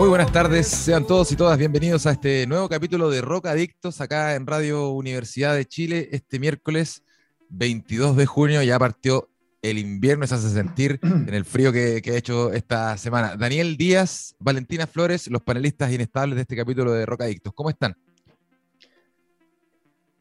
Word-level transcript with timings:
Muy 0.00 0.08
buenas 0.08 0.32
tardes, 0.32 0.66
sean 0.66 1.06
todos 1.06 1.30
y 1.30 1.36
todas 1.36 1.58
bienvenidos 1.58 2.06
a 2.06 2.12
este 2.12 2.46
nuevo 2.46 2.70
capítulo 2.70 3.10
de 3.10 3.20
Rocadictos 3.20 4.00
acá 4.00 4.34
en 4.34 4.46
Radio 4.46 4.88
Universidad 4.92 5.54
de 5.54 5.66
Chile. 5.66 6.08
Este 6.10 6.38
miércoles 6.38 7.04
22 7.50 8.16
de 8.16 8.24
junio 8.24 8.62
ya 8.62 8.78
partió 8.78 9.28
el 9.60 9.76
invierno, 9.76 10.26
se 10.26 10.36
hace 10.36 10.48
sentir 10.48 10.98
en 11.02 11.34
el 11.34 11.44
frío 11.44 11.70
que, 11.70 12.00
que, 12.00 12.12
ha 12.12 12.16
hecho 12.16 12.50
esta 12.50 12.96
semana. 12.96 13.36
Daniel 13.36 13.76
Díaz, 13.76 14.34
Valentina 14.38 14.86
Flores, 14.86 15.30
los 15.30 15.42
panelistas 15.42 15.92
inestables 15.92 16.36
de 16.36 16.42
este 16.42 16.56
capítulo 16.56 16.92
de 16.92 17.04
Rocadictos. 17.04 17.52
¿Cómo 17.52 17.68
están? 17.68 17.94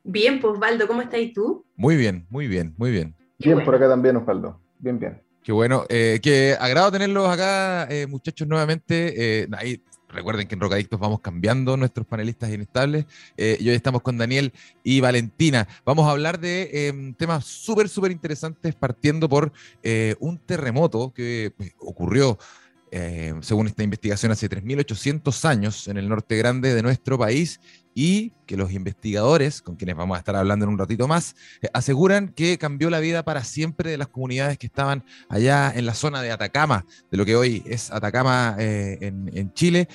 Bien, 0.04 0.42
pues 0.42 0.56
Osvaldo, 0.56 0.88
¿cómo 0.90 1.02
estás 1.04 1.22
tú? 1.34 1.66
Muy 1.78 1.96
bien, 1.96 2.28
muy 2.30 2.50
bien, 2.50 2.74
muy 2.78 2.92
bien. 2.92 3.16
Bien, 3.38 3.64
por 3.64 3.76
acá 3.76 3.88
también, 3.88 4.18
Osvaldo. 4.18 4.60
Bien, 4.78 5.00
bien. 5.00 5.29
Qué 5.50 5.54
bueno. 5.54 5.84
Eh, 5.90 6.20
qué 6.22 6.56
agrado 6.60 6.92
tenerlos 6.92 7.28
acá, 7.28 7.88
eh, 7.90 8.06
muchachos, 8.06 8.48
nuevamente. 8.48 9.42
Eh, 9.42 9.80
recuerden 10.08 10.48
que 10.48 10.54
en 10.54 10.62
Rocadictos 10.62 11.00
vamos 11.00 11.22
cambiando 11.22 11.76
nuestros 11.76 12.06
panelistas 12.06 12.54
inestables. 12.54 13.08
y 13.36 13.68
hoy 13.68 13.74
estamos 13.74 14.04
con 14.04 14.16
Daniel 14.20 14.54
y 14.84 15.00
Valentina. 15.02 15.68
Vamos 15.84 16.08
a 16.08 16.12
hablar 16.12 16.40
de 16.40 16.90
em, 16.90 17.16
temas 17.16 17.46
súper, 17.46 17.90
súper 17.90 18.12
interesantes, 18.12 18.76
partiendo 18.76 19.28
por 19.28 19.52
un 20.20 20.38
terremoto 20.38 21.12
que 21.16 21.52
pues, 21.58 21.74
ocurrió 21.80 22.38
eh, 22.92 23.34
según 23.42 23.68
esta 23.68 23.84
investigación, 23.84 24.32
hace 24.32 24.50
3.800 24.50 25.46
años 25.46 25.88
en 25.88 25.98
el 25.98 26.10
norte 26.10 26.38
grande 26.38 26.74
de 26.74 26.82
nuestro 26.82 27.18
país 27.18 27.60
y 27.94 28.34
que 28.50 28.58
los 28.58 28.72
investigadores, 28.72 29.62
con 29.62 29.76
quienes 29.76 29.96
vamos 29.96 30.16
a 30.16 30.20
estar 30.20 30.36
hablando 30.36 30.66
en 30.66 30.72
un 30.72 30.80
ratito 30.80 31.08
más, 31.08 31.36
eh, 31.62 31.68
aseguran 31.72 32.30
que 32.30 32.58
cambió 32.58 32.90
la 32.90 33.00
vida 33.00 33.22
para 33.22 33.44
siempre 33.44 33.92
de 33.92 33.98
las 34.00 34.08
comunidades 34.08 34.58
que 34.58 34.66
estaban 34.66 35.06
allá 35.30 35.72
en 35.72 35.86
la 35.86 35.94
zona 35.94 36.24
de 36.24 36.32
Atacama, 36.32 36.84
de 37.12 37.18
lo 37.18 37.26
que 37.26 37.36
hoy 37.36 37.62
es 37.68 37.92
Atacama 37.92 38.56
eh, 38.58 38.98
en, 39.02 39.54
Chile 39.54 39.88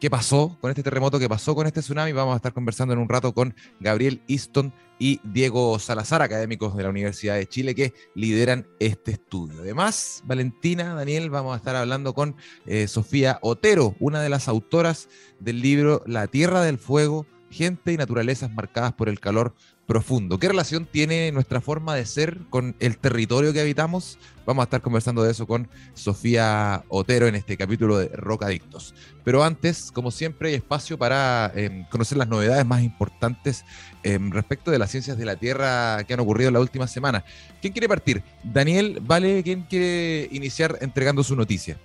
qué 0.00 0.08
pasó 0.08 0.56
con 0.60 0.70
este 0.70 0.84
terremoto, 0.84 1.18
qué 1.18 1.28
pasó 1.28 1.54
con 1.56 1.66
este 1.66 1.80
tsunami. 1.80 2.12
Vamos 2.12 2.32
a 2.32 2.36
estar 2.36 2.52
conversando 2.52 2.94
en 2.94 3.00
un 3.00 3.08
rato 3.08 3.34
con 3.34 3.54
Gabriel 3.80 4.22
Easton 4.28 4.72
y 4.98 5.20
Diego 5.24 5.78
Salazar, 5.78 6.22
académicos 6.22 6.76
de 6.76 6.84
la 6.84 6.90
Universidad 6.90 7.34
de 7.34 7.46
Chile, 7.46 7.74
que 7.74 7.92
lideran 8.14 8.66
este 8.78 9.12
estudio. 9.12 9.60
Además, 9.60 10.22
Valentina, 10.24 10.94
Daniel, 10.94 11.28
vamos 11.28 11.54
a 11.54 11.56
estar 11.56 11.74
hablando 11.74 12.14
con 12.14 12.36
eh, 12.66 12.86
Sofía 12.86 13.38
Otero, 13.42 13.96
una 13.98 14.22
de 14.22 14.28
las 14.28 14.48
autoras 14.48 15.08
del 15.40 15.60
libro 15.60 16.02
La 16.06 16.28
Tierra 16.28 16.62
del 16.62 16.78
Fuego, 16.78 17.26
Gente 17.50 17.92
y 17.92 17.96
Naturalezas 17.96 18.50
marcadas 18.52 18.92
por 18.92 19.08
el 19.08 19.18
calor 19.18 19.54
profundo. 19.86 20.38
¿Qué 20.38 20.46
relación 20.46 20.86
tiene 20.86 21.32
nuestra 21.32 21.60
forma 21.60 21.96
de 21.96 22.06
ser 22.06 22.38
con 22.48 22.76
el 22.78 22.96
territorio 22.96 23.52
que 23.52 23.60
habitamos? 23.60 24.18
Vamos 24.46 24.62
a 24.62 24.64
estar 24.64 24.82
conversando 24.82 25.24
de 25.24 25.32
eso 25.32 25.48
con 25.48 25.68
Sofía 25.94 26.84
Otero 26.88 27.26
en 27.26 27.34
este 27.34 27.56
capítulo 27.56 27.98
de 27.98 28.06
Rocadictos. 28.08 28.94
Pero 29.24 29.42
antes, 29.42 29.90
como 29.90 30.12
siempre, 30.12 30.50
hay 30.50 30.54
espacio 30.54 30.96
para 30.96 31.50
em, 31.56 31.84
conocer 31.86 32.18
las 32.18 32.28
novedades 32.28 32.64
más 32.64 32.82
importantes 32.82 33.64
em, 34.04 34.30
respecto 34.30 34.70
de 34.70 34.78
las 34.78 34.92
ciencias 34.92 35.18
de 35.18 35.24
la 35.24 35.34
Tierra 35.34 36.04
que 36.04 36.14
han 36.14 36.20
ocurrido 36.20 36.48
en 36.48 36.54
la 36.54 36.60
última 36.60 36.86
semana. 36.86 37.24
¿Quién 37.60 37.72
quiere 37.72 37.88
partir? 37.88 38.22
Daniel, 38.44 39.00
¿vale? 39.02 39.42
¿Quién 39.42 39.62
quiere 39.62 40.28
iniciar 40.30 40.78
entregando 40.80 41.24
su 41.24 41.34
noticia? 41.34 41.76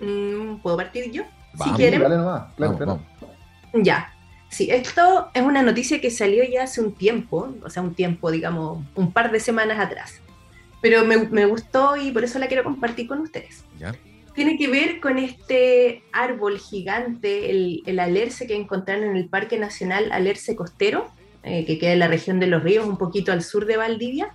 Mm, 0.00 0.62
¿Puedo 0.62 0.78
partir 0.78 1.10
yo? 1.12 1.24
si 1.64 1.70
quieren. 1.72 2.00
Dale 2.00 2.16
nomás. 2.16 2.54
Claro, 2.56 3.00
Ya. 3.72 4.12
Sí, 4.50 4.70
esto 4.70 5.30
es 5.34 5.42
una 5.42 5.62
noticia 5.62 6.00
que 6.00 6.10
salió 6.10 6.42
ya 6.44 6.62
hace 6.62 6.80
un 6.80 6.94
tiempo, 6.94 7.54
o 7.62 7.70
sea, 7.70 7.82
un 7.82 7.94
tiempo, 7.94 8.30
digamos, 8.30 8.82
un 8.94 9.12
par 9.12 9.30
de 9.30 9.40
semanas 9.40 9.78
atrás. 9.78 10.20
Pero 10.80 11.04
me, 11.04 11.44
gustó 11.46 11.96
y 11.96 12.12
por 12.12 12.24
eso 12.24 12.38
la 12.38 12.46
quiero 12.46 12.64
compartir 12.64 13.08
con 13.08 13.20
ustedes. 13.20 13.64
Tiene 14.34 14.56
que 14.56 14.68
ver 14.68 15.00
con 15.00 15.18
este 15.18 16.04
árbol 16.12 16.58
gigante, 16.58 17.50
el, 17.50 17.82
el, 17.84 17.98
alerce 17.98 18.46
que 18.46 18.54
encontraron 18.54 19.04
en 19.04 19.16
el 19.16 19.28
Parque 19.28 19.58
Nacional 19.58 20.12
Alerce 20.12 20.54
Costero, 20.54 21.12
eh, 21.42 21.64
que 21.64 21.78
queda 21.78 21.92
en 21.92 21.98
la 21.98 22.08
región 22.08 22.38
de 22.38 22.46
Los 22.46 22.62
Ríos, 22.62 22.86
un 22.86 22.96
poquito 22.96 23.32
al 23.32 23.42
sur 23.42 23.66
de 23.66 23.76
Valdivia, 23.76 24.34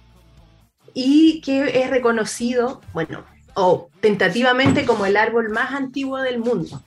y 0.94 1.42
que 1.42 1.82
es 1.82 1.90
reconocido, 1.90 2.82
bueno, 2.94 3.24
o 3.56 3.90
tentativamente 4.02 4.86
como 4.86 5.06
el 5.06 5.18
árbol 5.18 5.50
más 5.50 5.74
antiguo 5.74 6.20
del 6.20 6.40
mundo. 6.40 6.82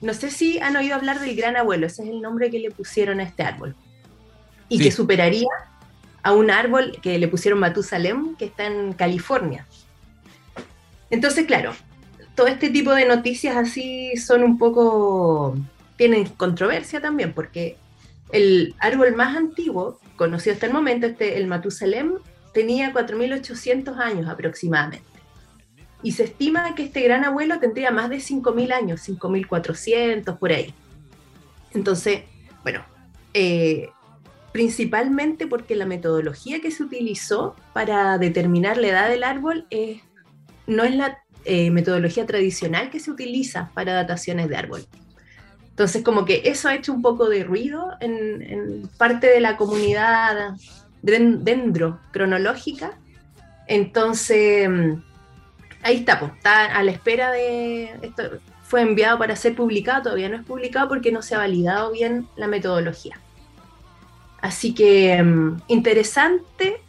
No 0.00 0.14
sé 0.14 0.30
si 0.30 0.58
han 0.58 0.76
oído 0.76 0.94
hablar 0.94 1.20
del 1.20 1.36
gran 1.36 1.56
abuelo, 1.56 1.86
ese 1.86 2.02
es 2.02 2.08
el 2.08 2.22
nombre 2.22 2.50
que 2.50 2.58
le 2.58 2.70
pusieron 2.70 3.20
a 3.20 3.24
este 3.24 3.42
árbol. 3.42 3.74
Y 4.68 4.78
que 4.78 4.92
superaría 4.92 5.48
a 6.22 6.32
un 6.32 6.50
árbol 6.50 6.98
que 7.02 7.18
le 7.18 7.28
pusieron 7.28 7.60
Matusalem, 7.60 8.36
que 8.36 8.46
está 8.46 8.66
en 8.66 8.92
California. 8.92 9.66
Entonces, 11.10 11.44
claro, 11.46 11.74
todo 12.34 12.46
este 12.46 12.70
tipo 12.70 12.94
de 12.94 13.06
noticias 13.06 13.56
así 13.56 14.16
son 14.16 14.44
un 14.44 14.58
poco, 14.58 15.56
tienen 15.96 16.26
controversia 16.26 17.00
también, 17.00 17.32
porque 17.32 17.76
el 18.32 18.74
árbol 18.78 19.16
más 19.16 19.36
antiguo, 19.36 19.98
conocido 20.16 20.54
hasta 20.54 20.66
el 20.66 20.72
momento, 20.72 21.06
este, 21.06 21.36
el 21.36 21.46
Matusalem, 21.46 22.14
tenía 22.54 22.92
4.800 22.92 23.96
años 23.98 24.28
aproximadamente 24.28 25.09
y 26.02 26.12
se 26.12 26.24
estima 26.24 26.74
que 26.74 26.84
este 26.84 27.02
gran 27.02 27.24
abuelo 27.24 27.58
tendría 27.58 27.90
más 27.90 28.08
de 28.08 28.16
5.000 28.16 28.72
años, 28.72 29.08
5.400 29.08 30.38
por 30.38 30.52
ahí. 30.52 30.74
Entonces, 31.72 32.22
bueno, 32.62 32.84
eh, 33.34 33.90
principalmente 34.52 35.46
porque 35.46 35.76
la 35.76 35.86
metodología 35.86 36.60
que 36.60 36.70
se 36.70 36.82
utilizó 36.82 37.54
para 37.72 38.18
determinar 38.18 38.76
la 38.78 38.88
edad 38.88 39.08
del 39.08 39.24
árbol 39.24 39.66
no 40.66 40.84
es 40.84 40.94
la 40.94 41.18
eh, 41.44 41.70
metodología 41.70 42.26
tradicional 42.26 42.90
que 42.90 43.00
se 43.00 43.10
utiliza 43.10 43.70
para 43.74 43.94
dataciones 43.94 44.48
de 44.48 44.56
árbol. 44.56 44.86
Entonces, 45.70 46.02
como 46.02 46.24
que 46.24 46.42
eso 46.44 46.68
ha 46.68 46.74
hecho 46.74 46.92
un 46.92 47.00
poco 47.00 47.28
de 47.28 47.44
ruido 47.44 47.92
en, 48.00 48.42
en 48.42 48.88
parte 48.98 49.28
de 49.28 49.40
la 49.40 49.56
comunidad 49.56 50.54
dendrocronológica. 51.02 52.98
Entonces, 53.66 54.68
ahí 55.82 55.96
está, 55.96 56.18
pues, 56.18 56.32
está 56.32 56.66
a 56.76 56.82
la 56.82 56.90
espera 56.90 57.30
de. 57.30 57.94
Esto 58.02 58.22
fue 58.62 58.82
enviado 58.82 59.18
para 59.18 59.34
ser 59.34 59.56
publicado, 59.56 60.04
todavía 60.04 60.28
no 60.28 60.36
es 60.36 60.44
publicado 60.44 60.88
porque 60.88 61.10
no 61.10 61.22
se 61.22 61.34
ha 61.34 61.38
validado 61.38 61.90
bien 61.90 62.28
la 62.36 62.46
metodología. 62.46 63.18
Así 64.40 64.74
que 64.74 65.22
mm, 65.22 65.62
interesante 65.68 66.80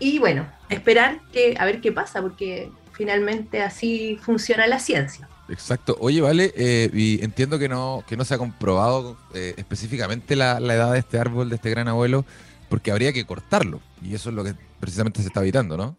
y 0.00 0.18
bueno, 0.18 0.50
esperar 0.68 1.20
que 1.32 1.54
a 1.58 1.64
ver 1.66 1.80
qué 1.80 1.92
pasa, 1.92 2.20
porque 2.20 2.70
finalmente 2.92 3.62
así 3.62 4.18
funciona 4.20 4.66
la 4.66 4.80
ciencia. 4.80 5.28
Exacto. 5.48 5.96
Oye, 6.00 6.20
vale, 6.20 6.52
eh, 6.56 6.90
y 6.92 7.22
entiendo 7.22 7.58
que 7.58 7.68
no, 7.68 8.04
que 8.08 8.16
no 8.16 8.24
se 8.24 8.34
ha 8.34 8.38
comprobado 8.38 9.16
eh, 9.34 9.54
específicamente 9.56 10.36
la, 10.36 10.58
la, 10.60 10.74
edad 10.74 10.92
de 10.92 11.00
este 11.00 11.18
árbol, 11.18 11.48
de 11.48 11.56
este 11.56 11.70
gran 11.70 11.88
abuelo, 11.88 12.24
porque 12.68 12.90
habría 12.90 13.12
que 13.12 13.26
cortarlo. 13.26 13.80
Y 14.02 14.14
eso 14.14 14.30
es 14.30 14.36
lo 14.36 14.44
que 14.44 14.54
precisamente 14.78 15.20
se 15.20 15.28
está 15.28 15.40
evitando, 15.40 15.76
¿no? 15.76 15.96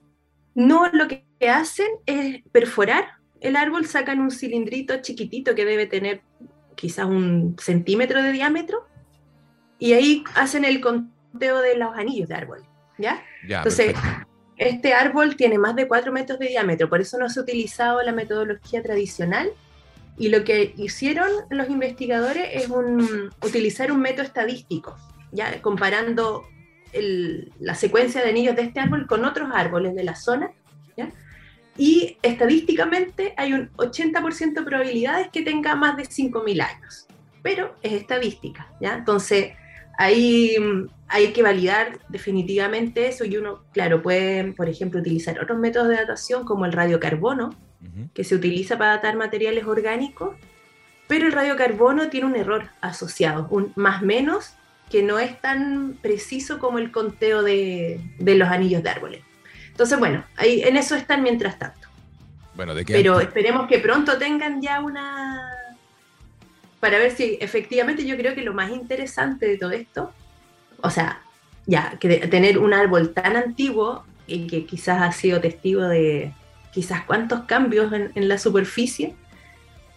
No, 0.55 0.87
lo 0.91 1.07
que 1.07 1.25
hacen 1.49 1.87
es 2.05 2.41
perforar 2.51 3.05
el 3.39 3.55
árbol, 3.55 3.85
sacan 3.85 4.19
un 4.19 4.31
cilindrito 4.31 5.01
chiquitito 5.01 5.55
que 5.55 5.65
debe 5.65 5.87
tener 5.87 6.21
quizás 6.75 7.05
un 7.05 7.55
centímetro 7.59 8.21
de 8.21 8.31
diámetro 8.31 8.87
y 9.79 9.93
ahí 9.93 10.23
hacen 10.35 10.63
el 10.63 10.79
conteo 10.79 11.59
de 11.59 11.75
los 11.75 11.95
anillos 11.95 12.29
de 12.29 12.35
árbol, 12.35 12.63
¿ya? 12.97 13.23
Entonces, 13.43 13.95
este 14.57 14.93
árbol 14.93 15.35
tiene 15.35 15.57
más 15.57 15.75
de 15.75 15.87
4 15.87 16.11
metros 16.11 16.37
de 16.37 16.47
diámetro, 16.47 16.87
por 16.87 17.01
eso 17.01 17.17
no 17.17 17.29
se 17.29 17.39
ha 17.39 17.43
utilizado 17.43 18.01
la 18.03 18.11
metodología 18.11 18.83
tradicional 18.83 19.51
y 20.17 20.29
lo 20.29 20.43
que 20.43 20.75
hicieron 20.77 21.29
los 21.49 21.69
investigadores 21.69 22.47
es 22.53 22.69
utilizar 23.43 23.91
un 23.91 24.01
método 24.01 24.25
estadístico, 24.25 24.95
ya 25.31 25.61
comparando 25.61 26.43
la 27.59 27.73
secuencia 27.73 28.21
de 28.21 28.29
anillos 28.29 28.55
de 28.55 28.63
este 28.63 28.79
árbol 28.79 29.07
con 29.07 29.25
otros 29.25 29.49
árboles 29.51 29.95
de 29.95 30.03
la 30.03 30.15
zona, 30.15 30.51
y 31.81 32.15
estadísticamente 32.21 33.33
hay 33.37 33.53
un 33.53 33.71
80% 33.71 34.53
de 34.53 34.61
probabilidades 34.61 35.29
que 35.29 35.41
tenga 35.41 35.75
más 35.75 35.97
de 35.97 36.03
5.000 36.03 36.61
años, 36.61 37.07
pero 37.41 37.75
es 37.81 37.93
estadística, 37.93 38.71
¿ya? 38.79 38.93
Entonces, 38.93 39.53
ahí 39.97 40.55
mm, 40.59 40.89
hay 41.07 41.33
que 41.33 41.41
validar 41.41 41.97
definitivamente 42.07 43.07
eso 43.07 43.25
y 43.25 43.35
uno, 43.35 43.63
claro, 43.73 44.03
puede, 44.03 44.53
por 44.53 44.69
ejemplo, 44.69 44.99
utilizar 44.99 45.39
otros 45.39 45.57
métodos 45.57 45.87
de 45.87 45.95
datación 45.95 46.45
como 46.45 46.67
el 46.67 46.71
radiocarbono, 46.71 47.49
que 48.13 48.23
se 48.23 48.35
utiliza 48.35 48.77
para 48.77 48.91
datar 48.91 49.15
materiales 49.15 49.65
orgánicos, 49.65 50.35
pero 51.07 51.25
el 51.25 51.31
radiocarbono 51.31 52.09
tiene 52.09 52.27
un 52.27 52.35
error 52.35 52.69
asociado, 52.81 53.47
un 53.49 53.73
más 53.75 54.03
menos 54.03 54.53
que 54.91 55.01
no 55.01 55.17
es 55.17 55.41
tan 55.41 55.97
preciso 55.99 56.59
como 56.59 56.77
el 56.77 56.91
conteo 56.91 57.41
de, 57.41 57.99
los 58.19 58.49
anillos 58.49 58.83
de 58.83 58.89
árboles. 58.91 59.30
Entonces, 59.81 59.97
bueno, 59.97 60.23
ahí, 60.37 60.61
en 60.61 60.77
eso 60.77 60.93
están 60.93 61.23
mientras 61.23 61.57
tanto. 61.57 61.87
Bueno, 62.53 62.75
¿de 62.75 62.85
qué 62.85 62.93
Pero 62.93 63.19
esperemos 63.19 63.67
que 63.67 63.79
pronto 63.79 64.15
tengan 64.19 64.61
ya 64.61 64.79
una... 64.79 65.41
Para 66.79 66.99
ver 66.99 67.09
si 67.09 67.39
efectivamente 67.41 68.05
yo 68.05 68.15
creo 68.15 68.35
que 68.35 68.43
lo 68.43 68.53
más 68.53 68.69
interesante 68.69 69.47
de 69.47 69.57
todo 69.57 69.71
esto, 69.71 70.13
o 70.81 70.91
sea, 70.91 71.23
ya, 71.65 71.97
que 71.99 72.27
tener 72.27 72.59
un 72.59 72.75
árbol 72.75 73.11
tan 73.11 73.35
antiguo 73.35 74.05
y 74.27 74.45
que 74.45 74.67
quizás 74.67 75.01
ha 75.01 75.11
sido 75.13 75.41
testigo 75.41 75.81
de 75.87 76.31
quizás 76.71 77.03
cuántos 77.05 77.45
cambios 77.45 77.91
en, 77.91 78.11
en 78.13 78.27
la 78.27 78.37
superficie, 78.37 79.15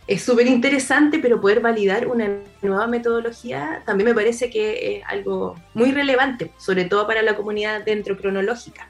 es 0.07 0.23
súper 0.23 0.47
interesante, 0.47 1.19
pero 1.19 1.43
poder 1.43 1.61
validar 1.61 2.07
una 2.07 2.39
nueva 2.63 2.87
metodología 2.87 3.83
también 3.85 4.09
me 4.09 4.15
parece 4.15 4.49
que 4.49 4.97
es 4.97 5.05
algo 5.07 5.57
muy 5.75 5.93
relevante, 5.93 6.53
sobre 6.57 6.87
todo 6.87 7.07
para 7.07 7.21
la 7.21 7.37
comunidad 7.37 7.85
dendrocronológica. 7.85 8.89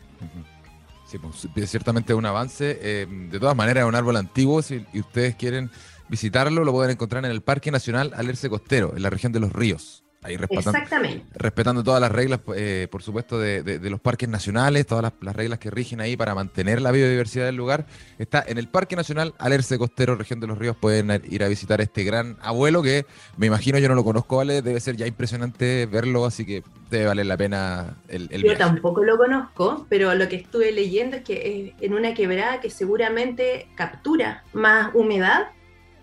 Sí, 1.14 1.48
pues, 1.54 1.70
ciertamente 1.70 2.12
un 2.12 2.26
avance. 2.26 2.78
Eh, 2.82 3.06
de 3.08 3.38
todas 3.38 3.54
maneras, 3.54 3.84
es 3.84 3.88
un 3.88 3.94
árbol 3.94 4.16
antiguo. 4.16 4.62
Si 4.62 4.84
ustedes 4.94 5.36
quieren 5.36 5.70
visitarlo, 6.08 6.64
lo 6.64 6.72
pueden 6.72 6.90
encontrar 6.90 7.24
en 7.24 7.30
el 7.30 7.40
Parque 7.40 7.70
Nacional 7.70 8.12
Alerce 8.16 8.50
Costero, 8.50 8.94
en 8.96 9.02
la 9.02 9.10
región 9.10 9.30
de 9.30 9.40
los 9.40 9.52
ríos. 9.52 10.03
Ahí 10.24 10.38
respetando, 10.38 10.70
Exactamente. 10.70 11.26
respetando 11.34 11.84
todas 11.84 12.00
las 12.00 12.10
reglas, 12.10 12.40
eh, 12.56 12.88
por 12.90 13.02
supuesto, 13.02 13.38
de, 13.38 13.78
los 13.90 14.00
parques 14.00 14.26
nacionales, 14.26 14.86
todas 14.86 15.12
las, 15.20 15.36
reglas 15.36 15.58
que 15.58 15.70
rigen 15.70 16.00
ahí 16.00 16.16
para 16.16 16.34
mantener 16.34 16.80
la 16.80 16.92
biodiversidad 16.92 17.44
del 17.44 17.56
lugar. 17.56 17.84
Está 18.18 18.42
en 18.46 18.56
el 18.56 18.66
Parque 18.66 18.96
Nacional 18.96 19.34
Alerce 19.38 19.76
Costero, 19.76 20.14
región 20.14 20.40
de 20.40 20.46
los 20.46 20.56
ríos. 20.56 20.76
Pueden 20.76 21.22
ir 21.28 21.44
a 21.44 21.48
visitar 21.48 21.82
este 21.82 22.04
gran 22.04 22.38
abuelo 22.40 22.82
que 22.82 23.04
me 23.36 23.48
imagino, 23.48 23.78
yo 23.78 23.90
no 23.90 23.94
lo 23.94 24.02
conozco, 24.02 24.38
¿vale? 24.38 24.62
Debe 24.62 24.80
ser 24.80 24.96
ya 24.96 25.06
impresionante 25.06 25.84
verlo, 25.84 26.24
así 26.24 26.46
que 26.46 26.62
debe 26.88 27.04
valer 27.04 27.26
la 27.26 27.36
pena 27.36 27.98
el, 28.08 28.28
el 28.32 28.44
Yo 28.44 28.56
tampoco 28.56 29.04
lo 29.04 29.18
conozco, 29.18 29.84
pero 29.90 30.14
lo 30.14 30.26
que 30.30 30.36
estuve 30.36 30.72
leyendo 30.72 31.16
es 31.16 31.22
que 31.22 31.74
es 31.76 31.82
en 31.84 31.92
una 31.92 32.14
quebrada 32.14 32.62
que 32.62 32.70
seguramente 32.70 33.68
captura 33.74 34.42
más 34.54 34.88
humedad 34.94 35.48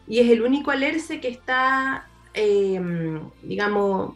y 0.08 0.20
es 0.20 0.30
el 0.30 0.44
único 0.44 0.70
alerce 0.70 1.20
que 1.20 1.30
está 1.30 2.06
Em, 2.34 3.30
digamos, 3.44 4.16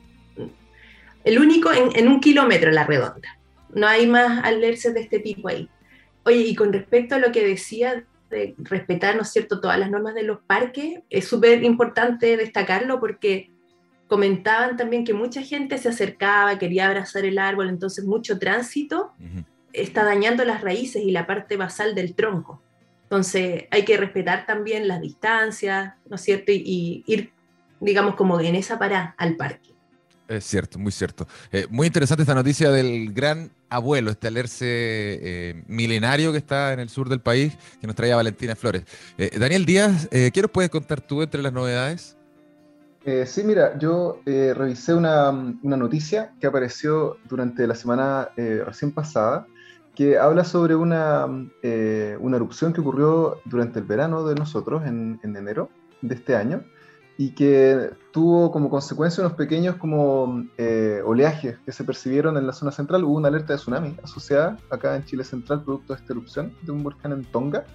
el 1.24 1.40
único 1.40 1.72
en, 1.74 2.08
un 2.08 2.20
kilómetro 2.20 2.72
la 2.72 2.86
redonda. 2.86 3.38
No 3.74 3.88
hay 3.88 4.08
más 4.08 4.44
alerces 4.46 4.94
de 4.94 5.02
este 5.02 5.20
tipo 5.20 5.50
ahí. 5.50 5.68
Oye, 6.24 6.38
y 6.38 6.56
con 6.56 6.72
respecto 6.72 7.16
a 7.16 7.20
lo 7.20 7.32
que 7.32 7.46
decía 7.46 8.06
de 8.30 8.56
respetar, 8.58 9.16
¿no 9.16 9.24
es 9.24 9.32
cierto?, 9.32 9.60
todas 9.60 9.78
las 9.78 9.92
normas 9.92 10.16
de 10.16 10.24
los 10.24 10.40
parques, 10.40 11.02
es 11.10 11.28
súper 11.28 11.64
importante 11.64 12.38
destacarlo 12.38 13.00
porque 13.00 13.52
comentaban 14.08 14.78
también 14.78 15.04
que 15.04 15.14
mucha 15.14 15.42
gente 15.42 15.78
se 15.78 15.90
acercaba, 15.90 16.58
quería 16.58 16.88
abrazar 16.88 17.26
el 17.26 17.38
árbol, 17.38 17.70
entonces 17.70 18.06
mucho 18.06 18.40
tránsito 18.40 19.12
está 19.74 20.04
dañando 20.04 20.46
las 20.46 20.62
raíces 20.62 21.04
y 21.04 21.12
la 21.12 21.28
parte 21.28 21.58
basal 21.58 21.96
del 21.96 22.16
tronco. 22.16 22.62
Entonces 23.04 23.66
hay 23.72 23.84
que 23.84 23.98
respetar 23.98 24.46
también 24.46 24.88
las 24.88 25.02
distancias, 25.02 25.94
¿no 26.08 26.16
es 26.16 26.22
cierto? 26.22 26.52
Y, 26.52 27.04
y 27.06 27.14
ir 27.14 27.32
digamos, 27.80 28.16
como 28.16 28.40
en 28.40 28.56
esa 28.56 28.80
parada 28.80 29.16
al 29.18 29.36
parque. 29.36 29.76
Es 30.28 30.44
cierto, 30.46 30.80
muy 30.80 30.92
cierto. 30.92 31.28
Eh, 31.52 31.68
muy 31.70 31.88
interesante 31.88 32.24
esta 32.24 32.34
noticia 32.34 32.72
del 32.72 33.14
gran 33.14 33.52
abuelo, 33.70 34.10
este 34.10 34.28
alerce 34.28 34.66
eh, 34.68 35.64
milenario 35.68 36.32
que 36.32 36.40
está 36.40 36.74
en 36.74 36.80
el 36.80 36.90
sur 36.90 37.10
del 37.10 37.20
país, 37.20 37.56
que 37.80 37.86
nos 37.86 37.96
traía 37.96 38.16
Valentina 38.16 38.56
Flores. 38.56 38.84
Eh, 39.18 39.38
Daniel 39.38 39.66
Díaz, 39.66 40.08
¿qué 40.10 40.42
nos 40.42 40.50
puedes 40.50 40.72
contar 40.72 41.02
tú 41.02 41.22
entre 41.22 41.42
las 41.42 41.54
novedades? 41.54 42.18
sí, 43.28 43.44
mira, 43.44 43.78
yo 43.78 44.20
revisé 44.26 44.96
una, 44.96 45.30
una, 45.30 45.78
noticia 45.78 46.34
que 46.42 46.48
apareció 46.48 47.18
durante 47.30 47.68
la 47.68 47.76
semana 47.76 48.30
recién 48.36 48.92
pasada, 48.92 49.46
que 49.94 50.18
habla 50.18 50.44
sobre 50.44 50.74
una, 50.74 51.26
una 51.28 52.36
erupción 52.36 52.74
que 52.74 52.82
ocurrió 52.82 53.42
durante 53.46 53.78
el 53.78 53.86
verano 53.86 54.26
de 54.26 54.34
nosotros, 54.34 54.88
en, 54.88 55.20
en 55.22 55.36
enero 55.36 55.70
de 56.02 56.16
este 56.16 56.36
año 56.36 56.64
y 57.18 57.32
que 57.32 57.92
tuvo 58.12 58.52
como 58.52 58.70
consecuencia 58.70 59.24
unos 59.24 59.38
pequeños 59.38 59.76
como 59.78 60.46
eh, 60.58 61.02
oleajes 61.06 61.58
que 61.66 61.72
se 61.72 61.84
percibieron 61.84 62.38
en 62.38 62.46
la 62.46 62.54
zona 62.54 62.72
central. 62.72 63.04
Hubo 63.06 63.16
una 63.16 63.30
alerta 63.30 63.54
de 63.54 63.60
tsunami 63.60 63.96
asociada 64.04 64.58
acá 64.70 64.96
en 64.96 65.06
Chile 65.06 65.24
Central 65.24 65.64
producto 65.64 65.94
de 65.94 66.00
esta 66.00 66.14
erupción 66.14 66.54
de 66.64 66.72
un 66.72 66.84
volcán 66.84 67.14
en 67.14 67.24
Tonga. 67.24 67.66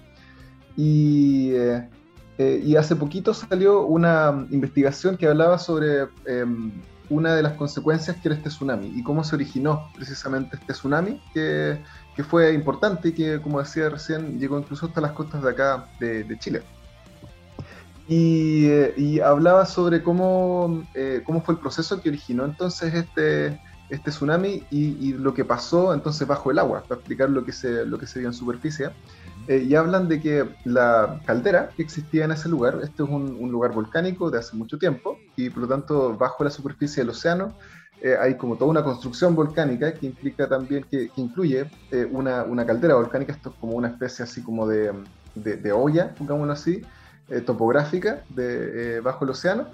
Y, 0.77 1.51
eh, 1.53 1.89
eh, 2.37 2.61
y 2.63 2.75
hace 2.75 2.95
poquito 2.95 3.33
salió 3.33 3.85
una 3.85 4.45
investigación 4.51 5.17
que 5.17 5.27
hablaba 5.27 5.57
sobre 5.57 6.07
em, 6.25 6.71
una 7.09 7.35
de 7.35 7.43
las 7.43 7.53
consecuencias 7.53 8.17
que 8.17 8.29
era 8.29 8.35
este 8.35 8.49
tsunami 8.49 8.87
y 8.95 9.03
cómo 9.03 9.23
se 9.23 9.35
originó 9.35 9.89
precisamente 9.95 10.55
este 10.55 10.73
tsunami 10.73 11.21
que, 11.33 11.83
que 12.15 12.23
fue 12.23 12.53
importante 12.53 13.09
y 13.09 13.11
que, 13.13 13.41
como 13.41 13.59
decía 13.59 13.89
recién, 13.89 14.39
llegó 14.39 14.57
incluso 14.59 14.85
hasta 14.85 15.01
las 15.01 15.11
costas 15.11 15.41
de 15.41 15.49
acá 15.49 15.85
de, 15.99 16.23
de 16.23 16.39
Chile. 16.39 16.61
Eh, 18.13 18.93
y, 18.97 19.21
hablaba 19.21 19.65
sobre 19.65 20.03
cómo, 20.03 20.83
eh, 20.93 21.21
cómo 21.25 21.41
fue 21.41 21.53
el 21.53 21.61
proceso 21.61 22.01
que 22.01 22.09
originó 22.09 22.43
entonces 22.43 22.93
este, 22.93 23.57
este 23.89 24.11
tsunami 24.11 24.65
y, 24.69 25.13
lo 25.13 25.33
que 25.33 25.45
pasó 25.45 25.93
entonces 25.93 26.27
bajo 26.27 26.51
el 26.51 26.59
agua, 26.59 26.83
para 26.85 26.99
explicar 26.99 27.29
lo 27.29 27.45
que 27.45 27.53
se, 27.53 27.85
lo 27.85 27.97
que 27.97 28.07
se 28.07 28.19
vio 28.19 28.27
en 28.27 28.33
superficie. 28.33 28.89
Eh, 29.47 29.65
y 29.65 29.75
hablan 29.75 30.09
de 30.09 30.19
que 30.19 30.45
la 30.65 31.21
caldera 31.25 31.69
que 31.69 31.83
existía 31.83 32.25
en 32.25 32.31
ese 32.31 32.49
lugar, 32.49 32.79
este 32.83 33.01
es 33.01 33.09
un, 33.09 33.49
lugar 33.49 33.71
volcánico 33.71 34.29
de 34.29 34.39
hace 34.39 34.57
mucho 34.57 34.77
tiempo, 34.77 35.17
y 35.37 35.49
por 35.49 35.61
lo 35.61 35.69
tanto 35.69 36.13
bajo 36.17 36.43
la 36.43 36.49
superficie 36.49 37.03
del 37.03 37.11
océano 37.11 37.55
hay 38.19 38.35
como 38.35 38.55
toda 38.55 38.71
una 38.71 38.83
construcción 38.83 39.35
volcánica 39.35 39.93
que 39.93 40.07
implica 40.07 40.49
también, 40.49 40.83
que, 40.89 41.09
que 41.09 41.21
incluye 41.21 41.69
una, 42.11 42.43
una, 42.43 42.65
caldera 42.65 42.95
volcánica, 42.95 43.31
esto 43.31 43.51
es 43.51 43.55
como 43.57 43.73
una 43.73 43.89
especie 43.89 44.23
así 44.23 44.41
como 44.41 44.67
de, 44.67 44.91
de, 45.35 45.55
de 45.57 45.71
olla, 45.71 46.13
pongámoslo 46.15 46.51
así, 46.51 46.81
eh, 47.29 47.41
topográfica 47.41 48.23
de, 48.29 48.97
eh, 48.97 48.99
bajo 48.99 49.23
el 49.25 49.31
océano 49.31 49.67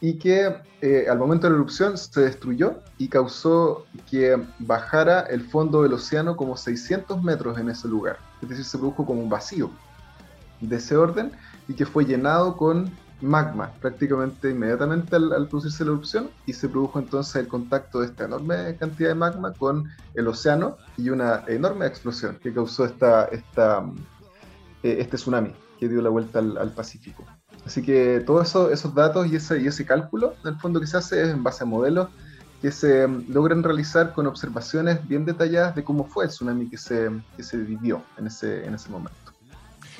y 0.00 0.14
que 0.14 0.56
eh, 0.80 1.06
al 1.08 1.18
momento 1.18 1.46
de 1.46 1.50
la 1.50 1.56
erupción 1.56 1.96
se 1.96 2.22
destruyó 2.22 2.80
y 2.98 3.06
causó 3.06 3.86
que 4.10 4.36
bajara 4.58 5.20
el 5.20 5.42
fondo 5.42 5.82
del 5.82 5.92
océano 5.92 6.36
como 6.36 6.56
600 6.56 7.22
metros 7.22 7.56
en 7.58 7.70
ese 7.70 7.86
lugar. 7.86 8.18
Es 8.42 8.48
decir, 8.48 8.64
se 8.64 8.78
produjo 8.78 9.06
como 9.06 9.22
un 9.22 9.28
vacío 9.28 9.70
de 10.60 10.76
ese 10.76 10.96
orden 10.96 11.30
y 11.68 11.74
que 11.74 11.86
fue 11.86 12.04
llenado 12.04 12.56
con 12.56 12.90
magma 13.20 13.70
prácticamente 13.80 14.50
inmediatamente 14.50 15.14
al, 15.14 15.46
producirse 15.48 15.84
la 15.84 15.92
erupción 15.92 16.30
y 16.46 16.52
se 16.52 16.68
produjo 16.68 16.98
entonces 16.98 17.36
el 17.36 17.46
contacto 17.46 18.00
de 18.00 18.06
esta 18.06 18.24
enorme 18.24 18.76
cantidad 18.80 19.10
de 19.10 19.14
magma 19.14 19.52
con 19.52 19.88
el 20.14 20.26
océano 20.26 20.78
y 20.96 21.10
una 21.10 21.44
enorme 21.46 21.86
explosión 21.86 22.38
que 22.42 22.52
causó 22.52 22.86
esta, 22.86 23.28
este 24.82 25.16
tsunami 25.16 25.54
que 25.82 25.88
dio 25.88 26.00
la 26.00 26.10
vuelta 26.10 26.38
al, 26.38 26.70
Pacífico. 26.70 27.24
Así 27.66 27.82
que 27.82 28.22
todos 28.24 28.46
eso, 28.46 28.70
esos 28.70 28.94
datos 28.94 29.26
y 29.26 29.34
ese, 29.34 29.60
y 29.60 29.66
ese 29.66 29.84
cálculo, 29.84 30.36
en 30.44 30.54
el 30.54 30.60
fondo 30.60 30.78
que 30.78 30.86
se 30.86 30.96
hace 30.96 31.20
es 31.22 31.30
en 31.30 31.42
base 31.42 31.64
a 31.64 31.66
modelos 31.66 32.08
que 32.60 32.70
se 32.70 33.08
logran 33.08 33.64
realizar 33.64 34.12
con 34.12 34.28
observaciones 34.28 35.04
bien 35.08 35.24
detalladas 35.24 35.74
de 35.74 35.82
cómo 35.82 36.04
fue 36.04 36.26
el 36.26 36.30
tsunami 36.30 36.70
que 36.70 36.78
se, 36.78 37.10
que 37.36 37.42
se 37.42 37.56
vivió 37.56 38.00
en 38.16 38.28
ese, 38.28 38.64
en 38.64 38.74
ese 38.74 38.90
momento. 38.90 39.16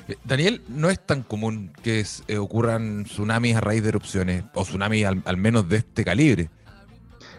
Eh, 0.07 0.15
Daniel, 0.23 0.61
no 0.69 0.89
es 0.89 1.05
tan 1.05 1.21
común 1.21 1.73
que 1.83 2.05
eh, 2.29 2.37
ocurran 2.37 3.03
tsunamis 3.03 3.57
a 3.57 3.59
raíz 3.59 3.83
de 3.83 3.89
erupciones, 3.89 4.45
o 4.53 4.63
tsunamis 4.63 5.05
al 5.05 5.35
menos 5.35 5.67
de 5.67 5.77
este 5.77 6.05
calibre. 6.05 6.49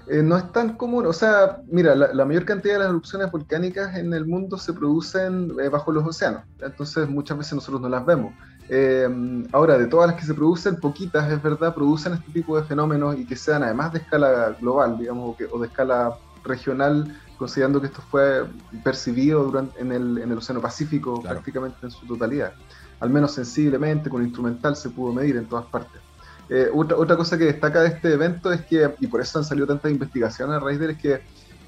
Eh, 0.07 0.23
no 0.23 0.37
es 0.37 0.53
tan 0.53 0.77
común, 0.77 1.07
o 1.07 1.13
sea, 1.13 1.63
mira, 1.67 1.95
la, 1.95 2.25
mayor 2.27 2.45
cantidad 2.45 2.75
de 2.75 2.81
las 2.81 2.91
erupciones 2.91 3.31
volcánicas 3.31 3.97
en 3.97 4.13
el 4.13 4.27
mundo 4.27 4.59
se 4.59 4.75
producen 4.75 5.53
eh, 5.63 5.71
bajo 5.71 5.93
los 5.93 6.07
océanos, 6.07 6.43
entonces 6.61 7.09
muchas 7.09 7.39
veces 7.39 7.55
nosotros 7.55 7.81
no 7.81 7.89
las 7.89 8.05
vemos. 8.05 8.35
Eh, 8.69 9.09
ahora, 9.53 9.79
de 9.79 9.87
todas 9.87 10.11
las 10.11 10.21
que 10.21 10.27
se 10.27 10.35
producen, 10.35 10.77
poquitas, 10.77 11.31
es 11.33 11.43
verdad, 11.43 11.75
producen 11.75 12.15
este 12.15 12.33
tipo 12.33 12.57
de 12.57 12.65
fenómenos 12.65 13.19
y 13.19 13.25
que 13.25 13.37
sean 13.37 13.63
además 13.63 13.93
de 13.93 14.01
escala 14.01 14.57
global, 14.61 14.99
digamos, 14.99 15.37
o, 15.51 15.59
de 15.59 15.67
escala 15.67 16.19
regional, 16.45 17.19
considerando 17.39 17.81
que 17.81 17.87
esto 17.87 18.03
fue 18.11 18.45
percibido 18.83 19.45
durante, 19.45 19.81
en, 19.81 19.93
el, 19.93 20.19
en 20.19 20.31
el 20.31 20.39
Océano 20.39 20.61
Pacífico 20.61 21.23
prácticamente 21.23 21.79
en 21.83 21.91
su 21.91 22.07
totalidad. 22.07 22.53
Al 23.01 23.11
menos 23.11 23.33
sensiblemente, 23.33 24.09
con 24.09 24.23
instrumental 24.23 24.77
se 24.77 24.91
pudo 24.91 25.13
medir 25.13 25.37
en 25.37 25.47
todas 25.47 25.67
partes. 25.67 26.01
Eh, 26.49 26.69
otra, 26.73 27.17
cosa 27.17 27.39
que 27.39 27.45
destaca 27.45 27.83
de 27.83 27.89
este 27.89 28.13
evento 28.13 28.53
es 28.53 28.65
que, 28.67 28.95
y 29.01 29.07
por 29.07 29.21
eso 29.21 29.39
han 29.39 29.45
salido 29.45 29.67
tantas 29.67 29.91
investigaciones 29.91 30.57
a 30.57 30.61
raíz 30.61 30.81
es 30.81 30.99
que 30.99 31.23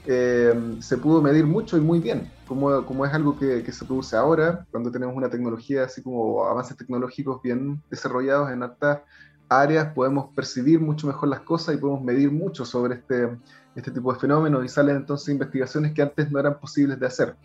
eh, 0.06 0.76
se 0.80 0.98
pudo 0.98 1.22
medir 1.22 1.46
mucho 1.46 1.76
y 1.76 1.80
muy 1.80 1.98
bien, 1.98 2.30
como, 2.46 2.84
como 2.84 3.06
es 3.06 3.12
algo 3.12 3.38
que, 3.38 3.62
que, 3.62 3.72
se 3.72 3.84
produce 3.84 4.16
ahora, 4.16 4.66
cuando 4.70 4.90
tenemos 4.90 5.16
una 5.16 5.30
tecnología, 5.30 5.84
así 5.84 6.02
como 6.02 6.44
avances 6.44 6.76
tecnológicos 6.76 7.42
bien 7.42 7.82
desarrollados 7.90 8.50
en 8.50 8.62
altas 8.62 9.00
áreas, 9.48 9.92
podemos 9.94 10.32
percibir 10.34 10.80
mucho 10.80 11.06
mejor 11.06 11.28
las 11.28 11.40
cosas 11.40 11.74
y 11.74 11.78
podemos 11.78 12.02
medir 12.02 12.30
mucho 12.30 12.64
sobre 12.64 12.96
este, 12.96 13.36
este 13.74 13.90
tipo 13.90 14.12
de 14.12 14.18
fenómenos 14.18 14.64
y 14.64 14.68
salen 14.68 14.96
entonces 14.96 15.28
investigaciones 15.28 15.92
que 15.92 16.02
antes 16.02 16.30
no 16.30 16.38
eran 16.38 16.58
posibles 16.60 17.00
de 17.00 17.06
hacer, 17.06 17.36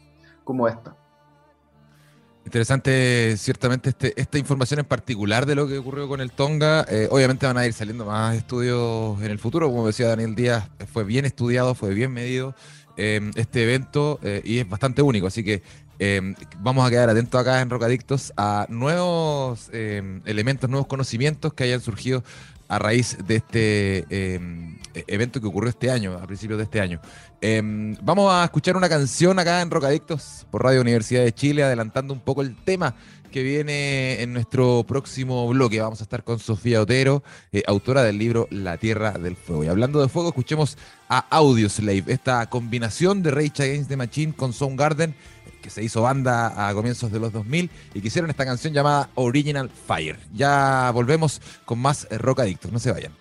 como 0.44 0.68
esta. 0.68 0.96
Interesante, 2.44 3.36
ciertamente, 3.38 3.90
este, 3.90 4.20
esta 4.20 4.38
información 4.38 4.80
en 4.80 4.86
particular 4.86 5.46
de 5.46 5.56
lo 5.56 5.68
que 5.68 5.78
ocurrió 5.78 6.08
con 6.08 6.22
el 6.22 6.32
Tonga. 6.32 6.86
Eh, 6.90 7.08
obviamente 7.12 7.46
van 7.46 7.58
a 7.58 7.66
ir 7.66 7.74
saliendo 7.74 8.06
más 8.06 8.36
estudios 8.36 9.22
en 9.22 9.32
el 9.32 9.40
futuro. 9.40 9.70
Como 9.70 9.86
decía 9.86 10.08
Daniel 10.08 10.36
Díaz, 10.36 10.68
fue 10.92 11.04
bien 11.04 11.26
estudiado, 11.26 11.76
fue 11.76 11.94
bien 11.94 12.12
medido 12.12 12.56
eh, 12.98 13.32
este 13.36 13.64
evento 13.64 14.20
eh, 14.24 14.42
y 14.44 14.58
es 14.58 14.68
bastante 14.68 15.02
único. 15.02 15.28
Así 15.28 15.44
que 15.44 15.62
vamos 16.58 16.86
a 16.86 16.90
quedar 16.90 17.12
atentos 17.12 17.40
acá 17.40 17.62
en 17.62 17.70
Rocadictos 17.70 18.34
a 18.36 18.66
nuevos 18.70 19.70
elementos, 19.72 20.68
nuevos 20.68 20.88
conocimientos 20.88 21.54
que 21.54 21.66
hayan 21.66 21.80
surgido 21.80 22.24
a 22.72 22.80
raíz 22.80 23.18
de 23.28 23.36
este 23.36 24.06
em, 24.10 24.78
evento 25.08 25.42
que 25.42 25.48
ocurrió 25.48 25.70
este 25.70 25.92
año, 25.92 26.14
a 26.14 26.26
principios 26.26 26.58
de 26.58 26.64
este 26.64 26.80
año. 26.80 27.02
Em, 27.42 27.98
vamos 28.02 28.34
a 28.34 28.46
escuchar 28.46 28.78
una 28.78 28.88
canción 28.88 29.38
acá 29.40 29.62
en 29.62 29.70
Rocadictos 29.70 30.48
por 30.50 30.64
Radio 30.64 30.80
Universidad 30.80 31.22
de 31.26 31.34
Chile, 31.34 31.64
adelantando 31.64 32.14
un 32.14 32.22
poco 32.22 32.42
el 32.42 32.56
tema 32.56 32.96
que 33.30 33.44
viene 33.44 34.22
en 34.22 34.32
nuestro 34.32 34.86
próximo 34.88 35.50
bloque. 35.50 35.82
Vamos 35.82 36.00
a 36.00 36.04
estar 36.04 36.24
con 36.24 36.40
Sofía 36.40 36.82
Otero, 36.82 37.24
eh, 37.52 37.62
autora 37.68 38.04
del 38.04 38.18
libro 38.18 38.48
La 38.52 38.78
Tierra 38.78 39.12
del 39.12 39.36
Fuego. 39.36 39.66
Y 39.66 39.68
hablando 39.68 40.02
de 40.02 40.08
fuego, 40.08 40.30
escuchemos 40.30 40.78
a 41.10 41.20
Audioslave, 41.30 42.06
esta 42.08 42.50
combinación 42.50 43.22
de 43.22 43.32
Rage 43.32 43.64
Against 43.64 43.90
the 43.90 43.98
Machine 43.98 44.34
con 44.34 44.54
Soundgarden 44.54 45.14
que 45.62 45.70
se 45.70 45.84
hizo 45.84 46.02
banda 46.02 46.68
a 46.68 46.74
comienzos 46.74 47.12
de 47.12 47.20
los 47.20 47.32
2000 47.32 47.70
y 47.94 48.02
que 48.02 48.08
hicieron 48.08 48.30
esta 48.30 48.46
canción 48.46 48.74
llamada 48.74 49.10
Original 49.16 49.70
Fire. 49.70 50.20
Ya 50.34 50.92
volvemos 50.92 51.42
con 51.66 51.80
más 51.80 52.08
Rock 52.10 52.42
Adictos, 52.42 52.72
no 52.72 52.80
se 52.80 52.92
vayan. 52.92 53.14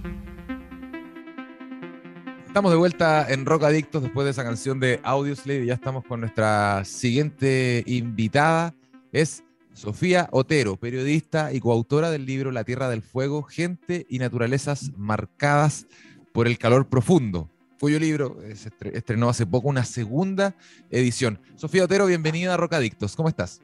Estamos 2.46 2.72
de 2.72 2.78
vuelta 2.78 3.30
en 3.30 3.46
Rock 3.46 3.62
Adictos 3.62 4.02
después 4.02 4.24
de 4.24 4.32
esa 4.32 4.42
canción 4.42 4.80
de 4.80 4.98
Audioslave 5.04 5.62
y 5.62 5.66
ya 5.66 5.74
estamos 5.74 6.04
con 6.04 6.20
nuestra 6.20 6.84
siguiente 6.84 7.84
invitada. 7.86 8.74
Es 9.12 9.44
Sofía 9.72 10.28
Otero, 10.32 10.76
periodista 10.76 11.52
y 11.52 11.60
coautora 11.60 12.10
del 12.10 12.26
libro 12.26 12.50
La 12.50 12.64
Tierra 12.64 12.88
del 12.88 13.02
Fuego, 13.02 13.44
Gente 13.44 14.06
y 14.08 14.18
Naturalezas 14.18 14.90
Marcadas 14.96 15.86
por 16.32 16.46
el 16.46 16.58
Calor 16.58 16.88
Profundo, 16.88 17.49
cuyo 17.80 17.98
libro 17.98 18.36
se 18.54 18.70
estrenó 18.92 19.30
hace 19.30 19.46
poco 19.46 19.68
una 19.68 19.84
segunda 19.84 20.54
edición. 20.90 21.40
Sofía 21.56 21.84
Otero, 21.84 22.04
bienvenida 22.04 22.52
a 22.52 22.56
Rocadictos. 22.58 23.16
¿Cómo 23.16 23.30
estás? 23.30 23.62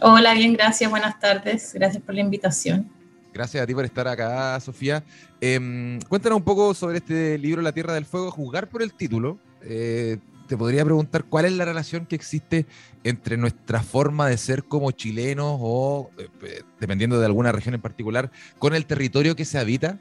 Hola, 0.00 0.32
bien, 0.32 0.54
gracias. 0.54 0.90
Buenas 0.90 1.20
tardes. 1.20 1.74
Gracias 1.74 2.02
por 2.02 2.14
la 2.14 2.22
invitación. 2.22 2.90
Gracias 3.34 3.62
a 3.62 3.66
ti 3.66 3.74
por 3.74 3.84
estar 3.84 4.08
acá, 4.08 4.58
Sofía. 4.60 5.04
Em, 5.38 6.00
cuéntanos 6.08 6.38
un 6.38 6.44
poco 6.44 6.72
sobre 6.72 6.98
este 6.98 7.36
libro, 7.36 7.60
La 7.60 7.72
Tierra 7.72 7.92
del 7.92 8.06
Fuego, 8.06 8.30
juzgar 8.30 8.70
por 8.70 8.82
el 8.82 8.94
título. 8.94 9.38
Eh, 9.62 10.16
te 10.48 10.56
podría 10.56 10.82
preguntar 10.84 11.24
cuál 11.24 11.44
es 11.44 11.52
la 11.52 11.66
relación 11.66 12.06
que 12.06 12.16
existe 12.16 12.64
entre 13.04 13.36
nuestra 13.36 13.82
forma 13.82 14.28
de 14.28 14.38
ser 14.38 14.64
como 14.64 14.90
chilenos 14.92 15.58
o, 15.60 16.10
eh, 16.18 16.62
dependiendo 16.80 17.20
de 17.20 17.26
alguna 17.26 17.52
región 17.52 17.74
en 17.74 17.82
particular, 17.82 18.32
con 18.58 18.74
el 18.74 18.86
territorio 18.86 19.36
que 19.36 19.44
se 19.44 19.58
habita. 19.58 19.98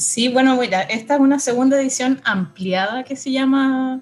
Sí, 0.00 0.28
bueno, 0.28 0.56
mira, 0.56 0.80
esta 0.80 1.16
es 1.16 1.20
una 1.20 1.38
segunda 1.38 1.78
edición 1.78 2.22
ampliada 2.24 3.04
que 3.04 3.16
se 3.16 3.32
llama, 3.32 4.00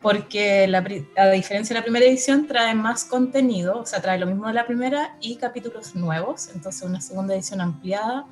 porque 0.00 0.68
la, 0.68 0.86
a 1.16 1.30
diferencia 1.30 1.74
de 1.74 1.80
la 1.80 1.82
primera 1.82 2.06
edición 2.06 2.46
trae 2.46 2.76
más 2.76 3.04
contenido, 3.04 3.80
o 3.80 3.84
sea, 3.84 4.00
trae 4.00 4.20
lo 4.20 4.26
mismo 4.26 4.46
de 4.46 4.54
la 4.54 4.66
primera 4.66 5.16
y 5.20 5.34
capítulos 5.34 5.96
nuevos, 5.96 6.48
entonces 6.54 6.82
una 6.82 7.00
segunda 7.00 7.34
edición 7.34 7.60
ampliada 7.60 8.24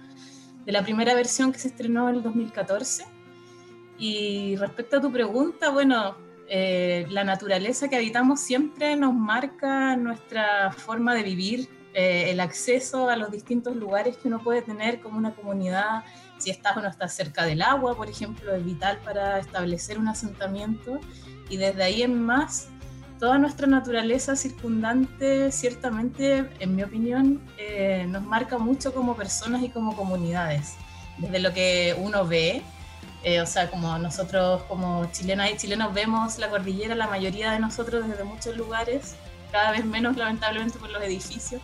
de 0.65 0.71
la 0.71 0.85
primera 0.85 1.13
versión 1.15 1.51
que 1.51 1.59
se 1.59 1.67
estrenó 1.67 2.09
en 2.09 2.15
el 2.15 2.23
2014. 2.23 3.05
Y 3.99 4.55
respecto 4.55 4.99
a 4.99 5.01
tu 5.01 5.11
pregunta, 5.11 5.71
bueno, 5.71 6.15
eh, 6.49 7.07
la 7.11 7.25
naturaleza 7.25 7.89
que 7.89 7.97
habitamos 7.97 8.39
siempre 8.41 8.95
nos 8.95 9.15
marca 9.15 9.97
nuestra 9.97 10.71
forma 10.71 11.17
de 11.17 11.25
vivir, 11.25 11.69
eh, 11.93 12.31
el 12.31 12.39
acceso 12.39 13.09
a 13.09 13.17
los 13.17 13.33
distintos 13.33 13.75
lugares 13.75 14.17
que 14.17 14.29
uno 14.29 14.39
puede 14.39 14.63
tener 14.63 15.01
como 15.01 15.19
una 15.19 15.35
comunidad 15.35 16.05
si 16.41 16.51
estás 16.51 16.77
o 16.77 16.81
no 16.81 16.89
estás 16.89 17.15
cerca 17.15 17.45
del 17.45 17.63
agua, 17.63 17.97
por 17.97 18.09
ejemplo, 18.09 18.55
es 18.55 18.65
vital 18.65 18.99
para 19.05 19.39
establecer 19.39 19.99
un 19.99 20.09
asentamiento 20.09 20.99
y 21.49 21.57
desde 21.57 21.83
ahí 21.83 22.03
en 22.03 22.21
más, 22.21 22.69
toda 23.19 23.37
nuestra 23.37 23.67
naturaleza 23.67 24.35
circundante 24.35 25.53
ciertamente, 25.53 26.49
en 26.59 26.75
mi 26.75 26.83
opinión, 26.83 27.43
eh, 27.59 28.07
nos 28.09 28.23
marca 28.23 28.57
mucho 28.57 28.95
como 28.95 29.15
personas 29.15 29.63
y 29.63 29.69
como 29.69 29.95
comunidades, 29.95 30.75
desde 31.19 31.39
lo 31.39 31.53
que 31.53 31.95
uno 31.99 32.27
ve. 32.27 32.63
Eh, 33.23 33.43
o 33.43 33.47
sea, 33.47 33.71
como 33.71 33.99
nosotros 33.99 34.63
como 34.63 35.05
chilenas 35.13 35.51
y 35.51 35.57
chilenos 35.59 35.93
vemos 35.93 36.39
la 36.39 36.49
cordillera, 36.49 36.95
la 36.95 37.07
mayoría 37.07 37.53
de 37.53 37.59
nosotros 37.59 38.09
desde 38.09 38.25
muchos 38.25 38.57
lugares, 38.57 39.15
cada 39.53 39.73
vez 39.73 39.85
menos 39.85 40.17
lamentablemente 40.17 40.79
por 40.79 40.89
los 40.89 41.03
edificios, 41.03 41.61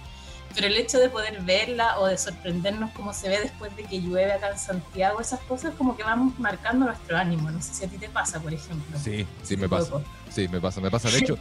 pero 0.56 0.68
el 0.68 0.76
hecho 0.78 0.98
de 0.98 1.10
poder 1.10 1.42
verla 1.42 2.00
o 2.00 2.06
de 2.06 2.16
sorprendernos 2.16 2.90
cómo 2.92 3.12
se 3.12 3.28
ve 3.28 3.40
después 3.40 3.76
de 3.76 3.84
que 3.84 4.00
llueve 4.00 4.32
acá 4.32 4.50
en 4.50 4.58
Santiago, 4.58 5.20
esas 5.20 5.40
cosas 5.40 5.74
como 5.74 5.94
que 5.98 6.02
vamos 6.02 6.38
marcando 6.38 6.86
nuestro 6.86 7.18
ánimo. 7.18 7.50
No 7.50 7.60
sé 7.60 7.74
si 7.74 7.84
a 7.84 7.88
ti 7.88 7.98
te 7.98 8.08
pasa, 8.08 8.40
por 8.40 8.54
ejemplo. 8.54 8.98
Sí, 8.98 9.26
sí 9.42 9.58
me 9.58 9.68
pasa. 9.68 10.02
Sí, 10.30 10.48
me 10.48 10.58
pasa, 10.58 10.80
me 10.80 10.90
pasa. 10.90 11.10
De 11.10 11.18
hecho, 11.18 11.38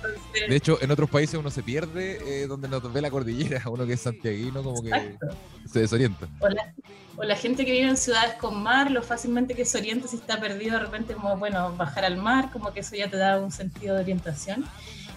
de 0.49 0.55
hecho 0.55 0.77
en 0.81 0.91
otros 0.91 1.09
países 1.09 1.35
uno 1.35 1.49
se 1.49 1.63
pierde 1.63 2.43
eh, 2.43 2.47
donde 2.47 2.67
nos 2.67 2.91
ve 2.91 3.01
la 3.01 3.09
cordillera, 3.09 3.63
uno 3.69 3.85
que 3.85 3.93
es 3.93 4.01
santiaguino 4.01 4.61
como 4.61 4.83
que 4.83 5.17
se 5.65 5.79
desorienta. 5.79 6.27
O 6.41 6.49
la, 6.49 6.73
o 7.15 7.23
la, 7.23 7.37
gente 7.37 7.65
que 7.65 7.71
vive 7.71 7.87
en 7.87 7.97
ciudades 7.97 8.33
con 8.35 8.61
mar, 8.61 8.91
lo 8.91 9.01
fácilmente 9.01 9.55
que 9.55 9.63
se 9.63 9.77
orienta 9.77 10.09
si 10.09 10.17
está 10.17 10.41
perdido 10.41 10.73
de 10.73 10.79
repente 10.79 11.13
como, 11.13 11.37
bueno, 11.37 11.73
bajar 11.77 12.03
al 12.03 12.17
mar, 12.17 12.51
como 12.51 12.73
que 12.73 12.81
eso 12.81 12.97
ya 12.97 13.09
te 13.09 13.15
da 13.15 13.39
un 13.39 13.51
sentido 13.51 13.95
de 13.95 14.01
orientación. 14.01 14.65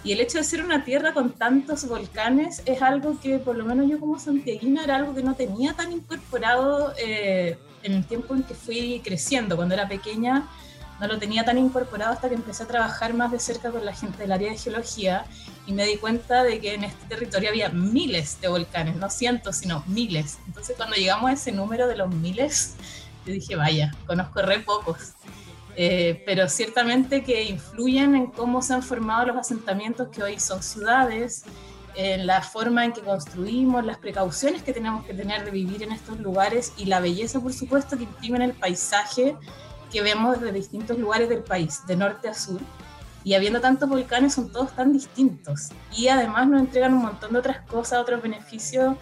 Y 0.04 0.12
el 0.12 0.20
hecho 0.20 0.38
de 0.38 0.44
ser 0.44 0.64
una 0.64 0.84
tierra 0.84 1.12
con 1.12 1.32
tantos 1.32 1.86
volcanes 1.86 2.62
es 2.66 2.82
algo 2.82 3.18
que 3.20 3.38
por 3.38 3.56
lo 3.56 3.64
menos 3.64 3.90
yo 3.90 3.98
como 3.98 4.18
santiaguina 4.18 4.84
era 4.84 4.96
algo 4.96 5.14
que 5.14 5.22
no 5.22 5.34
tenía 5.34 5.74
tan 5.74 5.92
incorporado 5.92 6.94
eh, 6.96 7.58
en 7.82 7.92
el 7.94 8.06
tiempo 8.06 8.34
en 8.34 8.44
que 8.44 8.54
fui 8.54 9.00
creciendo. 9.04 9.56
Cuando 9.56 9.74
era 9.74 9.88
pequeña 9.88 10.48
no 11.00 11.06
lo 11.06 11.18
tenía 11.18 11.44
tan 11.44 11.58
incorporado 11.58 12.12
hasta 12.12 12.28
que 12.28 12.34
empecé 12.34 12.64
a 12.64 12.66
trabajar 12.66 13.14
más 13.14 13.30
de 13.30 13.38
cerca 13.38 13.70
con 13.70 13.84
la 13.84 13.94
gente 13.94 14.18
del 14.18 14.32
área 14.32 14.50
de 14.50 14.58
geología 14.58 15.24
y 15.66 15.72
me 15.72 15.84
di 15.86 15.96
cuenta 15.96 16.42
de 16.42 16.60
que 16.60 16.74
en 16.74 16.84
este 16.84 17.06
territorio 17.06 17.50
había 17.50 17.68
miles 17.68 18.40
de 18.40 18.48
volcanes, 18.48 18.96
no 18.96 19.08
cientos, 19.10 19.56
sino 19.56 19.84
miles. 19.86 20.38
Entonces 20.46 20.76
cuando 20.76 20.96
llegamos 20.96 21.30
a 21.30 21.34
ese 21.34 21.52
número 21.52 21.86
de 21.86 21.96
los 21.96 22.12
miles, 22.12 22.74
yo 23.26 23.32
dije, 23.32 23.54
vaya, 23.54 23.94
conozco 24.06 24.42
re 24.42 24.60
pocos. 24.60 25.12
Eh, 25.80 26.24
pero 26.26 26.48
ciertamente 26.48 27.22
que 27.22 27.44
influyen 27.44 28.16
en 28.16 28.26
cómo 28.26 28.62
se 28.62 28.74
han 28.74 28.82
formado 28.82 29.26
los 29.26 29.36
asentamientos 29.36 30.08
que 30.08 30.24
hoy 30.24 30.40
son 30.40 30.60
ciudades, 30.60 31.44
en 31.94 32.26
la 32.26 32.42
forma 32.42 32.84
en 32.84 32.92
que 32.92 33.00
construimos, 33.00 33.84
las 33.84 33.96
precauciones 33.98 34.64
que 34.64 34.72
tenemos 34.72 35.06
que 35.06 35.14
tener 35.14 35.44
de 35.44 35.52
vivir 35.52 35.84
en 35.84 35.92
estos 35.92 36.18
lugares 36.18 36.72
y 36.78 36.86
la 36.86 36.98
belleza, 36.98 37.38
por 37.38 37.52
supuesto, 37.52 37.96
que 37.96 38.02
imprimen 38.02 38.42
el 38.42 38.54
paisaje 38.54 39.36
que 39.92 40.02
vemos 40.02 40.40
desde 40.40 40.52
distintos 40.52 40.98
lugares 40.98 41.28
del 41.28 41.44
país, 41.44 41.86
de 41.86 41.94
norte 41.94 42.28
a 42.28 42.34
sur. 42.34 42.60
Y 43.22 43.34
habiendo 43.34 43.60
tantos 43.60 43.88
volcanes, 43.88 44.34
son 44.34 44.50
todos 44.50 44.74
tan 44.74 44.92
distintos. 44.92 45.68
Y 45.96 46.08
además 46.08 46.48
nos 46.48 46.60
entregan 46.60 46.92
un 46.92 47.02
montón 47.02 47.32
de 47.34 47.38
otras 47.38 47.60
cosas, 47.68 48.00
otros 48.00 48.20
beneficios, 48.20 48.96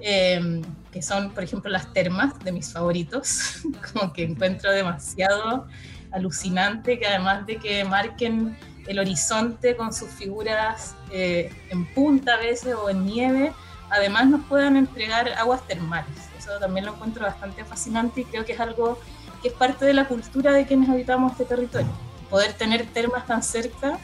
eh, 0.00 0.60
que 0.90 1.02
son, 1.02 1.30
por 1.30 1.44
ejemplo, 1.44 1.70
las 1.70 1.92
termas, 1.92 2.36
de 2.40 2.50
mis 2.50 2.72
favoritos, 2.72 3.60
como 3.92 4.12
que 4.12 4.24
encuentro 4.24 4.72
demasiado 4.72 5.68
alucinante 6.16 6.98
que 6.98 7.06
además 7.06 7.46
de 7.46 7.58
que 7.58 7.84
marquen 7.84 8.56
el 8.86 8.98
horizonte 8.98 9.76
con 9.76 9.92
sus 9.92 10.08
figuras 10.10 10.94
eh, 11.10 11.52
en 11.70 11.84
punta 11.86 12.34
a 12.34 12.36
veces 12.38 12.74
o 12.74 12.88
en 12.88 13.04
nieve, 13.04 13.52
además 13.90 14.26
nos 14.26 14.44
puedan 14.46 14.76
entregar 14.76 15.28
aguas 15.34 15.66
termales. 15.66 16.16
Eso 16.38 16.58
también 16.58 16.86
lo 16.86 16.94
encuentro 16.94 17.24
bastante 17.24 17.64
fascinante 17.64 18.22
y 18.22 18.24
creo 18.24 18.44
que 18.44 18.52
es 18.52 18.60
algo 18.60 18.98
que 19.42 19.48
es 19.48 19.54
parte 19.54 19.84
de 19.84 19.92
la 19.92 20.06
cultura 20.06 20.52
de 20.52 20.66
quienes 20.66 20.88
habitamos 20.88 21.32
este 21.32 21.44
territorio. 21.44 21.90
Poder 22.30 22.52
tener 22.54 22.86
termas 22.86 23.26
tan 23.26 23.42
cerca, 23.42 23.98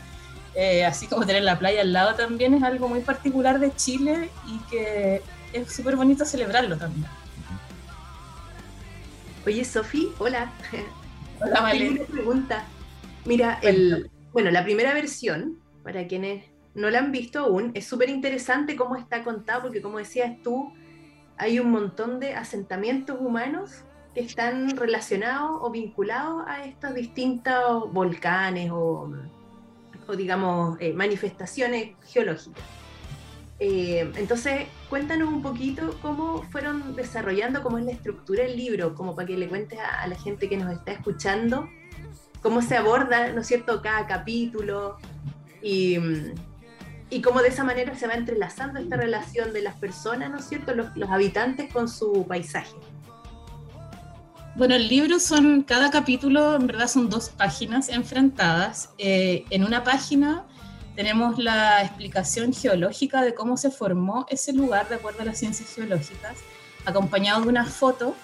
eh, 0.55 0.85
así 0.85 1.07
como 1.07 1.25
tener 1.25 1.43
la 1.43 1.59
playa 1.59 1.81
al 1.81 1.93
lado 1.93 2.15
también, 2.15 2.55
es 2.55 2.63
algo 2.63 2.89
muy 2.89 3.01
particular 3.01 3.59
de 3.59 3.75
Chile 3.75 4.31
y 4.47 4.59
que 4.71 5.23
es 5.53 5.73
súper 5.73 5.97
bonito 5.97 6.25
celebrarlo 6.25 6.77
también. 6.77 7.07
Oye, 9.47 9.65
Sofi, 9.65 10.13
hola. 10.19 10.53
Una 11.45 12.05
pregunta. 12.07 12.65
Mira, 13.25 13.59
el, 13.63 14.11
bueno, 14.33 14.51
la 14.51 14.65
primera 14.65 14.95
versión, 14.95 15.59
para 15.83 16.07
quienes 16.07 16.45
no 16.75 16.91
la 16.91 16.99
han 16.99 17.13
visto 17.13 17.41
aún, 17.41 17.71
es 17.75 17.87
súper 17.87 18.09
interesante 18.09 18.77
cómo 18.77 18.97
está 18.97 19.23
contado, 19.23 19.63
porque 19.63 19.83
como 19.83 19.99
decías 19.99 20.37
tú, 20.43 20.73
hay 21.37 21.59
un 21.59 21.71
montón 21.71 22.21
de 22.21 22.35
asentamientos 22.35 23.19
humanos 23.21 23.85
que 24.15 24.21
están 24.21 24.77
relacionados 24.77 25.59
o 25.61 25.71
vinculados 25.71 26.45
a 26.47 26.65
estos 26.65 26.95
distintos 26.95 27.93
volcanes 27.93 28.71
o, 28.73 29.11
digamos, 30.17 30.77
eh, 30.81 30.93
manifestaciones 30.93 31.97
geológicas. 32.05 32.63
Eh, 33.65 34.11
entonces, 34.17 34.67
cuéntanos 34.91 35.29
un 35.29 35.41
poquito 35.41 35.97
cómo 36.03 36.43
fueron 36.51 36.97
desarrollando, 36.97 37.63
cómo 37.63 37.79
es 37.79 37.85
la 37.85 37.93
estructura 37.93 38.43
del 38.43 38.57
libro, 38.57 38.97
como 38.97 39.15
para 39.15 39.29
que 39.29 39.37
le 39.37 39.47
cuentes 39.47 39.79
a, 39.79 40.05
la 40.09 40.19
gente 40.19 40.49
que 40.49 40.57
nos 40.57 40.73
está 40.73 40.91
escuchando, 40.91 41.69
cómo 42.43 42.61
se 42.61 42.77
aborda, 42.77 43.31
¿no 43.31 43.43
es 43.43 43.47
cierto?, 43.47 43.81
cada 43.81 44.09
capítulo 44.09 44.99
y, 45.63 45.97
y 47.09 47.23
cómo 47.23 47.41
de 47.41 47.51
esa 47.51 47.63
manera 47.63 47.95
se 47.95 48.09
va 48.09 48.15
entrelazando 48.15 48.81
esta 48.81 48.97
relación 48.97 49.53
de 49.53 49.63
las 49.63 49.77
personas, 49.77 50.29
¿no 50.29 50.39
es 50.39 50.45
cierto?, 50.47 50.75
los, 50.75 50.89
habitantes 51.09 51.73
con 51.73 51.89
su 51.89 52.27
paisaje. 52.27 52.75
Bueno, 54.57 54.75
el 54.75 54.89
libro 54.89 55.21
son, 55.21 55.63
cada 55.63 55.93
capítulo 55.93 56.57
en 56.57 56.67
verdad 56.67 56.89
son 56.89 57.09
dos 57.09 57.29
páginas 57.29 57.91
enfrentadas. 57.91 58.91
Eh, 58.99 59.45
en 59.51 59.63
una 59.63 59.85
página 59.85 60.47
tenemos 60.95 61.39
la 61.39 61.83
explicación 61.83 62.53
geológica 62.53 63.23
de 63.23 63.35
cómo 63.35 63.57
se 63.57 63.71
formó 63.71 64.27
ese 64.29 64.53
lugar 64.53 64.89
de 64.89 64.97
acuerdo 64.97 65.23
a 65.23 65.25
las 65.25 65.39
ciencias 65.39 65.75
geológicas, 65.75 66.37
acompañado 66.85 67.43
de 67.43 67.49
una 67.49 67.65
foto. 67.65 68.15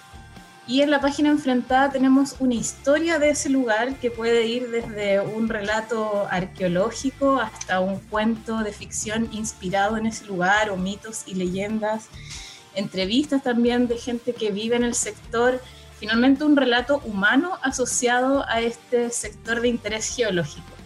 Y 0.67 0.81
en 0.81 0.91
la 0.91 1.01
página 1.01 1.29
enfrentada 1.29 1.89
tenemos 1.89 2.35
una 2.39 2.53
historia 2.53 3.17
de 3.17 3.31
ese 3.31 3.49
lugar 3.49 3.95
que 3.95 4.11
puede 4.11 4.45
ir 4.45 4.69
desde 4.69 5.19
un 5.19 5.49
relato 5.49 6.27
arqueológico 6.29 7.39
hasta 7.39 7.79
un 7.79 7.99
cuento 7.99 8.59
de 8.59 8.71
ficción 8.71 9.29
inspirado 9.31 9.97
en 9.97 10.05
ese 10.05 10.25
lugar 10.25 10.69
o 10.69 10.77
mitos 10.77 11.23
y 11.25 11.33
leyendas, 11.33 12.07
entrevistas 12.75 13.41
también 13.41 13.87
de 13.87 13.97
gente 13.97 14.33
que 14.33 14.51
vive 14.51 14.75
en 14.75 14.83
el 14.83 14.93
sector, 14.93 15.59
finalmente 15.99 16.43
un 16.43 16.55
relato 16.55 17.01
humano 17.03 17.57
asociado 17.63 18.45
a 18.47 18.61
este 18.61 19.09
sector 19.09 19.61
de 19.61 19.69
interés 19.69 20.15
geológico 20.15 20.78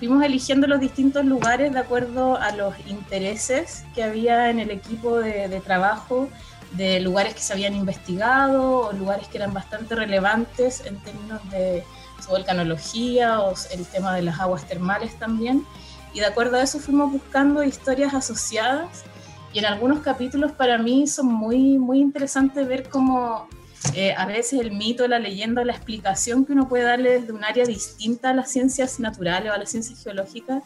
fuimos 0.00 0.24
eligiendo 0.24 0.66
los 0.66 0.80
distintos 0.80 1.26
lugares 1.26 1.74
de 1.74 1.78
acuerdo 1.78 2.38
a 2.38 2.52
los 2.52 2.74
intereses 2.88 3.84
que 3.94 4.02
había 4.02 4.48
en 4.48 4.58
el 4.58 4.70
equipo 4.70 5.18
de, 5.18 5.60
trabajo, 5.60 6.30
de 6.72 7.00
lugares 7.00 7.34
que 7.34 7.42
se 7.42 7.52
habían 7.52 7.74
investigado 7.74 8.78
o 8.78 8.92
lugares 8.94 9.28
que 9.28 9.36
eran 9.36 9.52
bastante 9.52 9.94
relevantes 9.94 10.82
en 10.86 10.98
términos 11.00 11.38
de 11.50 11.84
su 12.24 12.30
volcanología 12.30 13.40
o 13.40 13.52
el 13.72 13.84
tema 13.84 14.14
de 14.16 14.22
las 14.22 14.40
aguas 14.40 14.64
termales 14.66 15.18
también. 15.18 15.66
Y 16.14 16.20
de 16.20 16.26
acuerdo 16.26 16.56
a 16.56 16.62
eso 16.62 16.78
fuimos 16.78 17.12
buscando 17.12 17.62
historias 17.62 18.14
asociadas 18.14 19.04
y 19.52 19.58
en 19.58 19.66
algunos 19.66 20.00
capítulos 20.00 20.52
para 20.52 20.78
mí 20.78 21.06
son 21.08 21.26
muy, 21.26 21.76
muy 21.76 22.00
interesantes 22.00 22.66
ver 22.66 22.88
cómo 22.88 23.48
eh, 23.94 24.14
a 24.16 24.26
veces 24.26 24.60
el 24.60 24.72
mito, 24.72 25.08
la 25.08 25.18
leyenda, 25.18 25.64
la 25.64 25.72
explicación 25.72 26.44
que 26.44 26.52
uno 26.52 26.68
puede 26.68 26.84
darle 26.84 27.20
desde 27.20 27.32
un 27.32 27.44
área 27.44 27.64
distinta 27.64 28.30
a 28.30 28.34
las 28.34 28.50
ciencias 28.50 29.00
naturales 29.00 29.50
o 29.50 29.54
a 29.54 29.58
las 29.58 29.70
ciencias 29.70 30.02
geológicas, 30.02 30.62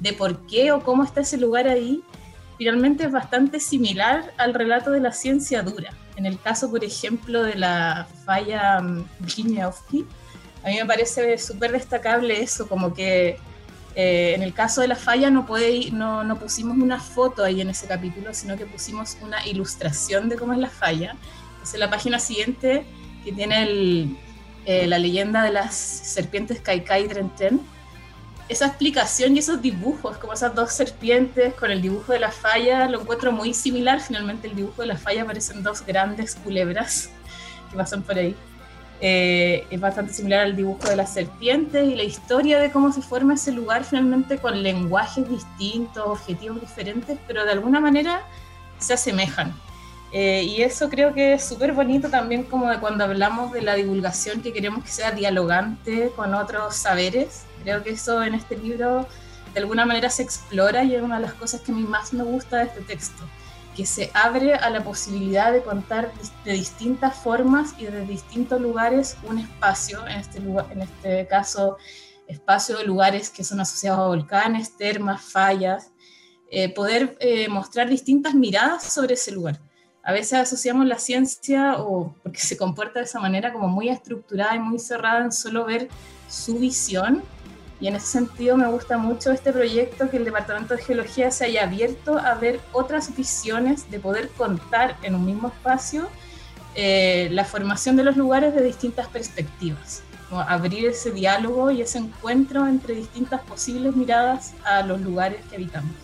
de 0.00 0.12
por 0.12 0.46
qué 0.46 0.72
o 0.72 0.82
cómo 0.82 1.04
está 1.04 1.20
ese 1.20 1.36
lugar 1.36 1.68
ahí, 1.68 2.02
finalmente 2.58 3.04
es 3.04 3.12
bastante 3.12 3.60
similar 3.60 4.32
al 4.38 4.54
relato 4.54 4.90
de 4.90 5.00
la 5.00 5.12
ciencia 5.12 5.62
dura. 5.62 5.90
En 6.16 6.26
el 6.26 6.40
caso, 6.40 6.70
por 6.70 6.84
ejemplo, 6.84 7.42
de 7.42 7.54
la 7.56 8.06
falla 8.24 8.80
mm, 8.80 9.04
a 10.64 10.68
mí 10.68 10.76
me 10.76 10.86
parece 10.86 11.36
súper 11.36 11.72
destacable 11.72 12.40
eso, 12.40 12.66
como 12.66 12.94
que 12.94 13.36
eh, 13.94 14.32
en 14.34 14.42
el 14.42 14.54
caso 14.54 14.80
de 14.80 14.88
la 14.88 14.96
falla 14.96 15.30
no, 15.30 15.44
no 16.24 16.38
pusimos 16.38 16.78
una 16.78 16.98
foto 16.98 17.44
ahí 17.44 17.60
en 17.60 17.68
ese 17.68 17.86
capítulo, 17.86 18.32
sino 18.32 18.56
que 18.56 18.64
pusimos 18.64 19.18
una 19.22 19.46
ilustración 19.46 20.28
de 20.28 20.36
cómo 20.36 20.54
es 20.54 20.58
la 20.58 20.70
falla 20.70 21.16
es 21.72 21.80
la 21.80 21.90
página 21.90 22.18
siguiente 22.18 22.84
que 23.24 23.32
tiene 23.32 24.16
eh, 24.66 24.86
la 24.86 24.98
leyenda 24.98 25.42
de 25.42 25.52
las 25.52 25.74
serpientes 25.74 26.60
Kaikai 26.60 27.08
Trenten. 27.08 27.60
Esa 28.48 28.66
explicación 28.66 29.34
y 29.34 29.38
esos 29.38 29.62
dibujos, 29.62 30.18
como 30.18 30.34
esas 30.34 30.54
dos 30.54 30.72
serpientes 30.72 31.54
con 31.54 31.70
el 31.70 31.80
dibujo 31.80 32.12
de 32.12 32.18
la 32.18 32.30
falla, 32.30 32.86
lo 32.88 33.00
encuentro 33.00 33.32
muy 33.32 33.54
similar. 33.54 34.00
Finalmente, 34.00 34.48
el 34.48 34.54
dibujo 34.54 34.82
de 34.82 34.88
la 34.88 34.98
falla 34.98 35.24
parecen 35.24 35.62
dos 35.62 35.84
grandes 35.84 36.34
culebras 36.34 37.10
que 37.70 37.76
pasan 37.76 38.02
por 38.02 38.18
ahí. 38.18 38.36
Eh, 39.00 39.66
es 39.70 39.80
bastante 39.80 40.12
similar 40.12 40.40
al 40.40 40.56
dibujo 40.56 40.88
de 40.88 40.96
las 40.96 41.12
serpientes 41.12 41.86
y 41.86 41.94
la 41.94 42.04
historia 42.04 42.58
de 42.58 42.70
cómo 42.70 42.92
se 42.92 43.02
forma 43.02 43.34
ese 43.34 43.52
lugar 43.52 43.84
finalmente 43.84 44.38
con 44.38 44.62
lenguajes 44.62 45.28
distintos, 45.28 46.04
objetivos 46.06 46.60
diferentes, 46.60 47.18
pero 47.26 47.44
de 47.44 47.52
alguna 47.52 47.80
manera 47.80 48.22
se 48.78 48.94
asemejan. 48.94 49.54
Eh, 50.16 50.44
y 50.44 50.62
eso 50.62 50.88
creo 50.88 51.12
que 51.12 51.32
es 51.32 51.44
súper 51.44 51.72
bonito 51.72 52.08
también 52.08 52.44
como 52.44 52.70
de 52.70 52.78
cuando 52.78 53.02
hablamos 53.02 53.50
de 53.50 53.62
la 53.62 53.74
divulgación 53.74 54.42
que 54.42 54.52
queremos 54.52 54.84
que 54.84 54.90
sea 54.92 55.10
dialogante 55.10 56.12
con 56.14 56.34
otros 56.34 56.76
saberes. 56.76 57.42
Creo 57.64 57.82
que 57.82 57.90
eso 57.90 58.22
en 58.22 58.34
este 58.34 58.56
libro 58.56 59.08
de 59.52 59.58
alguna 59.58 59.84
manera 59.84 60.08
se 60.10 60.22
explora 60.22 60.84
y 60.84 60.94
es 60.94 61.02
una 61.02 61.16
de 61.16 61.22
las 61.22 61.34
cosas 61.34 61.62
que 61.62 61.72
a 61.72 61.74
mí 61.74 61.82
más 61.82 62.12
me 62.12 62.22
gusta 62.22 62.58
de 62.58 62.64
este 62.66 62.82
texto, 62.82 63.24
que 63.74 63.86
se 63.86 64.12
abre 64.14 64.54
a 64.54 64.70
la 64.70 64.84
posibilidad 64.84 65.52
de 65.52 65.62
contar 65.62 66.12
de 66.44 66.52
distintas 66.52 67.16
formas 67.16 67.74
y 67.76 67.86
de 67.86 68.06
distintos 68.06 68.60
lugares 68.60 69.16
un 69.24 69.40
espacio, 69.40 70.06
en 70.06 70.20
este, 70.20 70.38
lugar, 70.38 70.68
en 70.70 70.82
este 70.82 71.26
caso 71.26 71.76
espacio 72.28 72.78
de 72.78 72.84
lugares 72.84 73.30
que 73.30 73.42
son 73.42 73.58
asociados 73.58 73.98
a 73.98 74.06
volcanes, 74.06 74.76
termas, 74.76 75.22
fallas, 75.22 75.90
eh, 76.52 76.72
poder 76.72 77.16
eh, 77.18 77.48
mostrar 77.48 77.88
distintas 77.88 78.32
miradas 78.32 78.84
sobre 78.84 79.14
ese 79.14 79.32
lugar 79.32 79.58
a 80.04 80.12
veces 80.12 80.34
asociamos 80.34 80.86
la 80.86 80.98
ciencia, 80.98 81.76
o 81.78 82.14
porque 82.22 82.38
se 82.40 82.58
comporta 82.58 82.98
de 82.98 83.06
esa 83.06 83.20
manera, 83.20 83.52
como 83.52 83.68
muy 83.68 83.88
estructurada 83.88 84.54
y 84.54 84.58
muy 84.58 84.78
cerrada 84.78 85.24
en 85.24 85.32
solo 85.32 85.64
ver 85.64 85.88
su 86.28 86.58
visión. 86.58 87.22
Y 87.80 87.88
en 87.88 87.96
ese 87.96 88.06
sentido 88.06 88.56
me 88.56 88.68
gusta 88.68 88.98
mucho 88.98 89.32
este 89.32 89.52
proyecto 89.52 90.10
que 90.10 90.18
el 90.18 90.24
Departamento 90.26 90.76
de 90.76 90.82
Geología 90.82 91.30
se 91.30 91.46
haya 91.46 91.64
abierto 91.64 92.18
a 92.18 92.34
ver 92.34 92.60
otras 92.72 93.16
visiones 93.16 93.90
de 93.90 93.98
poder 93.98 94.28
contar 94.30 94.96
en 95.02 95.14
un 95.14 95.24
mismo 95.24 95.48
espacio 95.48 96.08
eh, 96.74 97.28
la 97.32 97.44
formación 97.44 97.96
de 97.96 98.04
los 98.04 98.16
lugares 98.16 98.54
de 98.54 98.62
distintas 98.62 99.08
perspectivas. 99.08 100.02
abrir 100.30 100.86
ese 100.86 101.12
diálogo 101.12 101.70
y 101.70 101.80
ese 101.80 101.98
encuentro 101.98 102.66
entre 102.66 102.94
distintas 102.94 103.40
posibles 103.42 103.94
miradas 103.94 104.52
a 104.64 104.82
los 104.82 105.00
lugares 105.00 105.44
que 105.48 105.56
habitamos 105.56 106.03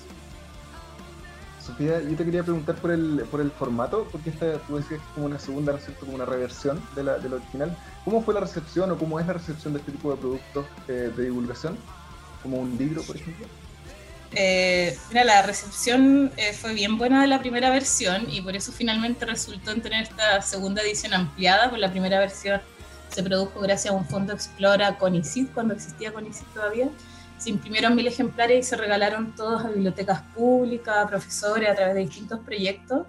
yo 1.78 2.16
te 2.16 2.24
quería 2.24 2.42
preguntar 2.42 2.76
por 2.76 2.90
el, 2.90 3.24
por 3.30 3.40
el 3.40 3.50
formato, 3.50 4.06
porque 4.10 4.30
esta, 4.30 4.58
tú 4.60 4.76
decías 4.76 5.00
que 5.00 5.06
es 5.06 5.12
como 5.14 5.26
una 5.26 5.38
segunda, 5.38 5.72
¿no 5.72 5.78
es 5.78 5.84
cierto? 5.84 6.04
Como 6.04 6.16
una 6.16 6.24
reversión 6.24 6.82
de 6.94 7.04
la, 7.04 7.18
del 7.18 7.34
original. 7.34 7.76
¿Cómo 8.04 8.22
fue 8.22 8.34
la 8.34 8.40
recepción 8.40 8.90
o 8.90 8.98
cómo 8.98 9.20
es 9.20 9.26
la 9.26 9.34
recepción 9.34 9.72
de 9.72 9.80
este 9.80 9.92
tipo 9.92 10.10
de 10.10 10.16
productos 10.16 10.66
eh, 10.88 11.12
de 11.16 11.24
divulgación? 11.24 11.76
Como 12.42 12.58
un 12.58 12.76
libro, 12.76 13.02
por 13.02 13.16
ejemplo. 13.16 13.46
Eh, 14.32 14.96
mira, 15.08 15.24
la 15.24 15.42
recepción 15.42 16.30
eh, 16.36 16.52
fue 16.52 16.72
bien 16.72 16.98
buena 16.98 17.20
de 17.20 17.26
la 17.26 17.40
primera 17.40 17.68
versión 17.70 18.30
y 18.30 18.40
por 18.40 18.54
eso 18.54 18.70
finalmente 18.70 19.26
resultó 19.26 19.72
en 19.72 19.82
tener 19.82 20.04
esta 20.04 20.40
segunda 20.40 20.82
edición 20.82 21.14
ampliada, 21.14 21.68
pues 21.68 21.80
la 21.80 21.90
primera 21.90 22.18
versión 22.20 22.60
se 23.08 23.22
produjo 23.24 23.60
gracias 23.60 23.92
a 23.92 23.96
un 23.96 24.06
fondo 24.06 24.32
Explora 24.32 24.96
CONICIT, 24.98 25.52
cuando 25.52 25.74
existía 25.74 26.12
CONICIT 26.12 26.46
todavía, 26.54 26.88
se 27.40 27.48
imprimieron 27.48 27.94
mil 27.94 28.06
ejemplares 28.06 28.58
y 28.58 28.68
se 28.68 28.76
regalaron 28.76 29.34
todos 29.34 29.64
a 29.64 29.68
bibliotecas 29.68 30.20
públicas, 30.34 30.94
a 30.98 31.08
profesores, 31.08 31.70
a 31.70 31.74
través 31.74 31.94
de 31.94 32.00
distintos 32.00 32.38
proyectos. 32.40 33.06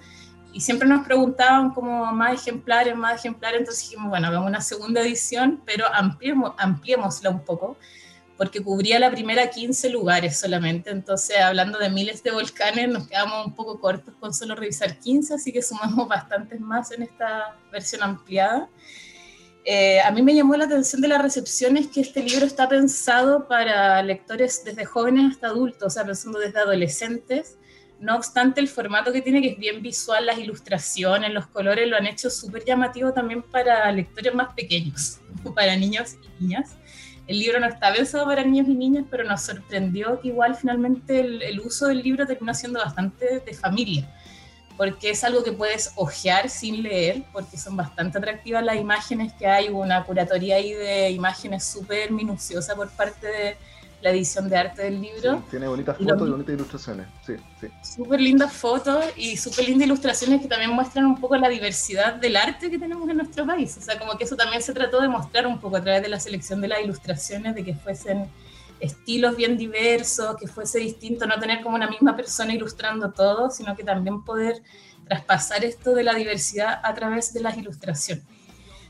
Y 0.54 0.62
siempre 0.62 0.88
nos 0.88 1.06
preguntaban 1.06 1.72
como 1.72 2.06
más 2.14 2.42
ejemplares, 2.42 2.96
más 2.96 3.20
ejemplares, 3.20 3.60
entonces 3.60 3.84
dijimos, 3.84 4.10
bueno, 4.10 4.28
hagamos 4.28 4.48
una 4.48 4.62
segunda 4.62 5.02
edición, 5.02 5.62
pero 5.66 5.86
ampliemos, 5.94 6.54
ampliémosla 6.58 7.30
un 7.30 7.44
poco, 7.44 7.78
porque 8.38 8.62
cubría 8.64 9.00
la 9.00 9.12
primera 9.12 9.50
15 9.50 9.90
lugares 9.90 10.40
solamente, 10.40 10.92
entonces 10.92 11.38
hablando 11.38 11.78
de 11.78 11.90
miles 11.90 12.24
de 12.24 12.32
volcanes 12.32 12.88
nos 12.90 13.08
quedamos 13.08 13.46
un 13.46 13.54
poco 13.54 13.80
cortos 13.80 14.14
con 14.20 14.34
solo 14.34 14.56
revisar 14.56 14.98
15, 14.98 15.34
así 15.36 15.52
que 15.52 15.62
sumamos 15.62 16.08
bastantes 16.08 16.60
más 16.60 16.92
en 16.92 17.04
esta 17.04 17.58
versión 17.72 18.02
ampliada. 18.04 18.70
Eh, 19.64 20.00
a 20.02 20.12
mí 20.12 20.24
me 20.24 20.34
llamó 20.34 20.56
la 20.56 20.66
atención 20.66 21.02
de 21.02 21.08
la 21.08 21.20
recepción 21.20 21.78
es 21.78 21.88
que 21.88 22.02
este 22.02 22.24
libro 22.24 22.46
está 22.46 22.68
pensado 22.68 23.48
para 23.48 24.02
lectores 24.02 24.64
desde 24.66 24.86
jóvenes 24.86 25.34
hasta 25.34 25.48
adultos, 25.48 25.84
o 25.84 25.90
sea, 25.90 26.04
pensando 26.04 26.40
desde 26.40 26.60
adolescentes. 26.60 27.58
No 28.00 28.16
obstante, 28.16 28.60
el 28.60 28.68
formato 28.68 29.14
que 29.14 29.22
tiene, 29.22 29.42
que 29.42 29.50
es 29.50 29.58
bien 29.60 29.84
visual, 29.84 30.26
las 30.26 30.40
ilustraciones, 30.40 31.32
los 31.32 31.46
colores, 31.46 31.88
lo 31.88 31.96
han 31.96 32.08
hecho 32.08 32.32
súper 32.32 32.66
llamativo 32.66 33.14
también 33.14 33.44
para 33.44 33.92
lectores 33.92 34.34
más 34.34 34.54
pequeños, 34.56 35.20
para 35.56 35.76
niños 35.76 36.16
y 36.16 36.44
niñas. 36.44 36.76
El 37.28 37.38
libro 37.38 37.60
no 37.60 37.68
está 37.68 37.94
pensado 37.94 38.26
para 38.26 38.44
niños 38.44 38.68
y 38.68 38.74
niñas, 38.74 39.06
pero 39.12 39.24
nos 39.24 39.44
sorprendió 39.44 40.20
que 40.20 40.30
igual 40.30 40.56
finalmente 40.56 41.20
el, 41.20 41.44
el 41.44 41.60
uso 41.60 41.86
del 41.88 42.02
libro 42.02 42.26
termina 42.26 42.56
siendo 42.56 42.80
bastante 42.80 43.40
de 43.46 43.54
familia 43.54 44.10
porque 44.82 45.12
es 45.12 45.24
algo 45.24 45.44
que 45.44 45.52
puedes 45.52 45.92
ojear 45.94 46.50
sin 46.50 46.82
leer, 46.82 47.22
porque 47.32 47.56
son 47.56 47.78
bastante 47.78 48.18
atractivas 48.18 48.64
las 48.64 48.78
imágenes 48.78 49.32
que 49.34 49.46
hay, 49.46 49.70
una 49.70 50.04
curatoría 50.04 50.56
ahí 50.56 50.74
de 50.74 51.12
imágenes 51.12 51.66
súper 51.66 52.10
minuciosa 52.10 52.76
por 52.76 52.90
parte 52.90 53.28
de 53.28 53.58
la 54.02 54.10
edición 54.10 54.50
de 54.50 54.58
arte 54.58 54.82
del 54.82 55.00
libro. 55.00 55.44
tiene 55.52 55.68
bonitas 55.68 55.96
fotos 56.00 56.28
y 56.28 56.32
bonitas 56.32 56.56
ilustraciones, 56.56 57.06
sí, 57.24 57.36
sí. 57.60 57.68
Súper 57.84 58.22
lindas 58.22 58.52
fotos 58.54 59.06
y 59.16 59.38
súper 59.38 59.68
lindas 59.68 59.86
ilustraciones 59.86 60.42
que 60.42 60.48
también 60.48 60.72
muestran 60.72 61.06
un 61.06 61.22
poco 61.22 61.38
la 61.38 61.50
diversidad 61.50 62.16
del 62.16 62.36
arte 62.36 62.72
que 62.72 62.80
tenemos 62.80 63.08
en 63.08 63.18
nuestro 63.18 63.46
país. 63.46 63.78
O 63.78 63.82
sea, 63.82 64.00
como 64.00 64.18
que 64.18 64.24
eso 64.24 64.36
también 64.36 64.64
se 64.64 64.74
trató 64.74 65.00
de 65.00 65.10
mostrar 65.10 65.46
un 65.46 65.60
poco 65.60 65.78
a 65.78 65.84
través 65.84 66.02
de 66.02 66.10
la 66.10 66.20
selección 66.20 66.60
de 66.60 66.70
las 66.70 66.82
ilustraciones, 66.82 67.54
de 67.54 67.64
que 67.64 67.76
fuesen 67.76 68.28
estilos 68.82 69.36
bien 69.36 69.58
diversos, 69.58 70.36
que 70.38 70.48
fuese 70.48 70.80
distinto, 70.80 71.26
no 71.26 71.40
tener 71.40 71.62
como 71.62 71.76
una 71.76 71.90
misma 71.90 72.16
persona 72.16 72.54
ilustrando 72.54 73.12
todo, 73.12 73.50
sino 73.50 73.76
que 73.76 73.84
también 73.84 74.24
poder 74.24 74.62
traspasar 75.08 75.64
esto 75.64 75.94
de 75.94 76.04
la 76.04 76.14
diversidad 76.14 76.80
a 76.84 76.94
través 76.94 77.34
de 77.34 77.42
las 77.42 77.58
ilustraciones. 77.58 78.26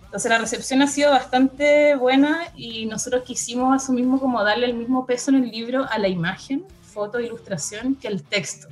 Entonces 0.06 0.30
la 0.30 0.40
recepción 0.40 0.82
ha 0.82 0.88
sido 0.88 1.12
bastante 1.12 1.96
buena 1.96 2.48
y 2.56 2.86
nosotros 2.86 3.24
quisimos 3.24 3.82
asimismo 3.82 4.20
como 4.20 4.44
darle 4.44 4.66
el 4.66 4.74
mismo 4.74 5.06
peso 5.06 5.32
en 5.32 5.44
el 5.44 5.52
libro 5.52 5.86
a 5.90 5.98
la 6.00 6.10
imagen, 6.10 6.66
foto, 6.82 7.20
ilustración, 7.20 7.96
que 7.96 8.08
el 8.08 8.24
texto. 8.24 8.68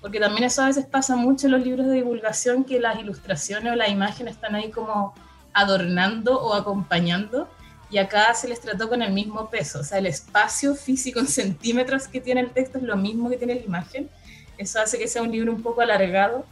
Porque 0.00 0.18
también 0.18 0.44
eso 0.44 0.62
a 0.62 0.66
veces 0.66 0.86
pasa 0.86 1.16
mucho 1.16 1.46
en 1.46 1.52
los 1.52 1.62
libros 1.62 1.86
de 1.86 1.94
divulgación, 1.94 2.64
que 2.64 2.80
las 2.80 2.98
ilustraciones 2.98 3.72
o 3.72 3.76
la 3.76 3.88
imagen 3.88 4.26
están 4.28 4.54
ahí 4.54 4.70
como 4.70 5.14
adornando 5.52 6.40
o 6.40 6.54
acompañando 6.54 7.48
y 7.90 7.98
acá 7.98 8.32
se 8.34 8.48
les 8.48 8.60
trató 8.60 8.88
con 8.88 9.02
el 9.02 9.12
mismo 9.12 9.50
peso, 9.50 9.80
o 9.80 9.84
sea, 9.84 9.98
el 9.98 10.06
espacio 10.06 10.74
físico 10.74 11.18
en 11.18 11.26
centímetros 11.26 12.06
que 12.06 12.20
tiene 12.20 12.40
el 12.40 12.50
texto 12.50 12.78
es 12.78 12.84
lo 12.84 12.96
mismo 12.96 13.28
que 13.28 13.36
tiene 13.36 13.56
la 13.56 13.62
imagen. 13.62 14.08
Eso 14.58 14.80
hace 14.80 14.98
que 14.98 15.08
sea 15.08 15.22
un 15.22 15.32
libro 15.32 15.52
un 15.52 15.62
poco 15.62 15.80
alargado, 15.80 16.46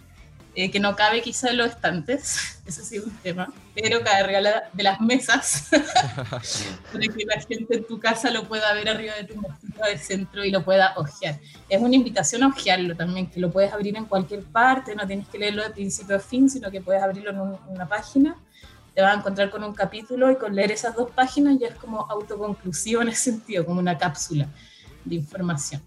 eh, 0.55 0.71
que 0.73 0.81
no 0.81 0.97
cabe 0.97 1.23
quizá 1.23 1.51
en 1.51 1.59
los 1.59 1.69
estantes, 1.69 2.59
eso 2.67 2.83
sí 2.83 2.97
es 2.97 3.05
un 3.05 3.17
tema, 3.19 3.53
pero 3.75 4.01
cabe 4.03 4.43
de 4.73 4.83
las 4.83 5.01
mesas, 5.01 5.69
para 5.71 7.07
que 7.07 7.25
la 7.25 7.41
gente 7.41 7.77
en 7.77 7.87
tu 7.87 8.01
casa 8.01 8.31
lo 8.31 8.49
pueda 8.49 8.73
ver 8.73 8.89
arriba 8.89 9.15
de 9.15 9.25
tu 9.25 9.41
mesita 9.41 9.87
de 9.87 9.99
centro 9.99 10.45
y 10.45 10.51
lo 10.51 10.65
pueda 10.65 10.95
hojear. 10.97 11.39
Es 11.69 11.81
una 11.81 11.95
invitación 11.95 12.43
a 12.43 12.49
hojearlo 12.49 12.97
también, 12.97 13.29
que 13.29 13.39
lo 13.39 13.53
puedes 13.53 13.73
abrir 13.73 13.97
en 13.97 14.07
cualquier 14.07 14.43
parte, 14.43 14.97
no 14.97 15.07
tienes 15.07 15.29
que 15.29 15.39
leerlo 15.39 15.63
de 15.63 15.71
principio 15.71 16.17
a 16.17 16.21
fin, 16.21 16.51
sino 16.51 16.69
que 16.69 16.81
puedes 16.81 17.01
abrirlo 17.01 17.31
en 17.31 17.73
una 17.73 17.87
página 17.87 18.37
te 18.99 19.03
vas 19.03 19.15
a 19.15 19.19
encontrar 19.21 19.49
con 19.49 19.63
un 19.63 19.75
capítulo 19.75 20.29
y 20.29 20.35
con 20.35 20.53
leer 20.57 20.73
esas 20.73 20.97
dos 20.97 21.09
páginas 21.13 21.57
ya 21.61 21.69
es 21.69 21.77
como 21.77 22.01
autoconclusivo 22.11 23.01
en 23.01 23.11
ese 23.11 23.31
sentido, 23.31 23.65
como 23.65 23.79
una 23.79 23.97
cápsula 23.97 24.49
de 25.05 25.15
información. 25.15 25.81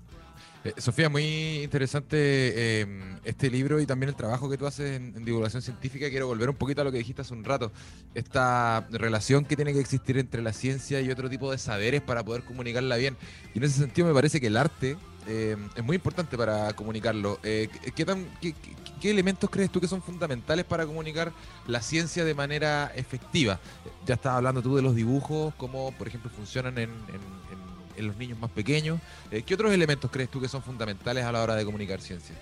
Eh, 0.64 0.76
Sofía, 0.78 1.10
muy 1.10 1.64
interesante 1.64 2.16
eh, 2.16 2.88
este 3.26 3.50
libro 3.50 3.82
y 3.82 3.86
también 3.86 4.08
el 4.08 4.16
trabajo 4.16 4.50
que 4.50 4.58
tú 4.58 4.66
haces 4.66 4.96
en, 4.96 5.26
divulgación 5.26 5.62
científica. 5.62 6.10
Quiero 6.10 6.26
volver 6.28 6.50
un 6.50 6.56
poquito 6.56 6.80
a 6.80 6.84
lo 6.86 6.92
que 6.94 7.00
dijiste 7.00 7.22
hace 7.22 7.34
un 7.34 7.44
rato, 7.44 7.74
esta 8.16 8.88
relación 8.92 9.44
que 9.44 9.58
tiene 9.58 9.74
que 9.74 9.82
existir 9.82 10.18
entre 10.18 10.42
la 10.42 10.54
ciencia 10.54 11.02
y 11.02 11.12
otro 11.12 11.30
tipo 11.30 11.52
de 11.52 11.58
saberes 11.58 12.02
para 12.02 12.24
poder 12.24 12.44
comunicarla 12.44 12.96
bien. 12.96 13.18
Y 13.54 13.58
en 13.58 13.66
ese 13.66 13.78
sentido 13.78 14.08
me 14.08 14.14
parece 14.14 14.40
que 14.40 14.48
el 14.48 14.56
arte 14.56 14.96
eh, 15.28 15.58
es 15.76 15.84
muy 15.84 15.96
importante 15.96 16.38
para 16.38 16.74
comunicarlo. 16.74 17.40
¿qué, 17.42 18.06
tan, 18.06 18.28
¿Qué 19.02 19.10
elementos 19.10 19.50
crees 19.50 19.72
tú 19.72 19.82
que 19.82 19.88
son 19.88 20.04
fundamentales 20.04 20.64
para 20.64 20.86
comunicar 20.86 21.32
la 21.66 21.82
ciencia 21.82 22.24
de 22.24 22.36
manera 22.36 22.92
efectiva? 22.96 23.60
Ya 24.06 24.14
estabas 24.14 24.38
hablando 24.38 24.62
tú 24.62 24.76
de 24.76 24.84
los 24.84 24.94
dibujos, 24.94 25.56
cómo, 25.56 25.92
por 25.94 26.08
ejemplo, 26.08 26.30
funcionan 26.30 26.78
en, 26.78 26.92
los 27.98 28.16
niños 28.18 28.40
más 28.40 28.52
pequeños. 28.52 29.00
Eh, 29.32 29.44
¿Qué 29.44 29.54
otros 29.54 29.72
elementos 29.72 30.10
crees 30.10 30.30
tú 30.30 30.40
que 30.40 30.48
son 30.48 30.64
fundamentales 30.64 31.24
a 31.24 31.32
la 31.32 31.42
hora 31.42 31.56
de 31.56 31.66
comunicar 31.66 32.00
ciencia? 32.02 32.36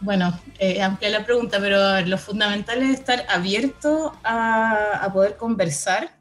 Bueno, 0.00 0.38
eh, 0.58 0.82
amplia 0.82 1.10
la 1.10 1.24
pregunta, 1.24 1.58
pero 1.60 2.00
lo 2.02 2.18
fundamental 2.18 2.82
es 2.82 2.98
estar 2.98 3.26
abierto 3.28 4.12
a, 4.22 5.08
poder 5.12 5.36
conversar 5.36 6.16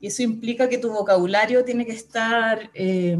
y 0.00 0.08
eso 0.08 0.22
implica 0.22 0.68
que 0.68 0.78
tu 0.78 0.90
vocabulario 0.90 1.62
tiene 1.62 1.84
que 1.84 1.92
estar... 1.92 2.70
Eh, 2.72 3.18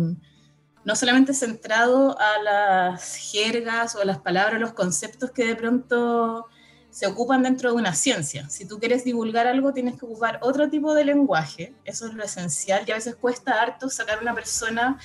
no 0.87 0.95
solamente 0.95 1.35
centrado 1.35 2.17
a 2.19 2.43
las 2.45 3.17
jergas 3.17 3.97
o 3.97 4.01
a 4.01 4.05
las 4.05 4.19
palabras, 4.19 4.61
los 4.61 4.73
conceptos 4.73 5.33
que 5.33 5.45
de 5.45 5.57
pronto 5.57 6.47
se 6.91 7.09
ocupan 7.09 7.43
dentro 7.43 7.71
de 7.71 7.77
una 7.77 7.93
ciencia. 7.93 8.49
Si 8.49 8.67
tú 8.67 8.79
quieres 8.79 9.05
divulgar 9.05 9.49
algo, 9.49 9.73
tienes 9.73 9.99
que 9.99 10.07
ocupar 10.07 10.39
otro 10.43 10.71
tipo 10.71 10.95
de 10.95 11.05
lenguaje, 11.05 11.75
eso 11.85 12.07
es 12.07 12.15
lo 12.15 12.23
esencial, 12.23 12.85
y 12.87 12.93
a 12.93 12.95
veces 12.95 13.17
cuesta 13.17 13.61
harto 13.61 13.91
sacar 13.91 14.23
una 14.23 14.33
persona 14.33 14.97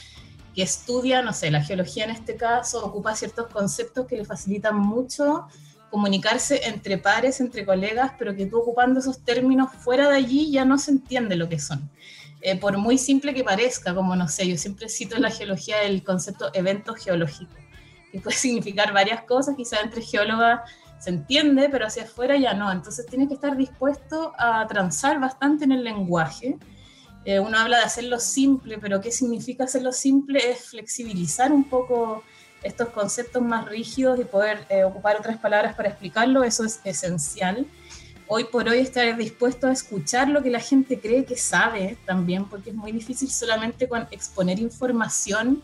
que 0.53 0.61
estudia, 0.61 1.23
no 1.23 1.33
sé, 1.33 1.49
la 1.49 1.63
geología 1.63 2.03
en 2.03 2.11
este 2.11 2.35
caso, 2.35 2.85
ocupa 2.85 3.15
ciertos 3.15 3.47
conceptos 3.47 4.05
que 4.05 4.17
le 4.17 4.25
facilitan 4.25 4.77
mucho 4.77 5.47
comunicarse 5.89 6.67
entre 6.67 6.99
pares, 6.99 7.41
entre 7.41 7.65
colegas, 7.65 8.11
pero 8.19 8.35
que 8.35 8.45
tú 8.45 8.59
ocupando 8.59 8.99
esos 8.99 9.23
términos 9.23 9.69
fuera 9.79 10.09
de 10.09 10.15
allí 10.15 10.51
ya 10.51 10.63
no 10.63 10.77
se 10.77 10.91
entiende 10.91 11.35
lo 11.35 11.49
que 11.49 11.59
son. 11.59 11.89
Eh, 12.41 12.57
por 12.57 12.77
muy 12.77 12.97
simple 12.97 13.33
que 13.33 13.43
parezca, 13.43 13.93
como 13.93 14.15
no 14.15 14.27
sé, 14.27 14.47
yo 14.47 14.57
siempre 14.57 14.89
cito 14.89 15.15
en 15.15 15.21
la 15.21 15.29
geología 15.29 15.83
el 15.83 16.03
concepto 16.03 16.49
evento 16.53 16.95
geológico, 16.95 17.53
que 18.11 18.19
puede 18.19 18.35
significar 18.37 18.93
varias 18.93 19.23
cosas, 19.23 19.55
quizás 19.55 19.83
entre 19.83 20.01
geólogas 20.01 20.61
se 20.99 21.09
entiende, 21.09 21.67
pero 21.69 21.87
hacia 21.87 22.03
afuera 22.03 22.37
ya 22.37 22.53
no. 22.53 22.71
Entonces 22.71 23.07
tienes 23.07 23.27
que 23.27 23.33
estar 23.33 23.57
dispuesto 23.57 24.33
a 24.37 24.67
transar 24.67 25.19
bastante 25.19 25.65
en 25.65 25.71
el 25.71 25.83
lenguaje. 25.83 26.57
Eh, 27.25 27.39
uno 27.39 27.57
habla 27.57 27.77
de 27.77 27.83
hacerlo 27.83 28.19
simple, 28.19 28.77
pero 28.77 29.01
¿qué 29.01 29.11
significa 29.11 29.63
hacerlo 29.63 29.91
simple? 29.93 30.51
Es 30.51 30.69
flexibilizar 30.69 31.51
un 31.51 31.63
poco 31.63 32.23
estos 32.61 32.89
conceptos 32.89 33.41
más 33.41 33.65
rígidos 33.67 34.19
y 34.19 34.25
poder 34.25 34.65
eh, 34.69 34.83
ocupar 34.83 35.17
otras 35.17 35.37
palabras 35.37 35.75
para 35.75 35.89
explicarlo, 35.89 36.43
eso 36.43 36.63
es 36.63 36.79
esencial 36.83 37.65
hoy 38.33 38.45
por 38.45 38.69
hoy 38.69 38.79
estar 38.79 39.17
dispuesto 39.17 39.67
a 39.67 39.73
escuchar 39.73 40.29
lo 40.29 40.41
que 40.41 40.49
la 40.49 40.61
gente 40.61 41.01
cree 41.01 41.25
que 41.25 41.35
sabe 41.35 41.97
también, 42.05 42.45
porque 42.45 42.69
es 42.69 42.75
muy 42.77 42.93
difícil 42.93 43.29
solamente 43.29 43.89
con 43.89 44.07
exponer 44.09 44.57
información, 44.57 45.61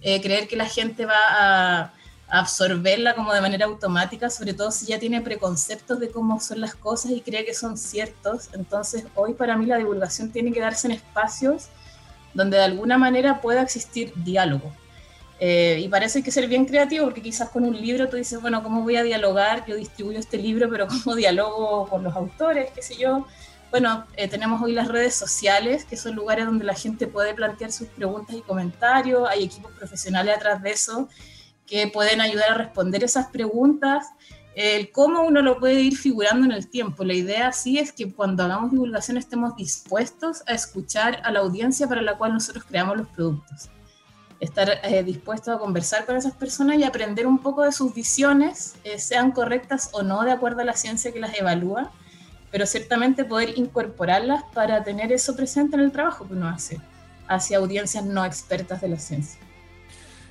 eh, 0.00 0.18
creer 0.22 0.48
que 0.48 0.56
la 0.56 0.64
gente 0.64 1.04
va 1.04 1.20
a, 1.28 1.92
absorberla 2.26 3.14
como 3.14 3.34
de 3.34 3.42
manera 3.42 3.66
automática, 3.66 4.30
sobre 4.30 4.54
todo 4.54 4.70
si 4.70 4.86
ya 4.86 4.98
tiene 4.98 5.20
preconceptos 5.20 6.00
de 6.00 6.10
cómo 6.10 6.40
son 6.40 6.62
las 6.62 6.74
cosas 6.74 7.10
y 7.10 7.20
cree 7.20 7.44
que 7.44 7.52
son 7.52 7.76
ciertos. 7.76 8.48
Entonces, 8.54 9.04
hoy 9.14 9.34
para 9.34 9.58
mí 9.58 9.66
la 9.66 9.76
divulgación 9.76 10.30
tiene 10.30 10.52
que 10.52 10.60
darse 10.60 10.86
en 10.86 10.92
espacios 10.92 11.68
donde 12.32 12.56
de 12.56 12.62
alguna 12.62 12.96
manera 12.96 13.42
pueda 13.42 13.60
existir 13.60 14.14
diálogo. 14.14 14.72
Eh, 15.42 15.80
y 15.82 15.88
parece 15.88 16.22
que 16.22 16.30
ser 16.30 16.46
bien 16.48 16.66
creativo 16.66 17.06
porque 17.06 17.22
quizás 17.22 17.48
con 17.48 17.64
un 17.64 17.74
libro 17.74 18.10
tú 18.10 18.18
dices, 18.18 18.38
bueno, 18.42 18.62
¿cómo 18.62 18.82
voy 18.82 18.96
a 18.96 19.02
dialogar? 19.02 19.64
Yo 19.66 19.74
distribuyo 19.74 20.18
este 20.18 20.36
libro, 20.36 20.68
pero 20.68 20.86
¿cómo 20.86 21.16
dialogo 21.16 21.88
con 21.88 22.04
los 22.04 22.14
autores? 22.14 22.70
¿Qué 22.74 22.82
sé 22.82 22.96
yo? 22.96 23.26
Bueno, 23.70 24.04
eh, 24.16 24.28
tenemos 24.28 24.60
hoy 24.60 24.72
las 24.72 24.88
redes 24.88 25.14
sociales, 25.14 25.86
que 25.86 25.96
son 25.96 26.14
lugares 26.14 26.44
donde 26.44 26.66
la 26.66 26.74
gente 26.74 27.06
puede 27.06 27.32
plantear 27.32 27.72
sus 27.72 27.88
preguntas 27.88 28.36
y 28.36 28.42
comentarios. 28.42 29.26
Hay 29.30 29.44
equipos 29.44 29.72
profesionales 29.72 30.36
atrás 30.36 30.62
de 30.62 30.72
eso 30.72 31.08
que 31.66 31.86
pueden 31.86 32.20
ayudar 32.20 32.50
a 32.50 32.54
responder 32.54 33.02
esas 33.02 33.28
preguntas. 33.28 34.08
El 34.54 34.90
cómo 34.90 35.22
uno 35.22 35.40
lo 35.40 35.58
puede 35.58 35.80
ir 35.80 35.96
figurando 35.96 36.44
en 36.44 36.52
el 36.52 36.68
tiempo. 36.68 37.02
La 37.02 37.14
idea 37.14 37.52
sí 37.52 37.78
es 37.78 37.92
que 37.92 38.12
cuando 38.12 38.42
hagamos 38.42 38.72
divulgación 38.72 39.16
estemos 39.16 39.56
dispuestos 39.56 40.42
a 40.46 40.52
escuchar 40.52 41.22
a 41.24 41.30
la 41.30 41.38
audiencia 41.38 41.86
para 41.86 42.02
la 42.02 42.18
cual 42.18 42.34
nosotros 42.34 42.64
creamos 42.68 42.98
los 42.98 43.08
productos 43.08 43.70
estar 44.40 44.80
eh, 44.82 45.04
dispuesto 45.04 45.52
a 45.52 45.58
conversar 45.58 46.06
con 46.06 46.16
esas 46.16 46.32
personas 46.32 46.78
y 46.78 46.84
aprender 46.84 47.26
un 47.26 47.38
poco 47.38 47.62
de 47.62 47.72
sus 47.72 47.94
visiones, 47.94 48.74
eh, 48.84 48.98
sean 48.98 49.32
correctas 49.32 49.90
o 49.92 50.02
no 50.02 50.22
de 50.24 50.32
acuerdo 50.32 50.60
a 50.62 50.64
la 50.64 50.74
ciencia 50.74 51.12
que 51.12 51.20
las 51.20 51.38
evalúa, 51.38 51.92
pero 52.50 52.66
ciertamente 52.66 53.24
poder 53.24 53.56
incorporarlas 53.56 54.42
para 54.54 54.82
tener 54.82 55.12
eso 55.12 55.36
presente 55.36 55.76
en 55.76 55.82
el 55.82 55.92
trabajo 55.92 56.26
que 56.26 56.32
uno 56.32 56.48
hace 56.48 56.80
hacia 57.28 57.58
audiencias 57.58 58.04
no 58.04 58.24
expertas 58.24 58.80
de 58.80 58.88
la 58.88 58.98
ciencia. 58.98 59.38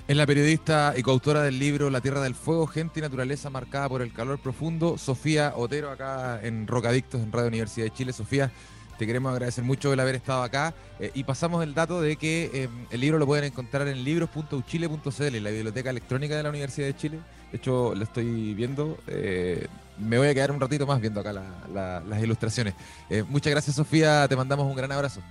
Es 0.09 0.17
la 0.17 0.25
periodista 0.25 0.95
y 0.97 1.03
coautora 1.03 1.43
del 1.43 1.59
libro 1.59 1.89
La 1.91 2.01
Tierra 2.01 2.19
del 2.19 2.33
Fuego, 2.33 2.65
Gente 2.65 2.99
y 2.99 3.03
Naturaleza 3.03 3.51
marcada 3.51 3.87
por 3.87 4.01
el 4.01 4.11
calor 4.11 4.39
profundo, 4.39 4.97
Sofía 4.97 5.53
Otero, 5.55 5.91
acá 5.91 6.39
en 6.41 6.65
Rocadictos, 6.65 7.21
en 7.21 7.31
Radio 7.31 7.47
Universidad 7.47 7.85
de 7.85 7.93
Chile. 7.93 8.11
Sofía, 8.11 8.51
te 8.99 9.07
queremos 9.07 9.31
agradecer 9.31 9.63
mucho 9.63 9.93
el 9.93 9.99
haber 10.01 10.15
estado 10.15 10.43
acá 10.43 10.73
eh, 10.99 11.09
y 11.13 11.23
pasamos 11.23 11.63
el 11.63 11.73
dato 11.73 12.01
de 12.01 12.17
que 12.17 12.51
em, 12.53 12.85
el 12.91 12.99
libro 12.99 13.17
lo 13.17 13.25
pueden 13.25 13.45
encontrar 13.45 13.87
en 13.87 14.03
libros.uchile.cl, 14.03 15.41
la 15.41 15.49
biblioteca 15.49 15.89
electrónica 15.89 16.35
de 16.35 16.43
la 16.43 16.49
Universidad 16.49 16.87
de 16.87 16.95
Chile. 16.97 17.19
De 17.49 17.57
hecho, 17.57 17.95
lo 17.95 18.03
estoy 18.03 18.53
viendo. 18.53 18.97
Eh, 19.07 19.67
me 19.97 20.17
voy 20.17 20.27
a 20.27 20.33
quedar 20.33 20.51
un 20.51 20.59
ratito 20.59 20.85
más 20.85 20.99
viendo 20.99 21.21
acá 21.21 21.31
las 21.33 22.21
ilustraciones. 22.21 22.73
Eh, 23.09 23.23
muchas 23.27 23.51
gracias, 23.51 23.77
Sofía. 23.77 24.27
Te 24.27 24.35
mandamos 24.35 24.65
un 24.65 24.75
gran 24.75 24.91
abrazo. 24.91 25.21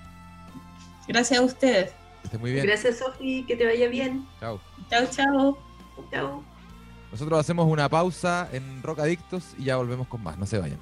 Gracias 1.06 1.38
a 1.38 1.42
ustedes. 1.42 1.92
Que 2.30 2.38
muy 2.38 2.52
bien. 2.52 2.64
Gracias, 2.64 2.98
Sofía. 2.98 3.44
Que 3.46 3.54
te 3.54 3.66
vaya 3.66 3.88
bien. 3.88 4.26
Chao. 4.40 4.58
Chao, 4.88 5.06
chao. 5.10 5.58
Chao. 6.10 6.42
Nosotros 7.12 7.38
hacemos 7.38 7.70
una 7.70 7.86
pausa 7.90 8.48
en 8.50 8.82
Rock 8.82 9.00
Adictos 9.00 9.54
y 9.58 9.64
ya 9.64 9.76
volvemos 9.76 10.08
con 10.08 10.22
más. 10.22 10.38
No 10.38 10.46
se 10.46 10.58
vayan. 10.58 10.78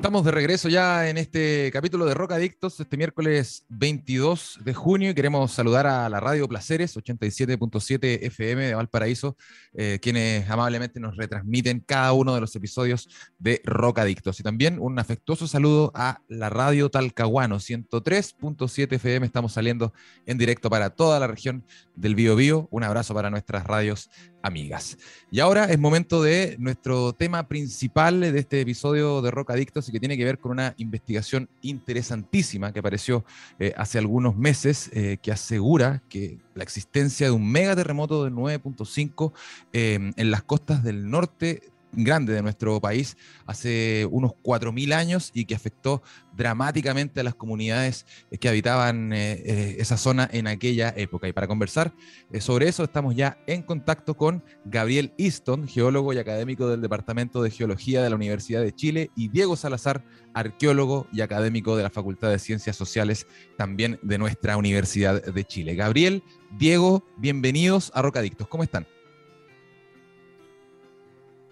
Estamos 0.00 0.24
de 0.24 0.30
regreso 0.30 0.70
ya 0.70 1.10
en 1.10 1.18
este 1.18 1.70
capítulo 1.74 2.06
de 2.06 2.14
Rock 2.14 2.32
Adictos, 2.32 2.80
este 2.80 2.96
miércoles 2.96 3.66
22 3.68 4.60
de 4.64 4.72
junio, 4.72 5.10
y 5.10 5.14
queremos 5.14 5.52
saludar 5.52 5.86
a 5.86 6.08
la 6.08 6.20
Radio 6.20 6.48
Placeres 6.48 6.96
87.7 6.96 8.18
FM 8.22 8.68
de 8.68 8.74
Valparaíso, 8.74 9.36
eh, 9.74 9.98
quienes 10.00 10.48
amablemente 10.48 11.00
nos 11.00 11.18
retransmiten 11.18 11.80
cada 11.80 12.14
uno 12.14 12.34
de 12.34 12.40
los 12.40 12.56
episodios 12.56 13.10
de 13.38 13.60
Rock 13.62 13.98
Adictos. 13.98 14.40
Y 14.40 14.42
también 14.42 14.78
un 14.80 14.98
afectuoso 14.98 15.46
saludo 15.46 15.92
a 15.94 16.22
la 16.28 16.48
Radio 16.48 16.88
Talcahuano 16.88 17.56
103.7 17.56 18.94
FM, 18.94 19.26
estamos 19.26 19.52
saliendo 19.52 19.92
en 20.24 20.38
directo 20.38 20.70
para 20.70 20.88
toda 20.88 21.20
la 21.20 21.26
región 21.26 21.62
del 21.94 22.14
Bío 22.14 22.36
Bío. 22.36 22.68
Un 22.70 22.84
abrazo 22.84 23.12
para 23.12 23.28
nuestras 23.28 23.64
radios 23.64 24.08
amigas. 24.42 24.98
Y 25.30 25.40
ahora 25.40 25.64
es 25.66 25.78
momento 25.78 26.22
de 26.22 26.56
nuestro 26.58 27.12
tema 27.12 27.46
principal 27.48 28.20
de 28.20 28.38
este 28.38 28.60
episodio 28.60 29.22
de 29.22 29.30
Rock 29.30 29.50
Adictos 29.50 29.88
y 29.88 29.92
que 29.92 30.00
tiene 30.00 30.16
que 30.16 30.24
ver 30.24 30.38
con 30.38 30.52
una 30.52 30.74
investigación 30.76 31.48
interesantísima 31.62 32.72
que 32.72 32.80
apareció 32.80 33.24
eh, 33.58 33.72
hace 33.76 33.98
algunos 33.98 34.36
meses 34.36 34.90
eh, 34.92 35.18
que 35.22 35.32
asegura 35.32 36.02
que 36.08 36.38
la 36.54 36.62
existencia 36.62 37.26
de 37.26 37.32
un 37.32 37.50
megaterremoto 37.50 38.24
de 38.24 38.30
9.5 38.30 39.32
eh, 39.72 40.12
en 40.16 40.30
las 40.30 40.42
costas 40.42 40.82
del 40.82 41.10
norte 41.10 41.62
grande 41.92 42.32
de 42.32 42.42
nuestro 42.42 42.80
país 42.80 43.16
hace 43.46 44.06
unos 44.10 44.32
4.000 44.42 44.92
años 44.92 45.30
y 45.34 45.44
que 45.44 45.54
afectó 45.54 46.02
dramáticamente 46.36 47.20
a 47.20 47.22
las 47.22 47.34
comunidades 47.34 48.06
que 48.40 48.48
habitaban 48.48 49.12
eh, 49.12 49.32
eh, 49.44 49.76
esa 49.78 49.96
zona 49.96 50.28
en 50.32 50.46
aquella 50.46 50.94
época. 50.96 51.28
Y 51.28 51.32
para 51.32 51.46
conversar 51.46 51.92
eh, 52.32 52.40
sobre 52.40 52.68
eso 52.68 52.84
estamos 52.84 53.14
ya 53.14 53.38
en 53.46 53.62
contacto 53.62 54.16
con 54.16 54.44
Gabriel 54.64 55.12
Easton, 55.18 55.66
geólogo 55.66 56.12
y 56.12 56.18
académico 56.18 56.68
del 56.68 56.80
Departamento 56.80 57.42
de 57.42 57.50
Geología 57.50 58.02
de 58.02 58.10
la 58.10 58.16
Universidad 58.16 58.62
de 58.62 58.74
Chile, 58.74 59.10
y 59.16 59.28
Diego 59.28 59.56
Salazar, 59.56 60.04
arqueólogo 60.34 61.06
y 61.12 61.20
académico 61.20 61.76
de 61.76 61.82
la 61.82 61.90
Facultad 61.90 62.30
de 62.30 62.38
Ciencias 62.38 62.76
Sociales 62.76 63.26
también 63.56 63.98
de 64.02 64.18
nuestra 64.18 64.56
Universidad 64.56 65.22
de 65.22 65.44
Chile. 65.44 65.74
Gabriel, 65.74 66.22
Diego, 66.58 67.04
bienvenidos 67.16 67.90
a 67.94 68.02
Rocadictos. 68.02 68.48
¿Cómo 68.48 68.62
están? 68.62 68.86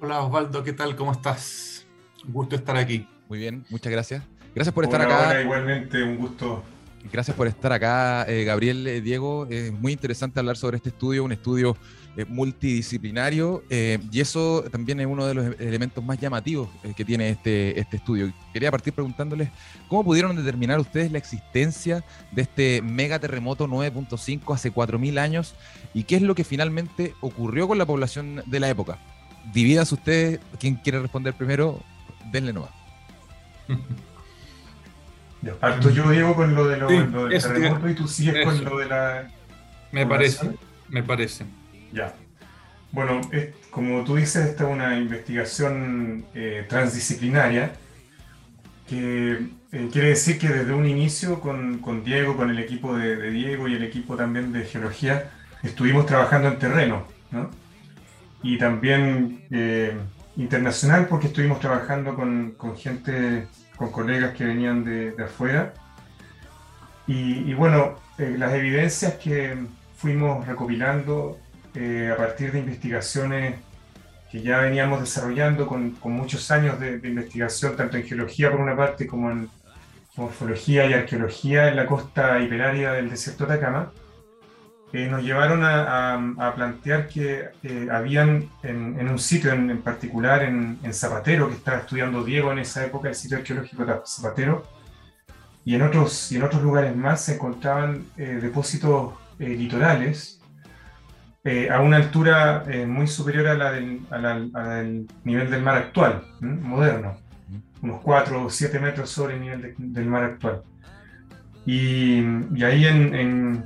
Hola 0.00 0.22
Osvaldo, 0.22 0.62
¿qué 0.62 0.72
tal? 0.72 0.94
¿Cómo 0.94 1.10
estás? 1.10 1.84
Un 2.24 2.32
gusto 2.32 2.54
estar 2.54 2.76
aquí. 2.76 3.08
Muy 3.28 3.40
bien, 3.40 3.64
muchas 3.68 3.90
gracias. 3.90 4.22
Gracias 4.54 4.72
por 4.72 4.84
estar 4.84 5.02
acá. 5.02 5.30
Hola, 5.30 5.42
igualmente, 5.42 6.00
un 6.04 6.16
gusto. 6.16 6.62
Gracias 7.12 7.36
por 7.36 7.48
estar 7.48 7.72
acá, 7.72 8.24
eh, 8.28 8.44
Gabriel, 8.44 8.86
eh, 8.86 9.00
Diego. 9.00 9.48
Es 9.50 9.72
muy 9.72 9.90
interesante 9.90 10.38
hablar 10.38 10.56
sobre 10.56 10.76
este 10.76 10.90
estudio, 10.90 11.24
un 11.24 11.32
estudio 11.32 11.76
eh, 12.16 12.24
multidisciplinario, 12.28 13.64
y 13.68 14.20
eso 14.20 14.64
también 14.70 15.00
es 15.00 15.06
uno 15.06 15.26
de 15.26 15.34
los 15.34 15.60
elementos 15.60 16.04
más 16.04 16.20
llamativos 16.20 16.68
que 16.96 17.04
tiene 17.04 17.30
este, 17.30 17.80
este 17.80 17.96
estudio. 17.96 18.32
Quería 18.52 18.70
partir 18.70 18.92
preguntándoles 18.92 19.48
cómo 19.88 20.04
pudieron 20.04 20.36
determinar 20.36 20.78
ustedes 20.78 21.10
la 21.10 21.18
existencia 21.18 22.04
de 22.30 22.42
este 22.42 22.82
megaterremoto 22.82 23.66
9.5 23.66 24.54
hace 24.54 24.72
4.000 24.72 25.18
años 25.18 25.56
y 25.92 26.04
qué 26.04 26.14
es 26.14 26.22
lo 26.22 26.36
que 26.36 26.44
finalmente 26.44 27.14
ocurrió 27.20 27.66
con 27.66 27.78
la 27.78 27.86
población 27.86 28.44
de 28.46 28.60
la 28.60 28.68
época 28.68 28.98
dividas 29.52 29.90
ustedes, 29.92 30.40
quien 30.58 30.76
quiere 30.76 31.00
responder 31.00 31.34
primero, 31.34 31.80
denle 32.30 32.52
nomás. 32.52 32.70
Parto 35.60 35.90
yo, 35.90 36.10
Diego, 36.10 36.34
con 36.34 36.54
lo, 36.54 36.66
de 36.66 36.76
lo, 36.76 36.88
del 36.88 37.40
terremoto 37.40 37.88
y 37.88 37.94
tú 37.94 38.08
sigues 38.08 38.44
con 38.44 38.64
lo 38.64 38.78
de 38.78 38.86
la... 38.86 39.30
Me 39.92 40.04
parece, 40.04 40.50
me 40.88 41.02
parece. 41.02 41.44
Ya. 41.92 42.12
Bueno, 42.90 43.20
como 43.70 44.02
tú 44.04 44.16
dices, 44.16 44.46
esta 44.46 44.64
es 44.64 44.70
una 44.70 44.98
investigación 44.98 46.24
eh, 46.34 46.66
transdisciplinaria 46.68 47.72
que 48.88 49.48
eh, 49.70 49.88
quiere 49.92 50.08
decir 50.08 50.38
que 50.38 50.48
desde 50.48 50.72
un 50.72 50.86
inicio 50.86 51.40
con, 51.40 51.78
con 51.78 52.02
Diego, 52.02 52.36
con 52.36 52.50
el 52.50 52.58
equipo 52.58 52.96
de, 52.96 53.16
de, 53.16 53.30
Diego 53.30 53.68
y 53.68 53.74
el 53.74 53.84
equipo 53.84 54.16
también 54.16 54.52
de 54.52 54.64
geología, 54.64 55.30
estuvimos 55.62 56.06
trabajando 56.06 56.48
en 56.48 56.58
terreno, 56.58 57.06
¿no? 57.30 57.50
Y 58.42 58.58
también 58.58 59.46
eh, 59.50 59.96
internacional 60.36 61.06
porque 61.08 61.28
estuvimos 61.28 61.60
trabajando 61.60 62.14
con, 62.14 62.52
con, 62.52 62.76
gente, 62.76 63.46
con 63.76 63.90
colegas 63.90 64.34
que 64.34 64.44
venían 64.44 64.84
de, 64.84 65.12
de 65.12 65.24
afuera. 65.24 65.74
Y, 67.06 67.50
y 67.50 67.54
bueno, 67.54 67.96
eh, 68.18 68.36
las 68.38 68.52
evidencias 68.52 69.14
que 69.14 69.56
fuimos 69.96 70.46
recopilando 70.46 71.38
eh, 71.74 72.10
a 72.12 72.16
partir 72.16 72.52
de 72.52 72.60
investigaciones 72.60 73.56
que 74.30 74.42
ya 74.42 74.58
veníamos 74.58 75.00
desarrollando 75.00 75.66
con, 75.66 75.92
con 75.92 76.12
muchos 76.12 76.50
años 76.50 76.78
de, 76.78 76.98
de, 76.98 77.08
investigación, 77.08 77.76
tanto 77.76 77.96
en 77.96 78.04
geología 78.04 78.50
por 78.50 78.60
una 78.60 78.76
parte 78.76 79.06
como 79.06 79.30
en 79.30 79.48
morfología 80.16 80.86
y 80.86 80.92
arqueología 80.92 81.68
en 81.68 81.76
la 81.76 81.86
costa 81.86 82.38
hiperárea 82.40 82.92
del 82.92 83.08
desierto 83.08 83.46
de 83.46 83.54
Atacama, 83.54 83.92
eh, 84.90 85.06
nos 85.06 85.22
llevaron 85.22 85.60
a, 85.64 86.52
plantear 86.54 87.08
que 87.08 87.50
eh, 87.62 87.88
habían 87.92 88.48
en, 88.62 89.06
un 89.06 89.18
sitio 89.18 89.52
en, 89.52 89.82
particular, 89.82 90.42
en, 90.42 90.78
Zapatero, 90.94 91.48
que 91.48 91.56
estaba 91.56 91.78
estudiando 91.78 92.24
Diego 92.24 92.52
en 92.52 92.60
esa 92.60 92.86
época, 92.86 93.10
el 93.10 93.14
sitio 93.14 93.36
arqueológico 93.36 93.84
de 93.84 93.94
Zapatero, 94.06 94.66
y 95.64 95.74
en 95.74 95.82
otros, 95.82 96.32
y 96.32 96.36
en 96.36 96.42
otros 96.42 96.62
lugares 96.62 96.96
más 96.96 97.22
se 97.22 97.34
encontraban 97.34 98.06
eh, 98.16 98.38
depósitos 98.40 99.14
litorales 99.38 100.40
a 101.70 101.80
una 101.80 101.96
altura 101.96 102.64
muy 102.86 103.06
superior 103.06 103.46
a 103.46 103.54
la, 103.54 103.72
del, 103.72 104.02
al 104.10 105.06
nivel 105.24 105.50
del 105.50 105.62
mar 105.62 105.76
actual, 105.76 106.22
moderno, 106.40 107.16
unos 107.80 108.02
4 108.02 108.44
o 108.44 108.50
7 108.50 108.78
metros 108.80 109.08
sobre 109.08 109.36
el 109.36 109.40
nivel 109.40 109.74
del 109.78 110.06
mar 110.06 110.24
actual. 110.24 110.60
Y, 111.64 112.20
y 112.54 112.64
ahí 112.64 112.84
en 112.84 113.64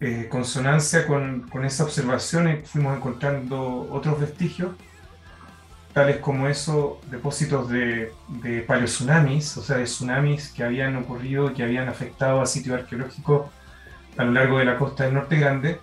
eh, 0.00 0.28
consonancia 0.30 1.06
con, 1.06 1.42
con 1.50 1.64
esa 1.64 1.84
observación 1.84 2.62
fuimos 2.64 2.96
encontrando 2.96 3.86
otros 3.92 4.18
vestigios, 4.18 4.72
tales 5.92 6.18
como 6.18 6.48
esos 6.48 6.98
depósitos 7.10 7.68
de, 7.68 8.12
de 8.28 8.62
paleotsunamis, 8.62 9.56
o 9.58 9.62
sea, 9.62 9.76
de 9.76 9.84
tsunamis 9.84 10.52
que 10.52 10.64
habían 10.64 10.96
ocurrido, 10.96 11.52
que 11.52 11.62
habían 11.62 11.88
afectado 11.88 12.40
a 12.40 12.46
sitios 12.46 12.80
arqueológicos 12.80 13.50
a 14.16 14.24
lo 14.24 14.32
largo 14.32 14.58
de 14.58 14.64
la 14.64 14.78
costa 14.78 15.04
del 15.04 15.14
Norte 15.14 15.38
Grande, 15.38 15.80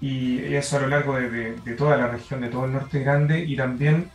y 0.00 0.54
eso 0.54 0.78
a 0.78 0.80
lo 0.80 0.86
largo 0.86 1.16
de, 1.16 1.56
de, 1.56 1.74
toda 1.74 1.96
la 1.96 2.06
región, 2.06 2.40
de 2.40 2.48
todo 2.48 2.64
el 2.64 2.72
Norte 2.72 3.00
Grande, 3.00 3.40
y 3.40 3.56
también 3.56 4.10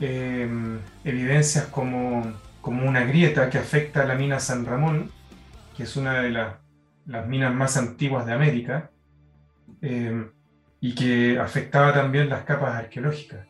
eh, 0.00 0.48
evidencias 1.04 1.66
como, 1.66 2.34
como 2.60 2.86
una 2.88 3.04
grieta 3.04 3.50
que 3.50 3.58
afecta 3.58 4.02
a 4.02 4.06
la 4.06 4.14
mina 4.14 4.38
San 4.38 4.64
Ramón, 4.64 5.10
que 5.76 5.82
es 5.84 5.96
una 5.96 6.20
de 6.20 6.30
las 6.30 6.65
las 7.06 7.26
minas 7.26 7.54
más 7.54 7.76
antiguas 7.76 8.26
de 8.26 8.32
América 8.32 8.90
eh, 9.80 10.28
y 10.80 10.94
que 10.94 11.38
afectaba 11.38 11.92
también 11.92 12.28
las 12.28 12.44
capas 12.44 12.74
arqueológicas. 12.74 13.46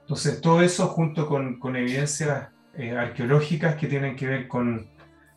Entonces, 0.00 0.40
todo 0.40 0.62
eso 0.62 0.86
junto 0.88 1.26
con, 1.26 1.58
con 1.58 1.76
evidencias 1.76 2.48
eh, 2.74 2.96
arqueológicas 2.96 3.76
que 3.76 3.86
tienen 3.86 4.16
que 4.16 4.26
ver 4.26 4.48
con 4.48 4.86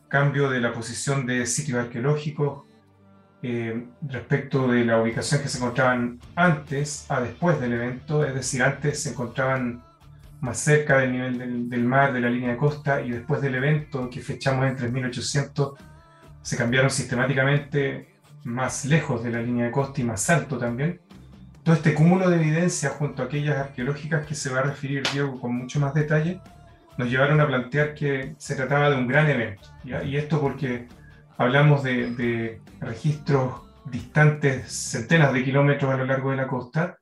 cambio 0.07 0.49
de 0.49 0.59
la 0.59 0.73
posición 0.73 1.25
de 1.25 1.45
sitios 1.45 1.79
arqueológicos 1.79 2.63
eh, 3.43 3.87
respecto 4.01 4.67
de 4.67 4.85
la 4.85 5.01
ubicación 5.01 5.41
que 5.41 5.47
se 5.47 5.57
encontraban 5.57 6.19
antes 6.35 7.09
a 7.09 7.21
después 7.21 7.59
del 7.59 7.73
evento, 7.73 8.23
es 8.23 8.35
decir, 8.35 8.61
antes 8.61 9.01
se 9.01 9.11
encontraban 9.11 9.81
más 10.41 10.59
cerca 10.59 10.99
del 10.99 11.11
nivel 11.13 11.37
del, 11.37 11.69
del 11.69 11.83
mar, 11.83 12.13
de 12.13 12.19
la 12.19 12.29
línea 12.29 12.51
de 12.51 12.57
costa, 12.57 13.01
y 13.01 13.11
después 13.11 13.41
del 13.41 13.55
evento 13.55 14.09
que 14.09 14.21
fechamos 14.21 14.67
entre 14.67 14.89
1800 14.89 15.73
se 16.41 16.57
cambiaron 16.57 16.89
sistemáticamente 16.89 18.15
más 18.43 18.85
lejos 18.85 19.23
de 19.23 19.31
la 19.31 19.41
línea 19.41 19.65
de 19.65 19.71
costa 19.71 20.01
y 20.01 20.03
más 20.03 20.29
alto 20.29 20.57
también. 20.57 20.99
Todo 21.63 21.75
este 21.75 21.93
cúmulo 21.93 22.29
de 22.29 22.37
evidencia 22.37 22.89
junto 22.89 23.21
a 23.21 23.25
aquellas 23.25 23.57
arqueológicas 23.57 24.25
que 24.25 24.33
se 24.33 24.49
va 24.49 24.59
a 24.59 24.63
referir 24.63 25.03
Diego 25.13 25.39
con 25.39 25.55
mucho 25.55 25.79
más 25.79 25.93
detalle, 25.93 26.41
nos 26.97 27.09
llevaron 27.09 27.39
a 27.39 27.47
plantear 27.47 27.93
que 27.93 28.35
se 28.37 28.55
trataba 28.55 28.89
de 28.89 28.95
un 28.95 29.07
gran 29.07 29.29
evento. 29.29 29.69
Y 29.83 30.15
esto 30.17 30.41
porque 30.41 30.87
hablamos 31.37 31.83
de, 31.83 32.11
de, 32.11 32.61
registros 32.79 33.61
distantes 33.85 34.71
centenas 34.71 35.33
de 35.33 35.43
kilómetros 35.43 35.93
a 35.93 35.97
lo 35.97 36.05
largo 36.05 36.31
de 36.31 36.37
la 36.37 36.47
costa 36.47 36.97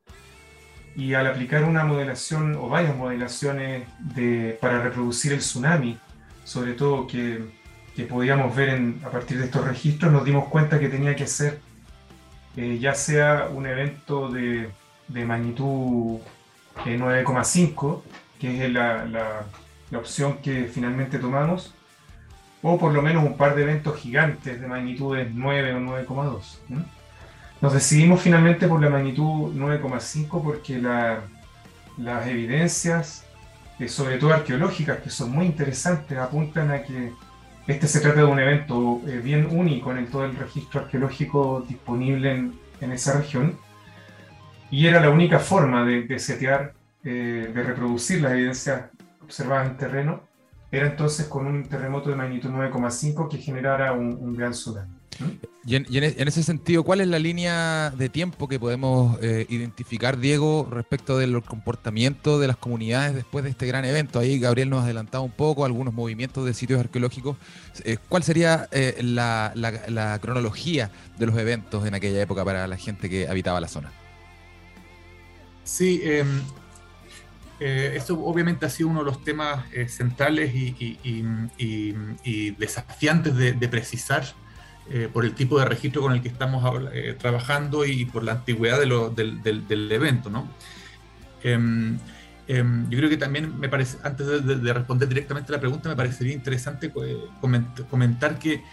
y 0.95 1.13
al 1.13 1.27
aplicar 1.27 1.63
una 1.63 1.85
modelación 1.85 2.55
o 2.55 2.67
varias 2.67 2.95
modelaciones 2.95 3.87
de, 4.15 4.57
para 4.59 4.81
reproducir 4.81 5.33
el 5.33 5.39
tsunami, 5.39 5.97
sobre 6.43 6.73
todo 6.73 7.07
que 7.07 7.58
que 7.99 8.05
podíamos 8.05 8.55
ver 8.55 8.81
a 9.03 9.09
partir 9.09 9.39
de 9.39 9.43
estos 9.43 9.67
registros, 9.67 10.09
nos 10.09 10.23
dimos 10.23 10.47
cuenta 10.47 10.79
que 10.79 10.87
tenía 10.87 11.17
que 11.17 11.27
ser 11.27 11.59
eh, 12.55 12.77
ya 12.79 12.95
sea 12.95 13.49
un 13.53 13.65
evento 13.65 14.29
de, 14.29 14.69
de 15.09 15.25
magnitud 15.25 16.19
9,5, 16.85 17.97
eh, 17.97 18.09
que 18.39 18.65
es 18.65 18.71
la, 18.71 19.03
la, 19.03 19.97
opción 19.97 20.37
que 20.37 20.71
finalmente 20.73 21.19
tomamos, 21.19 21.73
o 22.61 22.79
por 22.79 22.93
lo 22.93 23.01
menos 23.01 23.25
un 23.25 23.35
par 23.35 23.53
de 23.53 23.63
eventos 23.63 23.99
gigantes 23.99 24.61
de 24.61 24.65
magnitudes 24.65 25.27
9 25.33 25.73
o 25.73 25.79
9,2. 25.79 26.59
Nos 27.59 27.73
decidimos 27.73 28.21
finalmente 28.21 28.65
por 28.69 28.81
la 28.81 28.89
magnitud 28.89 29.53
9,5 29.53 30.41
porque 30.41 30.79
las 31.97 32.27
evidencias, 32.27 33.25
eh, 33.77 33.89
sobre 33.89 34.19
todo 34.19 34.33
arqueológicas, 34.33 34.99
que 34.99 35.09
son 35.09 35.31
muy 35.31 35.45
interesantes, 35.45 36.17
apuntan 36.17 36.71
a 36.71 36.83
que 36.83 37.11
este 37.69 37.87
se 37.87 37.99
trata 37.99 38.21
de 38.21 38.25
un 38.25 38.39
evento 38.39 38.99
eh, 39.07 39.21
bien 39.23 39.47
único 39.51 39.95
en 39.95 40.07
todo 40.07 40.25
el 40.25 40.35
registro 40.35 40.81
arqueológico 40.81 41.63
disponible 41.67 42.31
en, 42.31 42.91
esa 42.91 43.19
región 43.19 43.59
y 44.71 44.87
era 44.87 44.99
la 44.99 45.11
única 45.11 45.37
forma 45.37 45.85
de, 45.85 46.17
setear, 46.17 46.73
eh, 47.03 47.51
de 47.53 47.63
reproducir 47.63 48.21
las 48.21 48.31
evidencias 48.31 48.85
observadas 49.21 49.69
en 49.69 49.77
terreno, 49.77 50.21
era 50.71 50.87
entonces 50.87 51.27
con 51.27 51.45
un 51.45 51.63
terremoto 51.63 52.09
de 52.09 52.15
magnitud 52.15 52.49
9,5 52.49 53.29
que 53.29 53.37
generara 53.37 53.93
un, 53.93 54.35
gran 54.35 54.51
tsunami. 54.51 54.98
Y, 55.65 55.75
en, 55.75 56.27
ese 56.27 56.41
sentido, 56.41 56.83
¿cuál 56.83 57.01
es 57.01 57.07
la 57.07 57.19
línea 57.19 57.91
de 57.91 58.09
tiempo 58.09 58.47
que 58.47 58.59
podemos 58.59 59.19
eh, 59.21 59.45
identificar, 59.49 60.17
Diego, 60.17 60.67
respecto 60.71 61.17
del 61.17 61.43
comportamiento 61.43 62.39
de 62.39 62.47
las 62.47 62.57
comunidades 62.57 63.13
después 63.13 63.43
de 63.43 63.51
este 63.51 63.67
gran 63.67 63.85
evento? 63.85 64.19
Ahí 64.19 64.39
Gabriel 64.39 64.69
nos 64.69 64.81
ha 64.81 64.85
adelantado 64.85 65.23
un 65.23 65.31
poco 65.31 65.65
algunos 65.65 65.93
movimientos 65.93 66.45
de 66.45 66.53
sitios 66.53 66.79
arqueológicos. 66.79 67.37
Eh, 67.83 67.97
¿Cuál 68.07 68.23
sería 68.23 68.67
eh, 68.71 68.99
la, 69.03 70.19
cronología 70.21 70.89
de 71.19 71.25
los 71.25 71.37
eventos 71.37 71.85
en 71.85 71.93
aquella 71.93 72.21
época 72.21 72.43
para 72.45 72.65
la 72.65 72.77
gente 72.77 73.09
que 73.09 73.27
habitaba 73.27 73.59
la 73.59 73.67
zona? 73.67 73.91
Sí, 75.65 76.01
em, 76.03 76.41
eso 77.59 78.19
obviamente 78.23 78.65
ha 78.65 78.69
sido 78.69 78.89
uno 78.89 78.99
de 78.99 79.05
los 79.05 79.23
temas 79.23 79.65
centrales 79.87 80.51
y, 80.55 81.25
desafiantes 82.57 83.35
de, 83.35 83.51
de 83.51 83.67
precisar 83.67 84.23
eh, 84.91 85.09
por 85.11 85.23
el 85.23 85.35
tipo 85.35 85.59
de 85.59 85.65
registro 85.65 86.01
con 86.01 86.13
el 86.13 86.21
que 86.21 86.29
estamos 86.29 86.63
eh, 86.93 87.15
trabajando 87.19 87.85
y 87.85 88.05
por 88.05 88.23
la 88.23 88.31
antigüedad 88.33 88.79
del, 88.79 89.91
evento. 89.91 90.29
¿no? 90.29 90.47
Em, 91.43 91.99
yo 92.47 92.97
creo 92.97 93.09
que 93.09 93.17
también 93.17 93.59
me 93.59 93.69
parece, 93.69 93.97
antes 94.03 94.25
de, 94.45 94.73
responder 94.73 95.07
directamente 95.07 95.51
a 95.51 95.57
la 95.57 95.59
pregunta, 95.59 95.89
me 95.89 95.95
parecería 95.95 96.33
interesante 96.33 96.89
pues, 96.89 97.15
comentar 97.89 98.39
que, 98.39 98.63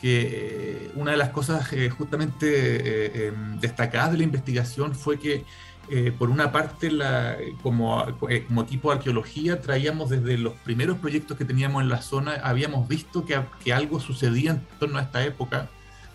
que, 0.00 0.90
una 0.94 1.12
de 1.12 1.16
las 1.16 1.30
cosas 1.30 1.70
justamente 1.96 3.28
em, 3.28 3.58
destacadas 3.58 4.12
de 4.12 4.18
la 4.18 4.24
investigación 4.24 4.94
fue 4.94 5.18
que 5.18 5.44
eh, 5.90 6.12
por 6.16 6.30
una 6.30 6.52
parte, 6.52 6.90
como, 7.62 8.04
eh, 8.28 8.44
como, 8.46 8.62
equipo 8.62 8.90
de 8.90 8.98
arqueología, 8.98 9.60
traíamos 9.60 10.10
desde 10.10 10.38
los 10.38 10.54
primeros 10.54 10.98
proyectos 10.98 11.36
que 11.36 11.44
teníamos 11.44 11.82
en 11.82 11.88
la 11.88 12.00
zona, 12.00 12.34
habíamos 12.44 12.88
visto 12.88 13.24
que, 13.24 13.40
que 13.62 13.72
algo 13.72 13.98
sucedía 14.00 14.52
en 14.52 14.66
torno 14.78 14.98
a 14.98 15.02
esta 15.02 15.24
época 15.24 15.68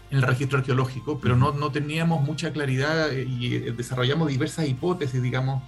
en 0.10 0.20
el 0.20 0.24
registro 0.24 0.60
arqueológico, 0.60 1.20
pero 1.20 1.36
no, 1.36 1.52
no 1.52 1.70
teníamos 1.70 2.24
mucha 2.24 2.54
claridad 2.54 3.12
eh, 3.12 3.24
y 3.24 3.50
desarrollamos 3.72 4.30
diversas 4.30 4.68
hipótesis, 4.68 5.22
digamos. 5.22 5.62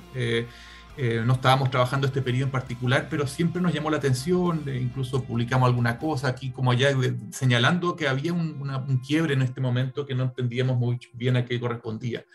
no 1.26 1.34
estábamos 1.34 1.70
trabajando 1.70 2.08
este 2.08 2.22
periodo 2.22 2.46
en 2.46 2.52
particular, 2.52 3.08
pero 3.10 3.28
siempre 3.28 3.62
nos 3.62 3.74
llamó 3.74 3.90
la 3.90 3.98
atención, 3.98 4.64
incluso 4.68 5.24
publicamos 5.24 5.68
alguna 5.68 5.98
cosa 5.98 6.30
aquí 6.30 6.52
como 6.52 6.72
allá, 6.72 6.90
señalando 7.32 7.96
que 7.96 8.08
había 8.08 8.34
un, 8.34 8.62
un 8.62 8.98
quiebre 8.98 9.34
en 9.34 9.42
este 9.42 9.62
momento 9.62 10.06
que 10.06 10.16
no 10.16 10.24
entendíamos 10.24 10.78
muy 10.78 11.00
bien 11.14 11.36
a 11.38 11.46
qué 11.46 11.60
correspondía. 11.60 12.26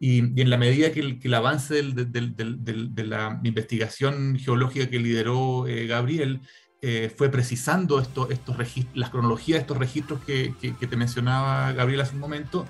Y, 0.00 0.40
en 0.40 0.50
la 0.50 0.56
medida 0.56 0.92
que 0.92 1.18
el, 1.20 1.34
avance 1.34 1.82
de 1.82 3.04
la 3.04 3.40
investigación 3.42 4.38
geológica 4.38 4.88
que 4.88 4.98
lideró 4.98 5.66
eh, 5.66 5.86
Gabriel 5.86 6.40
eh, 6.80 7.12
fue 7.16 7.28
precisando 7.28 7.98
esto, 7.98 8.30
estos 8.30 8.56
las 8.94 9.10
cronologías 9.10 9.56
de 9.56 9.62
estos 9.62 9.76
registros 9.76 10.20
que, 10.24 10.54
te 10.60 10.96
mencionaba 10.96 11.72
Gabriel 11.72 12.02
hace 12.02 12.14
un 12.14 12.20
momento, 12.20 12.66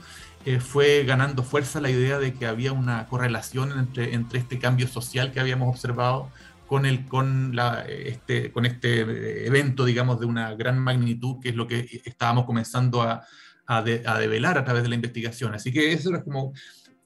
eh, 0.47 0.61
fue 0.61 1.05
ganando 1.05 1.43
fuerza 1.43 1.81
la 1.83 1.91
idea 1.91 2.19
de 2.19 2.33
que 2.33 2.47
había 2.47 2.73
una 2.73 3.07
correlación 3.09 3.79
entre, 3.79 4.14
entre 4.14 4.38
este 4.38 4.59
cambio 4.59 4.88
social 4.88 5.31
que 5.31 5.41
habíamos 5.41 5.69
observado 5.69 6.31
con, 6.67 6.87
el, 6.87 7.07
con, 7.07 7.55
la, 7.55 7.85
este, 7.87 8.51
con 8.53 8.64
este 8.64 9.47
evento, 9.47 9.85
digamos, 9.85 10.21
de 10.21 10.27
una 10.27 10.55
gran 10.55 10.79
magnitud, 10.79 11.37
que 11.43 11.51
es 11.51 11.55
lo 11.55 11.67
que 11.67 12.01
estábamos 12.05 12.47
comenzando 12.47 13.03
a, 13.03 13.27
a, 13.67 13.79
a 13.79 14.19
develar 14.19 14.57
a 14.57 14.64
través 14.64 14.83
de 14.83 14.88
la 14.88 14.95
investigación. 14.95 15.55
Así 15.55 15.73
que 15.73 15.93
eso 15.93 16.11
era 16.11 16.23
como 16.23 16.55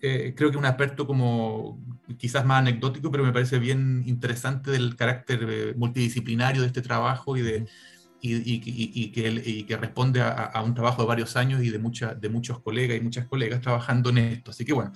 eh, 0.04 0.34
creo 0.36 0.50
que 0.50 0.56
un 0.56 0.64
aspecto 0.64 1.06
como 1.06 1.80
quizás 2.18 2.44
más 2.44 2.58
anecdótico, 2.58 3.10
pero 3.12 3.22
me 3.22 3.32
parece 3.32 3.60
bien 3.60 4.02
interesante 4.04 4.72
del 4.72 4.96
carácter 4.96 5.46
eh, 5.48 5.74
multidisciplinario 5.76 6.62
de 6.62 6.66
este 6.66 6.82
trabajo 6.82 7.36
y, 7.36 7.42
de, 7.42 7.66
y, 8.20 9.12
que, 9.12 9.64
que, 9.64 9.76
responde 9.76 10.20
a, 10.20 10.60
un 10.64 10.74
trabajo 10.74 11.02
de 11.02 11.08
varios 11.08 11.36
años 11.36 11.62
y 11.62 11.70
de, 11.70 11.78
mucha, 11.78 12.14
de 12.14 12.28
muchos 12.28 12.58
colegas 12.60 12.96
y 12.96 13.00
muchas 13.00 13.26
colegas 13.26 13.60
trabajando 13.60 14.10
en 14.10 14.18
esto. 14.18 14.50
Así 14.50 14.64
que 14.64 14.72
bueno, 14.72 14.92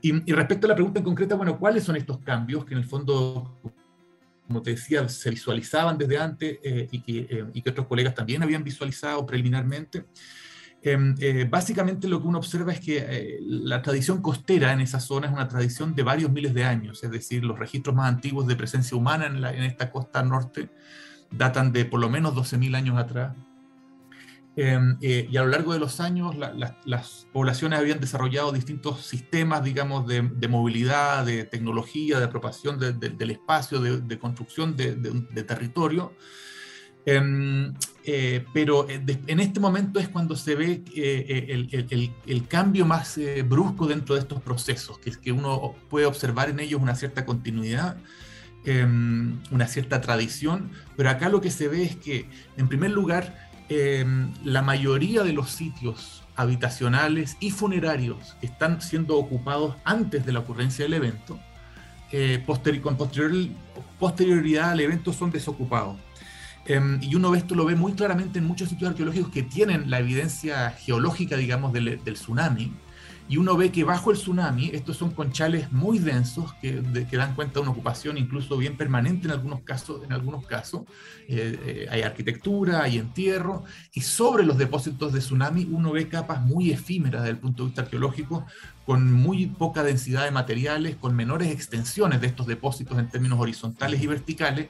y, 0.00 0.32
respecto 0.32 0.66
a 0.66 0.70
la 0.70 0.74
pregunta 0.74 0.98
en 0.98 1.04
concreta, 1.04 1.36
bueno, 1.36 1.56
¿cuáles 1.56 1.84
son 1.84 1.94
estos 1.94 2.18
cambios 2.18 2.64
que 2.64 2.74
en 2.74 2.80
el 2.80 2.84
fondo 2.84 3.60
como 4.48 4.60
te 4.60 4.70
decía, 4.70 5.08
se 5.08 5.30
visualizaban 5.30 5.96
desde 5.96 6.18
antes 6.18 6.58
eh, 6.62 6.88
y, 6.90 7.00
que, 7.00 7.46
y, 7.54 7.62
que, 7.62 7.70
otros 7.70 7.86
colegas 7.86 8.14
también 8.14 8.42
habían 8.42 8.62
visualizado 8.62 9.24
preliminarmente. 9.24 10.04
Eh, 10.84 11.46
básicamente 11.48 12.08
lo 12.08 12.20
que 12.20 12.26
uno 12.26 12.38
observa 12.38 12.72
es 12.72 12.80
que 12.80 12.98
eh, 12.98 13.38
la 13.40 13.82
tradición 13.82 14.20
costera 14.20 14.72
en 14.72 14.80
esa 14.80 14.98
zona 14.98 15.28
es 15.28 15.32
una 15.32 15.46
tradición 15.46 15.94
de 15.94 16.02
varios 16.02 16.32
miles 16.32 16.54
de 16.54 16.64
años, 16.64 17.04
es 17.04 17.10
decir, 17.10 17.44
los 17.44 17.56
registros 17.56 17.94
más 17.94 18.08
antiguos 18.08 18.48
de 18.48 18.56
presencia 18.56 18.96
humana 18.96 19.26
en, 19.26 19.62
esta 19.62 19.92
costa 19.92 20.24
norte 20.24 20.70
datan 21.30 21.72
de 21.72 21.84
por 21.84 22.00
lo 22.00 22.10
menos 22.10 22.34
12.000 22.34 22.74
años 22.74 22.98
atrás. 22.98 23.36
Em, 24.56 24.98
eh, 25.00 25.28
y 25.30 25.36
a 25.38 25.42
lo 25.44 25.48
largo 25.48 25.72
de 25.72 25.78
los 25.78 26.00
años 26.00 26.36
las 26.36 27.26
poblaciones 27.32 27.78
habían 27.78 28.00
desarrollado 28.00 28.52
distintos 28.52 29.06
sistemas, 29.06 29.62
digamos, 29.62 30.06
de, 30.06 30.22
movilidad, 30.48 31.24
de 31.24 31.44
tecnología, 31.44 32.18
de 32.18 32.24
apropiación 32.24 32.78
del 32.78 33.30
espacio, 33.30 33.80
de, 33.80 34.18
construcción 34.18 34.76
de, 34.76 35.44
territorio, 35.44 36.12
Em, 37.04 37.74
eh, 38.04 38.44
pero 38.52 38.88
eh, 38.88 39.02
en 39.26 39.40
este 39.40 39.58
momento 39.58 39.98
es 39.98 40.08
cuando 40.08 40.36
se 40.36 40.54
ve 40.54 40.84
eh, 40.94 41.68
el, 42.26 42.46
cambio 42.46 42.86
más 42.86 43.18
brusco 43.46 43.86
dentro 43.86 44.14
de 44.14 44.20
estos 44.20 44.40
procesos, 44.40 44.98
que 44.98 45.10
es 45.10 45.18
que 45.18 45.32
uno 45.32 45.74
puede 45.90 46.06
observar 46.06 46.50
en 46.50 46.60
ellos 46.60 46.80
una 46.80 46.94
cierta 46.94 47.24
continuidad, 47.24 47.96
em, 48.64 49.40
una 49.50 49.66
cierta 49.66 50.00
tradición, 50.00 50.70
pero 50.96 51.10
acá 51.10 51.28
lo 51.28 51.40
que 51.40 51.50
se 51.50 51.68
ve 51.68 51.82
es 51.84 51.96
que, 51.96 52.28
en 52.56 52.68
primer 52.68 52.90
lugar, 52.92 53.50
em, 53.68 54.32
la 54.44 54.62
mayoría 54.62 55.22
de 55.24 55.32
los 55.32 55.50
sitios 55.50 56.22
habitacionales 56.36 57.36
y 57.40 57.50
funerarios 57.50 58.36
que 58.40 58.46
están 58.46 58.80
siendo 58.80 59.16
ocupados 59.16 59.76
antes 59.84 60.24
de 60.24 60.32
la 60.32 60.40
ocurrencia 60.40 60.84
del 60.84 60.94
evento, 60.94 61.38
con 62.82 62.96
posterioridad 63.98 64.70
al 64.70 64.80
evento 64.80 65.12
son 65.12 65.30
desocupados. 65.30 65.96
Em, 66.64 67.02
y 67.02 67.14
uno 67.16 67.30
ve 67.30 67.38
esto, 67.38 67.54
lo 67.54 67.64
ve 67.64 67.74
muy 67.74 67.92
claramente 67.92 68.38
en 68.38 68.46
muchos 68.46 68.68
sitios 68.68 68.90
arqueológicos 68.90 69.32
que 69.32 69.42
tienen 69.42 69.90
la 69.90 69.98
evidencia 69.98 70.70
geológica, 70.70 71.36
digamos, 71.36 71.72
del, 71.72 72.00
tsunami. 72.04 72.72
Y 73.28 73.36
uno 73.36 73.56
ve 73.56 73.70
que 73.72 73.84
bajo 73.84 74.10
el 74.10 74.16
tsunami, 74.16 74.70
estos 74.72 74.96
son 74.96 75.10
conchales 75.12 75.72
muy 75.72 75.98
densos 75.98 76.52
que, 76.54 76.82
dan 77.12 77.34
cuenta 77.34 77.54
de 77.54 77.60
una 77.60 77.70
ocupación 77.70 78.18
incluso 78.18 78.56
bien 78.58 78.76
permanente 78.76 79.26
en 79.26 79.32
algunos 79.32 79.60
casos. 79.60 80.04
En 80.04 80.12
algunos 80.12 80.46
casos. 80.46 80.82
Eh, 81.28 81.58
eh, 81.64 81.86
hay 81.90 82.02
arquitectura, 82.02 82.82
hay 82.82 82.98
entierro, 82.98 83.64
y 83.94 84.02
sobre 84.02 84.44
los 84.44 84.58
depósitos 84.58 85.12
de 85.12 85.20
tsunami 85.20 85.68
uno 85.70 85.92
ve 85.92 86.08
capas 86.08 86.42
muy 86.42 86.72
efímeras 86.72 87.22
desde 87.22 87.32
el 87.32 87.38
punto 87.38 87.62
de 87.62 87.68
vista 87.68 87.82
arqueológico, 87.82 88.44
con 88.84 89.12
muy 89.12 89.46
poca 89.46 89.82
densidad 89.82 90.24
de 90.24 90.30
materiales, 90.30 90.96
con 90.96 91.14
menores 91.14 91.50
extensiones 91.50 92.20
de 92.20 92.26
estos 92.26 92.46
depósitos 92.46 92.98
en 92.98 93.08
términos 93.08 93.40
horizontales 93.40 94.02
y 94.02 94.06
verticales, 94.06 94.68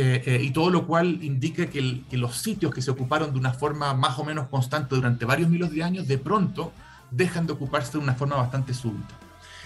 eh, 0.00 0.40
y 0.42 0.50
todo 0.50 0.70
lo 0.70 0.86
cual 0.86 1.22
indica 1.22 1.66
que, 1.66 2.02
los 2.12 2.36
sitios 2.36 2.72
que 2.72 2.82
se 2.82 2.90
ocuparon 2.90 3.32
de 3.32 3.38
una 3.38 3.52
forma 3.52 3.94
más 3.94 4.18
o 4.18 4.24
menos 4.24 4.48
constante 4.48 4.94
durante 4.94 5.24
varios 5.24 5.50
miles 5.50 5.70
de 5.70 5.82
años, 5.82 6.06
de 6.06 6.18
pronto 6.18 6.72
dejan 7.10 7.46
de 7.46 7.54
ocuparse 7.54 7.92
de 7.92 7.98
una 7.98 8.14
forma 8.14 8.36
bastante 8.36 8.74
súbita. 8.74 9.14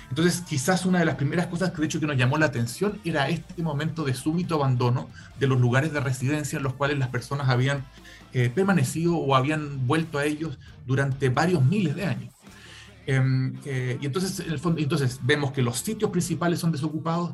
Entonces, 0.09 0.43
quizás 0.43 0.85
una 0.85 0.99
de 0.99 1.07
las 1.07 1.17
primeras 1.17 1.47
cosas 1.47 1.71
que 1.71 1.81
de 1.81 1.87
hecho 1.87 1.99
que 1.99 2.07
nos 2.07 2.17
llamó 2.17 2.37
la 2.37 2.47
atención 2.47 2.99
era 3.05 3.29
este 3.29 3.63
momento 3.63 4.05
de 4.05 4.15
súbito 4.15 4.57
abandono 4.57 5.09
de 5.39 5.47
los 5.47 5.61
lugares 5.61 5.93
de 5.93 6.01
residencia 6.01 6.59
en 6.59 6.63
los 6.63 6.75
cuales 6.75 6.99
las 6.99 7.09
personas 7.09 7.49
habían 7.49 7.85
eh, 8.35 8.51
permanecido 8.55 9.17
o 9.17 9.35
habían 9.35 9.87
vuelto 9.87 10.19
a 10.19 10.25
ellos 10.25 10.59
durante 10.87 11.29
varios 11.29 11.65
miles 11.65 11.95
de 11.95 12.07
años. 12.07 12.35
Em, 13.07 13.55
eh, 13.65 13.99
y 14.01 14.07
entonces, 14.07 14.45
entonces 14.77 15.21
vemos 15.23 15.53
que 15.53 15.63
los 15.63 15.79
sitios 15.79 16.11
principales 16.11 16.61
son 16.61 16.73
desocupados, 16.73 17.33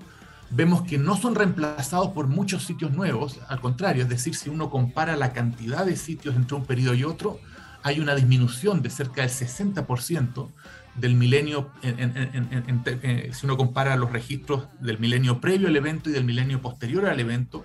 vemos 0.50 0.82
que 0.82 0.98
no 0.98 1.16
son 1.16 1.34
reemplazados 1.34 2.08
por 2.08 2.26
muchos 2.26 2.64
sitios 2.64 2.92
nuevos, 2.92 3.38
al 3.48 3.60
contrario, 3.60 4.02
es 4.02 4.08
decir, 4.08 4.34
si 4.34 4.48
uno 4.48 4.70
compara 4.70 5.16
la 5.16 5.32
cantidad 5.32 5.84
de 5.84 5.96
sitios 5.96 6.36
entre 6.36 6.56
un 6.56 6.64
periodo 6.64 6.94
y 6.94 7.04
otro, 7.04 7.38
hay 7.82 8.00
una 8.00 8.14
disminución 8.14 8.82
de 8.82 8.90
cerca 8.90 9.22
del 9.22 9.30
60% 9.30 10.48
del 10.96 11.14
milenio, 11.14 11.70
eh, 11.82 13.30
si 13.32 13.46
uno 13.46 13.56
compara 13.56 13.96
los 13.96 14.10
registros 14.10 14.66
del 14.80 14.98
milenio 14.98 15.40
previo 15.40 15.68
al 15.68 15.76
evento 15.76 16.10
y 16.10 16.12
del 16.12 16.24
milenio 16.24 16.60
posterior 16.60 17.06
al 17.06 17.20
evento, 17.20 17.64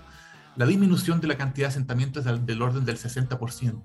la 0.56 0.66
disminución 0.66 1.20
de 1.20 1.26
la 1.26 1.36
cantidad 1.36 1.66
de 1.66 1.70
asentamientos 1.72 2.24
es 2.24 2.46
del, 2.46 2.62
orden 2.62 2.84
del 2.84 2.96
60%. 2.96 3.82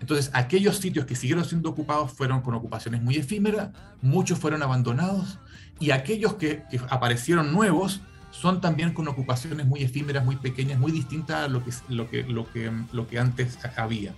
Entonces, 0.00 0.30
aquellos 0.34 0.78
sitios 0.78 1.06
que 1.06 1.14
siguieron 1.14 1.44
siendo 1.44 1.70
ocupados 1.70 2.12
fueron 2.12 2.40
con 2.42 2.54
ocupaciones 2.54 3.02
muy 3.02 3.16
efímeras, 3.16 3.70
muchos 4.02 4.38
fueron 4.38 4.62
abandonados, 4.62 5.38
y 5.78 5.92
aquellos 5.92 6.34
que 6.34 6.64
aparecieron 6.88 7.52
nuevos 7.52 8.00
son 8.30 8.60
también 8.60 8.92
con 8.92 9.08
ocupaciones 9.08 9.66
muy 9.66 9.82
efímeras, 9.82 10.24
muy 10.24 10.36
pequeñas, 10.36 10.78
muy 10.78 10.92
distintas 10.92 11.44
a 11.44 11.48
lo 11.48 11.64
que, 11.64 11.72
lo 11.88 12.08
que, 12.08 12.22
lo 12.24 12.50
que, 12.50 12.70
lo 12.92 13.06
que 13.06 13.18
antes 13.18 13.58
había. 13.76 14.14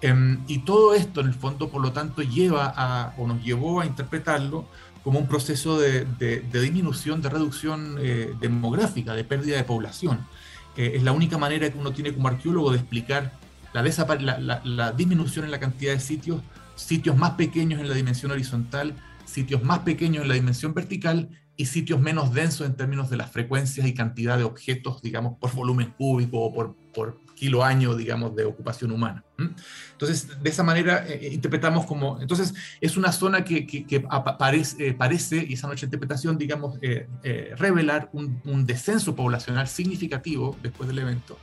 Em, 0.00 0.38
y 0.46 0.58
todo 0.60 0.94
esto, 0.94 1.20
en 1.20 1.28
el 1.28 1.34
fondo, 1.34 1.70
por 1.70 1.82
lo 1.82 1.92
tanto, 1.92 2.22
lleva 2.22 2.72
a, 2.76 3.14
o 3.18 3.26
nos 3.26 3.42
llevó 3.42 3.80
a 3.80 3.86
interpretarlo 3.86 4.66
como 5.02 5.18
un 5.18 5.26
proceso 5.26 5.78
de, 5.78 6.04
de, 6.04 6.60
disminución, 6.60 7.22
de 7.22 7.30
reducción 7.30 7.96
eh, 7.98 8.34
demográfica, 8.40 9.14
de 9.14 9.24
pérdida 9.24 9.56
de 9.56 9.64
población. 9.64 10.26
Eh, 10.76 10.92
es 10.96 11.02
la 11.02 11.12
única 11.12 11.38
manera 11.38 11.70
que 11.70 11.78
uno 11.78 11.92
tiene 11.92 12.12
como 12.12 12.28
arqueólogo 12.28 12.70
de 12.70 12.78
explicar 12.78 13.32
la, 13.72 14.60
la, 14.64 14.92
disminución 14.92 15.44
en 15.44 15.50
la 15.50 15.60
cantidad 15.60 15.92
de 15.92 16.00
sitios, 16.00 16.42
sitios 16.76 17.16
más 17.16 17.32
pequeños 17.32 17.80
en 17.80 17.88
la 17.88 17.94
dimensión 17.94 18.32
horizontal, 18.32 18.94
sitios 19.24 19.62
más 19.62 19.80
pequeños 19.80 20.22
en 20.22 20.28
la 20.28 20.34
dimensión 20.34 20.74
vertical 20.74 21.28
y 21.58 21.66
sitios 21.66 22.00
menos 22.00 22.32
densos 22.32 22.64
en 22.68 22.76
términos 22.76 23.10
de 23.10 23.16
las 23.16 23.32
frecuencias 23.32 23.84
y 23.84 23.92
cantidad 23.92 24.38
de 24.38 24.44
objetos, 24.44 25.02
digamos, 25.02 25.36
por 25.40 25.52
volumen 25.52 25.92
cúbico 25.98 26.38
o 26.38 26.54
por, 26.54 26.76
por 26.94 27.18
kilo 27.34 27.64
año, 27.64 27.96
digamos, 27.96 28.36
de 28.36 28.44
ocupación 28.44 28.92
humana. 28.92 29.24
Entonces, 29.90 30.40
de 30.40 30.48
esa 30.48 30.62
manera 30.62 31.04
eh, 31.04 31.18
eh, 31.20 31.34
interpretamos 31.34 31.84
como, 31.84 32.20
entonces, 32.20 32.54
es 32.80 32.96
una 32.96 33.10
zona 33.10 33.42
que, 33.42 33.66
que, 33.66 34.06
aparece, 34.08 34.86
eh, 34.86 34.94
parece, 34.94 35.44
y 35.48 35.54
esa 35.54 35.66
noche 35.66 35.86
interpretación, 35.86 36.38
digamos, 36.38 36.78
revelar 37.56 38.08
un, 38.12 38.40
un, 38.44 38.64
descenso 38.64 39.16
poblacional 39.16 39.66
significativo 39.66 40.56
después 40.62 40.88
del 40.88 41.00
evento. 41.00 41.36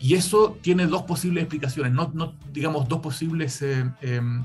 Y 0.00 0.14
eso 0.14 0.58
tiene 0.60 0.88
dos 0.88 1.02
posibles 1.02 1.44
explicaciones, 1.44 1.92
no, 1.92 2.10
no 2.12 2.34
digamos, 2.52 2.88
dos 2.88 2.98
posibles 3.00 3.62
em, 3.62 4.44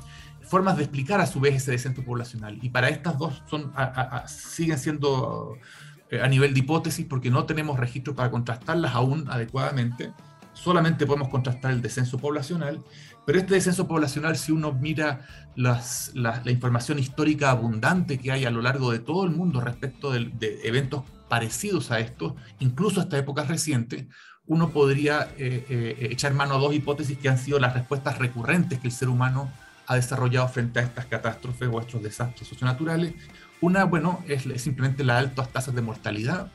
formas 0.52 0.76
de 0.76 0.84
explicar 0.84 1.22
a 1.22 1.26
su 1.26 1.40
vez 1.40 1.56
ese 1.56 1.72
descenso 1.72 2.04
poblacional. 2.04 2.60
Y 2.62 2.70
para 2.70 2.90
estas 2.90 3.18
dos 3.18 3.42
son, 3.50 3.72
siguen 4.28 4.78
siendo 4.78 5.58
eh, 6.10 6.20
a 6.22 6.28
nivel 6.28 6.54
de 6.54 6.60
hipótesis 6.60 7.06
porque 7.10 7.32
no 7.32 7.46
tenemos 7.46 7.80
registros 7.80 8.18
para 8.18 8.30
contrastarlas 8.30 8.94
aún 8.94 9.30
adecuadamente. 9.30 10.12
Solamente 10.52 11.06
podemos 11.06 11.30
contrastar 11.30 11.72
el 11.72 11.82
descenso 11.82 12.18
poblacional, 12.18 12.84
pero 13.26 13.40
este 13.40 13.54
descenso 13.54 13.88
poblacional, 13.88 14.36
si 14.36 14.52
uno 14.52 14.74
mira 14.74 15.26
las, 15.56 16.12
la, 16.16 16.42
información 16.52 17.00
histórica 17.00 17.50
abundante 17.50 18.20
que 18.20 18.34
hay 18.34 18.44
a 18.44 18.52
lo 18.52 18.62
largo 18.62 18.92
de 18.92 19.00
todo 19.00 19.24
el 19.24 19.30
mundo 19.30 19.62
respecto 19.62 20.12
de, 20.12 20.32
de 20.38 20.60
eventos 20.66 21.04
parecidos 21.30 21.92
a 21.92 22.02
estos, 22.02 22.34
incluso 22.60 23.00
hasta 23.00 23.18
épocas 23.18 23.48
recientes, 23.48 24.06
uno 24.48 24.72
podría 24.72 25.30
eh, 25.38 25.66
eh, 25.70 26.10
echar 26.12 26.34
mano 26.34 26.56
a 26.56 26.58
dos 26.58 26.76
hipótesis 26.76 27.18
que 27.18 27.30
han 27.30 27.38
sido 27.38 27.58
las 27.58 27.74
respuestas 27.74 28.18
recurrentes 28.18 28.80
que 28.80 28.88
el 28.88 28.94
ser 28.94 29.08
humano 29.08 29.50
ha 29.92 29.96
desarrollado 29.96 30.48
frente 30.48 30.80
a 30.80 30.84
estas 30.84 31.06
catástrofes 31.06 31.68
o 31.70 31.82
estos 31.82 32.02
desastres 32.02 32.48
socionaturales. 32.48 33.14
Una, 33.60 33.84
bueno, 33.84 34.24
es, 34.26 34.44
simplemente 34.62 35.04
las 35.04 35.18
altas 35.18 35.50
tasas 35.50 35.76
de 35.76 35.82
mortalidad. 35.82 36.50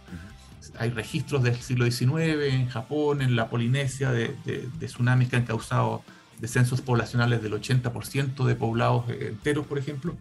Hay 0.78 0.88
registros 0.88 1.42
del 1.42 1.56
siglo 1.56 1.84
XIX 1.84 2.54
en 2.54 2.66
Japón, 2.68 3.20
en 3.20 3.36
la 3.36 3.50
Polinesia, 3.50 4.10
de, 4.10 4.34
tsunamis 4.80 5.28
que 5.28 5.36
han 5.36 5.44
causado 5.44 6.02
descensos 6.40 6.80
poblacionales 6.80 7.42
del 7.42 7.52
80% 7.52 8.46
de 8.46 8.54
poblados 8.54 9.04
eh, 9.10 9.28
enteros, 9.28 9.66
por 9.66 9.78
ejemplo. 9.78 10.16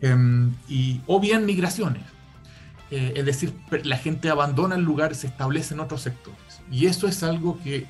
Em, 0.00 0.54
y, 0.68 1.00
o 1.08 1.18
bien 1.18 1.44
migraciones. 1.46 2.04
Eh, 2.92 3.14
es 3.16 3.24
decir, 3.24 3.52
la 3.82 3.96
gente 3.96 4.30
abandona 4.30 4.76
el 4.76 4.82
lugar, 4.82 5.16
se 5.16 5.26
establece 5.26 5.74
en 5.74 5.80
otros 5.80 6.02
sectores. 6.02 6.62
Y 6.70 6.86
eso 6.86 7.08
es 7.08 7.24
algo 7.24 7.58
que 7.60 7.88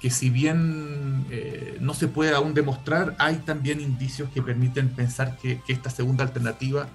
que 0.00 0.10
si 0.10 0.30
bien 0.30 1.26
eh, 1.30 1.76
no 1.80 1.92
se 1.92 2.08
puede 2.08 2.34
aún 2.34 2.54
demostrar, 2.54 3.14
hay 3.18 3.36
también 3.36 3.80
indicios 3.80 4.30
que 4.30 4.40
permiten 4.40 4.88
pensar 4.88 5.36
que, 5.36 5.60
esta 5.68 5.90
segunda 5.90 6.24
alternativa 6.24 6.88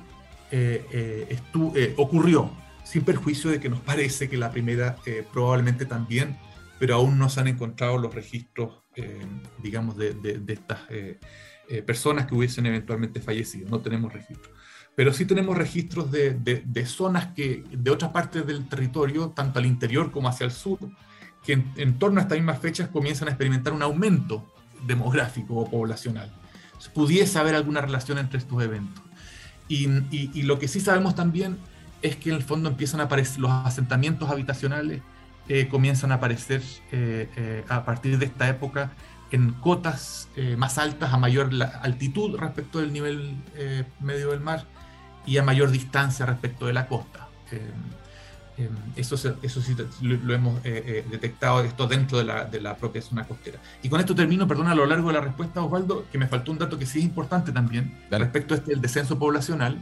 eh, 0.52 0.86
eh, 0.92 1.94
ocurrió, 1.98 2.52
sin 2.84 3.04
perjuicio 3.04 3.52
de 3.52 3.60
que 3.60 3.70
nos 3.70 3.80
parece 3.80 4.28
que 4.28 4.38
la 4.38 4.52
primera 4.52 4.96
probablemente 5.32 5.86
también, 5.86 6.38
pero 6.80 6.96
aún 6.96 7.18
no 7.18 7.30
se 7.30 7.40
han 7.40 7.48
encontrado 7.48 7.98
los 7.98 8.14
registros, 8.14 8.84
digamos, 9.62 9.98
de, 9.98 10.44
estas 10.48 10.82
personas 11.86 12.28
que 12.28 12.36
hubiesen 12.36 12.66
eventualmente 12.68 13.22
fallecido, 13.22 13.70
no 13.70 13.80
tenemos 13.80 14.14
registros. 14.14 14.54
Pero 14.96 15.14
sí 15.14 15.26
tenemos 15.26 15.58
registros 15.58 16.12
de, 16.12 16.34
de 16.34 16.86
zonas 16.86 17.34
que 17.34 17.64
de 17.72 17.92
otras 17.92 18.12
partes 18.12 18.46
del 18.46 18.68
territorio, 18.68 19.30
tanto 19.30 19.60
al 19.60 19.66
interior 19.66 20.12
como 20.12 20.30
hacia 20.30 20.46
el 20.46 20.52
sur, 20.52 20.80
que 21.46 21.64
en, 21.76 22.00
torno 22.00 22.20
a 22.20 22.24
estas 22.24 22.38
mismas 22.38 22.60
fechas 22.60 22.90
comienzan 22.90 23.28
a 23.28 23.32
experimentar 23.32 23.74
un 23.74 23.84
aumento 23.84 24.44
demográfico 24.86 25.56
o 25.56 25.70
poblacional. 25.70 26.32
Pudiese 26.94 27.40
haber 27.40 27.56
alguna 27.56 27.82
relación 27.82 28.18
entre 28.18 28.40
estos 28.40 28.62
eventos. 28.62 29.04
Y, 29.68 30.44
lo 30.44 30.60
que 30.60 30.68
sí 30.68 30.80
sabemos 30.80 31.16
también 31.16 31.58
es 32.02 32.16
que 32.16 32.30
en 32.30 32.36
el 32.36 32.44
fondo 32.44 32.70
empiezan 32.70 33.00
a 33.00 33.06
aparecer 33.06 33.40
los 33.40 33.52
asentamientos 33.52 34.30
habitacionales, 34.30 35.02
eh, 35.48 35.68
comienzan 35.68 36.12
a 36.12 36.16
aparecer 36.16 36.62
eh, 36.92 37.30
eh, 37.36 37.64
a 37.70 37.86
partir 37.86 38.18
de 38.18 38.26
esta 38.26 38.50
época 38.50 38.92
en 39.32 39.54
cotas 39.54 40.30
más 40.58 40.78
altas, 40.78 41.14
a 41.14 41.18
mayor 41.18 41.50
altitud 41.82 42.38
respecto 42.38 42.80
del 42.80 42.94
nivel 42.94 43.36
medio 44.00 44.30
del 44.30 44.40
mar 44.40 44.66
y 45.26 45.38
a 45.38 45.44
mayor 45.44 45.72
distancia 45.72 46.26
respecto 46.26 46.68
de 46.68 46.74
la 46.74 46.88
costa. 46.88 47.28
Em, 48.58 48.70
eso, 48.96 49.16
eso 49.42 49.62
sí 49.62 49.76
lo, 50.02 50.34
hemos 50.34 50.58
eh, 50.60 50.84
eh, 50.86 51.06
detectado 51.12 51.62
esto 51.62 51.88
dentro 51.88 52.18
de 52.18 52.24
la, 52.24 52.46
de 52.46 52.62
la, 52.62 52.78
propia 52.78 53.02
zona 53.02 53.26
costera. 53.26 53.60
Y 53.84 53.90
con 53.90 54.00
esto 54.00 54.16
termino, 54.16 54.48
perdón, 54.48 54.68
a 54.68 54.76
lo 54.76 54.86
largo 54.86 55.10
de 55.10 55.16
la 55.16 55.22
respuesta, 55.22 55.62
Osvaldo, 55.62 56.06
que 56.10 56.18
me 56.18 56.28
faltó 56.28 56.54
un 56.54 56.58
dato 56.58 56.80
que 56.80 56.86
sí 56.86 57.00
es 57.00 57.06
importante 57.06 57.52
también 57.52 58.00
respecto 58.10 58.54
a 58.54 58.58
este, 58.58 58.72
el 58.72 58.82
descenso 58.82 59.20
poblacional, 59.20 59.78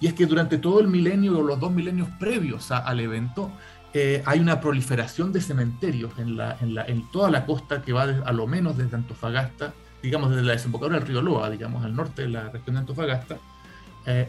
y 0.00 0.06
es 0.06 0.14
que 0.14 0.24
durante 0.24 0.56
todo 0.56 0.80
el 0.80 0.88
milenio 0.88 1.38
o 1.38 1.42
los 1.42 1.60
dos 1.60 1.70
milenios 1.70 2.08
previos 2.18 2.70
al 2.70 3.00
evento, 3.00 3.50
eh, 3.92 4.22
hay 4.24 4.38
una 4.38 4.60
proliferación 4.60 5.32
de 5.32 5.42
cementerios 5.42 6.12
en, 6.18 6.36
la, 6.36 6.56
en, 6.60 6.74
la, 6.74 6.86
en, 6.86 7.10
toda 7.10 7.30
la 7.30 7.44
costa 7.44 7.82
que 7.82 7.92
va 7.92 8.04
a 8.04 8.32
lo 8.32 8.46
menos 8.46 8.78
desde 8.78 8.96
Antofagasta, 8.96 9.74
digamos 10.02 10.30
desde 10.30 10.44
la 10.44 10.52
desembocadura 10.52 10.98
del 10.98 11.08
río 11.08 11.20
Loa, 11.20 11.50
digamos 11.50 11.84
al 11.84 11.94
norte 11.94 12.22
de 12.22 12.28
la 12.28 12.48
región 12.48 12.76
de 12.76 12.80
Antofagasta, 12.80 13.36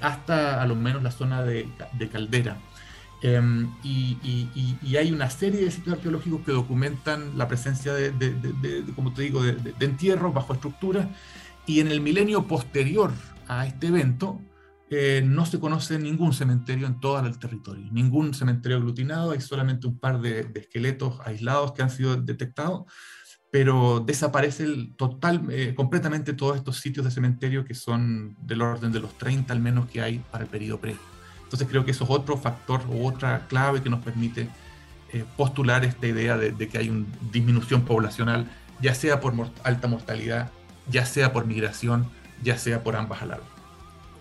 hasta 0.02 0.62
a 0.62 0.68
lo 0.68 0.76
menos 0.76 1.02
la 1.02 1.12
zona 1.12 1.44
de, 1.44 1.70
de 1.94 2.10
Caldera. 2.10 2.58
Em, 3.22 3.70
y, 3.84 4.96
hay 4.96 5.12
una 5.12 5.30
serie 5.30 5.66
de 5.66 5.72
sitios 5.72 5.96
arqueológicos 5.96 6.42
que 6.46 6.52
documentan 6.52 7.38
la 7.38 7.48
presencia 7.48 7.94
de, 7.94 8.86
como 8.96 9.14
te 9.14 9.24
digo, 9.24 9.44
de, 9.44 9.74
entierros 9.80 10.34
bajo 10.34 10.54
estructura. 10.54 11.10
Y 11.66 11.82
en 11.82 11.90
el 11.90 12.02
milenio 12.02 12.48
posterior 12.48 13.12
a 13.48 13.66
este 13.68 13.88
evento, 13.88 14.42
eh, 14.90 15.22
no 15.24 15.46
se 15.46 15.60
conoce 15.60 16.00
ningún 16.00 16.34
cementerio 16.34 16.88
en 16.88 17.00
todo 17.00 17.20
el 17.20 17.38
territorio, 17.38 17.86
ningún 17.92 18.34
cementerio 18.34 18.78
aglutinado, 18.78 19.32
hay 19.32 19.42
solamente 19.42 19.86
un 19.86 20.00
par 20.00 20.20
de, 20.20 20.52
esqueletos 20.56 21.20
aislados 21.26 21.74
que 21.74 21.84
han 21.84 21.92
sido 21.92 22.16
detectados, 22.16 22.92
pero 23.52 24.00
desaparece 24.00 24.64
el 24.64 24.96
total, 24.96 25.46
eh, 25.52 25.76
completamente 25.76 26.34
todos 26.34 26.58
estos 26.58 26.78
sitios 26.78 27.06
de 27.06 27.12
cementerio 27.12 27.66
que 27.66 27.76
son 27.76 28.36
del 28.42 28.64
orden 28.64 28.92
de 28.92 29.00
los 29.00 29.16
30 29.16 29.54
al 29.54 29.60
menos 29.60 29.88
que 29.90 30.02
hay 30.02 30.20
para 30.32 30.46
el 30.46 30.50
periodo 30.50 30.80
previo. 30.80 31.19
Entonces 31.50 31.68
creo 31.68 31.84
que 31.84 31.90
eso 31.90 32.04
es 32.04 32.12
otro 32.12 32.38
factor 32.38 32.82
o 32.92 33.08
otra 33.08 33.48
clave 33.48 33.82
que 33.82 33.90
nos 33.90 34.04
permite 34.04 34.48
eh, 35.12 35.26
postular 35.36 35.84
esta 35.84 36.06
idea 36.06 36.38
de, 36.38 36.70
que 36.70 36.78
hay 36.78 36.90
una 36.90 37.08
disminución 37.32 37.82
poblacional, 37.82 38.48
ya 38.80 38.94
sea 38.94 39.20
por 39.20 39.34
alta 39.64 39.88
mortalidad, 39.88 40.52
ya 40.88 41.08
sea 41.08 41.34
por 41.34 41.48
migración, 41.48 42.06
ya 42.44 42.56
sea 42.60 42.84
por 42.84 42.96
ambas 42.96 43.24
a 43.24 43.26
la 43.26 43.36
vez. 43.38 43.48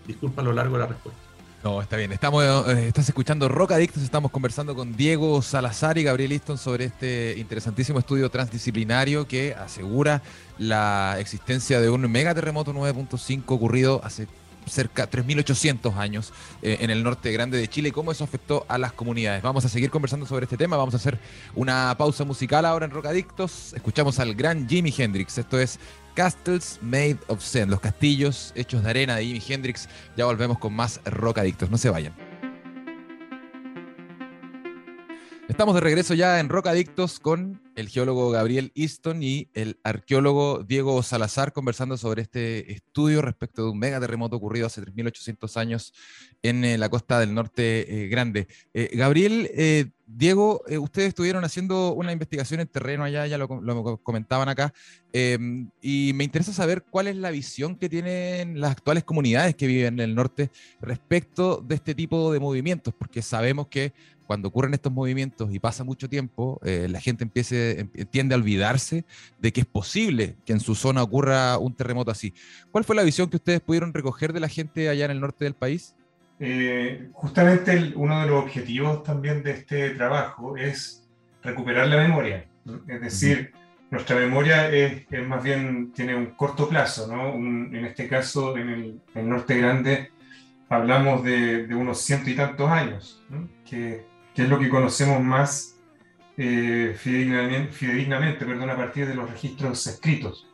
Disculpa 0.07 0.41
a 0.41 0.45
lo 0.45 0.53
largo 0.53 0.77
de 0.77 0.79
la 0.81 0.87
respuesta. 0.87 1.21
No, 1.63 1.83
está 1.83 1.97
bien. 1.97 2.11
Estamos, 2.11 2.43
eh, 2.43 2.87
estás 2.87 3.07
escuchando 3.07 3.47
Rock 3.47 3.73
Adictos. 3.73 4.01
Estamos 4.01 4.31
conversando 4.31 4.73
con 4.73 4.95
Diego 4.95 5.43
Salazar 5.43 5.99
y 5.99 6.03
Gabriel 6.03 6.31
Easton 6.31 6.57
sobre 6.57 6.85
este 6.85 7.35
interesantísimo 7.37 7.99
estudio 7.99 8.31
transdisciplinario 8.31 9.27
que 9.27 9.53
asegura 9.53 10.23
la 10.57 11.17
existencia 11.19 11.79
de 11.79 11.91
un 11.91 12.09
megaterremoto 12.09 12.73
9.5 12.73 13.43
ocurrido 13.45 14.01
hace 14.03 14.27
cerca 14.69 15.05
de 15.05 15.23
3.800 15.23 15.95
años 15.97 16.33
eh, 16.61 16.77
en 16.81 16.89
el 16.89 17.03
norte 17.03 17.31
grande 17.31 17.57
de 17.57 17.67
Chile 17.67 17.89
y 17.89 17.91
cómo 17.91 18.11
eso 18.11 18.23
afectó 18.23 18.65
a 18.67 18.77
las 18.77 18.93
comunidades. 18.93 19.41
Vamos 19.41 19.65
a 19.65 19.69
seguir 19.69 19.89
conversando 19.89 20.25
sobre 20.25 20.45
este 20.45 20.57
tema, 20.57 20.77
vamos 20.77 20.93
a 20.93 20.97
hacer 20.97 21.19
una 21.55 21.95
pausa 21.97 22.23
musical 22.23 22.65
ahora 22.65 22.85
en 22.85 22.91
Rocadictos. 22.91 23.73
Escuchamos 23.73 24.19
al 24.19 24.35
gran 24.35 24.67
Jimi 24.67 24.93
Hendrix, 24.95 25.37
esto 25.37 25.59
es 25.59 25.79
Castles 26.13 26.79
Made 26.81 27.17
of 27.27 27.43
Sand, 27.43 27.69
los 27.69 27.79
castillos 27.79 28.51
hechos 28.55 28.83
de 28.83 28.89
arena 28.89 29.15
de 29.15 29.25
Jimi 29.25 29.41
Hendrix. 29.47 29.89
Ya 30.15 30.25
volvemos 30.25 30.59
con 30.59 30.73
más 30.73 31.01
Rocadictos, 31.05 31.69
no 31.69 31.77
se 31.77 31.89
vayan. 31.89 32.28
Estamos 35.49 35.73
de 35.73 35.81
regreso 35.81 36.13
ya 36.13 36.39
en 36.39 36.47
Rocadictos 36.47 37.19
con 37.19 37.59
el 37.75 37.89
geólogo 37.89 38.29
Gabriel 38.29 38.71
Easton 38.75 39.23
y 39.23 39.49
el 39.55 39.79
arqueólogo 39.83 40.63
Diego 40.63 41.01
Salazar 41.01 41.53
conversando 41.53 41.97
sobre 41.97 42.21
este 42.21 42.71
estudio 42.71 43.23
respecto 43.23 43.63
de 43.63 43.71
un 43.71 43.79
megaterremoto 43.79 44.35
ocurrido 44.35 44.67
hace 44.67 44.79
3.800 44.83 45.57
años 45.57 45.93
en 46.43 46.63
eh, 46.63 46.77
la 46.77 46.87
costa 46.89 47.19
del 47.19 47.33
norte 47.33 48.03
eh, 48.03 48.07
grande. 48.09 48.47
Eh, 48.75 48.91
Gabriel, 48.93 49.49
Diego, 50.11 50.63
ustedes 50.79 51.09
estuvieron 51.09 51.45
haciendo 51.45 51.93
una 51.93 52.11
investigación 52.11 52.59
en 52.59 52.67
terreno 52.67 53.03
allá, 53.03 53.27
ya 53.27 53.37
lo, 53.37 53.47
comentaban 54.01 54.49
acá, 54.49 54.73
em, 55.13 55.69
y 55.83 56.13
me 56.15 56.23
interesa 56.23 56.51
saber 56.51 56.83
cuál 56.89 57.07
es 57.07 57.15
la 57.15 57.29
visión 57.29 57.75
que 57.75 57.89
tienen 57.89 58.59
las 58.59 58.71
actuales 58.71 59.03
comunidades 59.03 59.55
que 59.55 59.67
viven 59.67 59.95
en 59.95 59.99
el 59.99 60.15
norte 60.15 60.49
respecto 60.81 61.57
de 61.57 61.75
este 61.75 61.93
tipo 61.93 62.33
de 62.33 62.39
movimientos, 62.39 62.91
porque 62.97 63.21
sabemos 63.21 63.67
que 63.67 63.93
cuando 64.25 64.47
ocurren 64.47 64.73
estos 64.73 64.91
movimientos 64.91 65.53
y 65.53 65.59
pasa 65.59 65.83
mucho 65.83 66.09
tiempo, 66.09 66.59
eh, 66.63 66.87
la 66.89 66.99
gente 66.99 67.23
empiece, 67.23 67.79
em, 67.79 67.89
tiende 68.09 68.33
a 68.33 68.37
olvidarse 68.39 69.05
de 69.39 69.53
que 69.53 69.61
es 69.61 69.67
posible 69.67 70.37
que 70.43 70.53
en 70.53 70.59
su 70.59 70.73
zona 70.73 71.03
ocurra 71.03 71.59
un 71.59 71.75
terremoto 71.75 72.09
así. 72.09 72.33
¿Cuál 72.71 72.83
fue 72.83 72.95
la 72.95 73.03
visión 73.03 73.29
que 73.29 73.37
ustedes 73.37 73.61
pudieron 73.61 73.93
recoger 73.93 74.33
de 74.33 74.39
la 74.39 74.47
gente 74.47 74.89
allá 74.89 75.05
en 75.05 75.11
el 75.11 75.19
norte 75.19 75.45
del 75.45 75.53
país? 75.53 75.95
Eh, 76.39 77.09
justamente 77.11 77.91
uno 77.95 78.21
de 78.21 78.27
los 78.27 78.43
objetivos 78.43 79.03
también 79.03 79.43
de 79.43 79.51
este 79.51 79.89
trabajo 79.91 80.55
es 80.55 81.07
recuperar 81.43 81.87
la 81.87 81.97
memoria. 81.97 82.45
Es 82.87 83.01
decir, 83.01 83.51
nuestra 83.91 84.15
memoria 84.15 84.69
es, 84.69 85.05
más 85.27 85.43
bien 85.43 85.91
tiene 85.91 86.15
un 86.15 86.27
corto 86.27 86.69
plazo, 86.69 87.07
¿no? 87.07 87.33
en 87.33 87.85
este 87.85 88.07
caso, 88.07 88.55
en 88.55 88.69
el, 89.15 89.27
norte 89.27 89.57
grande, 89.57 90.11
hablamos 90.69 91.23
de, 91.23 91.67
unos 91.73 91.99
ciento 92.01 92.29
y 92.29 92.35
tantos 92.35 92.69
años, 92.69 93.23
que, 93.67 94.05
que, 94.35 94.43
es 94.43 94.49
lo 94.49 94.59
que 94.59 94.69
conocemos 94.69 95.21
más 95.21 95.79
eh, 96.37 96.95
fidedignamente, 96.97 98.45
perdón, 98.45 98.69
a 98.69 98.77
partir 98.77 99.07
de 99.07 99.15
los 99.15 99.29
registros 99.29 99.85
escritos. 99.87 100.47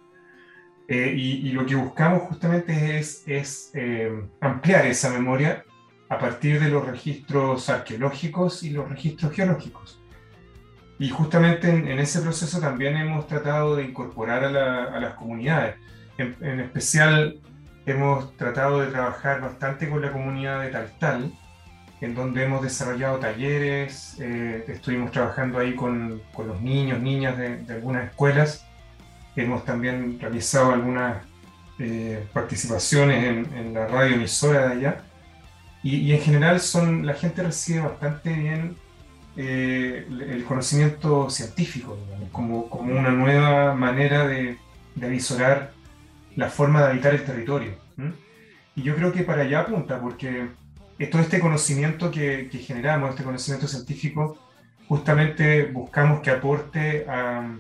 Eh, 0.88 1.14
y, 1.16 1.52
lo 1.52 1.66
que 1.66 1.76
buscamos 1.76 2.24
justamente 2.24 2.98
es, 3.00 3.24
es 3.28 3.72
eh, 3.74 4.12
ampliar 4.40 4.86
esa 4.86 5.10
memoria 5.10 5.66
a 6.10 6.20
partir 6.20 6.60
de 6.60 6.70
los 6.70 6.86
registros 6.86 7.70
arqueológicos 7.70 8.64
y 8.64 8.70
los 8.70 8.90
registros 8.90 9.34
geológicos. 9.34 10.00
Y 10.98 11.10
justamente 11.10 11.70
en, 11.70 12.00
ese 12.00 12.22
proceso 12.22 12.60
también 12.60 12.96
hemos 12.96 13.28
tratado 13.28 13.76
de 13.76 13.84
incorporar 13.84 14.46
a, 14.46 15.00
las 15.00 15.16
comunidades. 15.16 15.76
En, 16.18 16.60
especial 16.62 17.40
hemos 17.86 18.36
tratado 18.38 18.80
de 18.80 18.88
trabajar 18.88 19.42
bastante 19.42 19.90
con 19.90 20.02
la 20.02 20.12
comunidad 20.12 20.62
de 20.62 20.70
Taltal, 20.70 21.34
en 22.02 22.16
donde 22.16 22.44
hemos 22.44 22.62
desarrollado 22.62 23.18
talleres, 23.18 24.18
eh, 24.20 24.64
estuvimos 24.68 25.12
trabajando 25.12 25.60
ahí 25.60 25.76
con, 25.76 26.22
los 26.38 26.62
niños, 26.62 27.02
niñas 27.02 27.38
de, 27.38 27.66
algunas 27.70 28.06
escuelas, 28.10 28.66
hemos 29.36 29.66
también 29.66 30.18
realizado 30.20 30.72
algunas 30.72 31.24
eh, 31.80 32.26
participaciones 32.32 33.24
en, 33.24 33.54
en, 33.54 33.74
la 33.74 33.88
radio 33.88 34.16
emisora 34.16 34.68
de 34.68 34.74
allá, 34.74 35.04
y, 35.86 35.98
y, 35.98 36.14
en 36.14 36.20
general 36.20 36.60
son, 36.60 37.06
la 37.06 37.14
gente 37.14 37.44
recibe 37.44 37.82
bastante 37.82 38.34
bien 38.34 38.76
eh, 39.38 40.08
el 40.10 40.44
conocimiento 40.44 41.30
científico, 41.30 41.96
como, 42.32 42.68
como, 42.72 42.98
una 42.98 43.12
nueva 43.12 43.76
manera 43.76 44.26
de, 44.26 44.58
de, 44.96 45.06
avisorar 45.06 45.74
la 46.36 46.50
forma 46.50 46.82
de 46.82 46.88
habitar 46.88 47.14
el 47.14 47.24
territorio. 47.24 47.76
Y 48.76 48.82
yo 48.82 48.96
creo 48.96 49.14
que 49.14 49.22
para 49.22 49.44
allá 49.44 49.60
apunta, 49.60 50.02
porque 50.02 50.48
todo 51.12 51.22
este 51.22 51.40
conocimiento 51.40 52.10
que, 52.10 52.50
que, 52.52 52.58
generamos, 52.58 53.12
este 53.12 53.24
conocimiento 53.24 53.68
científico, 53.68 54.40
justamente 54.88 55.66
buscamos 55.66 56.22
que 56.22 56.32
aporte 56.32 57.06
a 57.08 57.58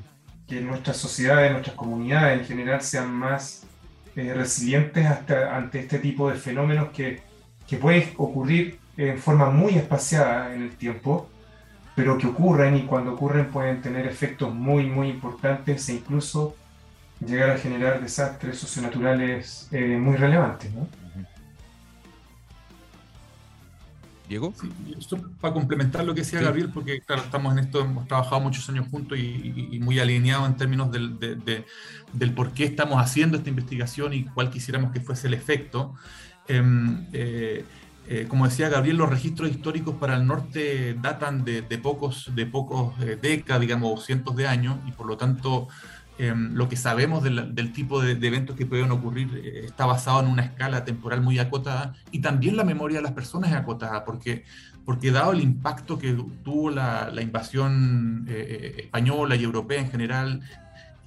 que 0.47 0.61
nuestras 0.61 0.97
sociedades, 0.97 1.51
nuestras 1.51 1.75
comunidades 1.75 2.39
en 2.39 2.45
general 2.47 2.81
sean 2.81 3.13
más 3.13 3.67
eh, 4.15 4.33
resilientes 4.33 5.05
hasta, 5.05 5.55
ante 5.55 5.77
este 5.77 5.99
tipo 5.99 6.27
de 6.27 6.35
fenómenos 6.35 6.89
que, 6.89 7.21
que 7.67 7.77
pueden 7.77 8.13
ocurrir 8.17 8.79
en 8.97 9.17
forma 9.17 9.49
muy 9.49 9.75
espaciada 9.75 10.53
en 10.53 10.63
el 10.63 10.71
tiempo 10.75 11.29
pero 11.95 12.17
que 12.17 12.27
ocurren 12.27 12.75
y 12.75 12.81
cuando 12.83 13.13
ocurren 13.13 13.47
pueden 13.47 13.81
tener 13.81 14.05
efectos 14.05 14.53
muy, 14.53 14.85
muy 14.85 15.07
importantes 15.09 15.87
e 15.87 15.93
incluso 15.93 16.55
llegar 17.25 17.49
a 17.51 17.57
generar 17.57 18.01
desastres 18.01 18.59
socionaturales 18.59 19.69
eh, 19.71 19.97
muy 19.97 20.17
relevantes. 20.17 20.73
¿no? 20.73 20.87
Diego. 24.27 24.53
esto 24.97 25.21
para 25.39 25.53
complementar 25.53 26.03
lo 26.03 26.13
que 26.13 26.21
decía 26.21 26.41
Gabriel, 26.41 26.71
porque 26.73 26.99
claro, 26.99 27.21
estamos 27.21 27.53
en 27.53 27.59
esto, 27.59 27.81
hemos 27.81 28.07
trabajado 28.07 28.41
muchos 28.41 28.67
años 28.69 28.87
juntos 28.89 29.17
y, 29.19 29.79
muy 29.81 29.99
alineados 29.99 30.49
en 30.49 30.57
términos 30.57 30.91
del, 30.91 31.19
del, 31.19 32.33
por 32.33 32.51
qué 32.51 32.65
estamos 32.65 32.99
haciendo 32.99 33.37
esta 33.37 33.49
investigación 33.49 34.13
y 34.13 34.25
cuál 34.25 34.49
quisiéramos 34.49 34.91
que 34.91 34.99
fuese 34.99 35.27
el 35.27 35.35
efecto. 35.35 35.93
Em, 36.47 37.05
eh, 37.11 37.65
eh, 38.07 38.25
como 38.27 38.45
decía 38.45 38.69
Gabriel, 38.69 38.97
los 38.97 39.09
registros 39.09 39.49
históricos 39.49 39.95
para 39.95 40.15
el 40.15 40.27
norte 40.27 40.95
datan 41.01 41.43
de, 41.43 41.63
pocos, 41.81 42.31
de 42.35 42.45
pocos 42.45 42.93
eh, 43.01 43.17
décadas, 43.19 43.61
digamos, 43.61 44.05
cientos 44.05 44.35
de 44.35 44.47
años, 44.47 44.77
y 44.87 44.91
por 44.91 45.07
lo 45.07 45.17
tanto 45.17 45.67
em, 46.19 46.53
lo 46.53 46.69
que 46.69 46.75
sabemos 46.75 47.23
del, 47.23 47.73
tipo 47.73 48.01
de, 48.01 48.11
eventos 48.11 48.55
que 48.55 48.67
pueden 48.67 48.91
ocurrir 48.91 49.41
está 49.65 49.87
basado 49.87 50.21
en 50.21 50.27
una 50.27 50.43
escala 50.43 50.85
temporal 50.85 51.21
muy 51.21 51.39
acotada, 51.39 51.95
y 52.11 52.19
también 52.19 52.55
la 52.57 52.63
memoria 52.63 52.97
de 52.97 53.03
las 53.03 53.13
personas 53.13 53.49
es 53.49 53.57
acotada, 53.57 54.05
porque 54.05 54.43
dado 55.11 55.31
el 55.31 55.41
impacto 55.41 55.97
que 55.97 56.13
tuvo 56.43 56.69
la, 56.69 57.11
invasión 57.19 58.27
española 58.29 59.35
y 59.35 59.43
europea 59.43 59.81
en 59.81 59.89
general, 59.89 60.41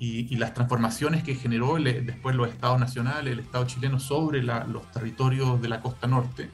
y, 0.01 0.37
las 0.37 0.55
transformaciones 0.55 1.25
que 1.25 1.35
generó 1.35 1.77
después 1.77 2.37
los 2.37 2.49
estados 2.49 2.79
nacionales, 2.79 3.33
el 3.33 3.41
estado 3.41 3.67
chileno 3.67 3.99
sobre 3.99 4.43
los 4.43 4.91
territorios 4.93 5.61
de 5.61 5.69
la 5.69 5.81
costa 5.81 6.07
norte, 6.07 6.51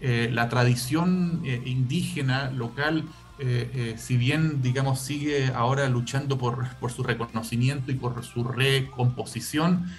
eh, 0.00 0.30
la 0.32 0.48
tradición 0.48 1.42
eh, 1.44 1.62
indígena 1.64 2.50
local, 2.50 3.04
eh, 3.38 3.94
si 3.98 4.16
bien, 4.16 4.62
digamos, 4.62 5.00
sigue 5.00 5.52
ahora 5.54 5.88
luchando 5.88 6.38
por, 6.38 6.68
por, 6.76 6.90
su 6.90 7.02
reconocimiento 7.02 7.92
y 7.92 7.94
por 7.94 8.24
su 8.24 8.44
recomposición, 8.44 9.90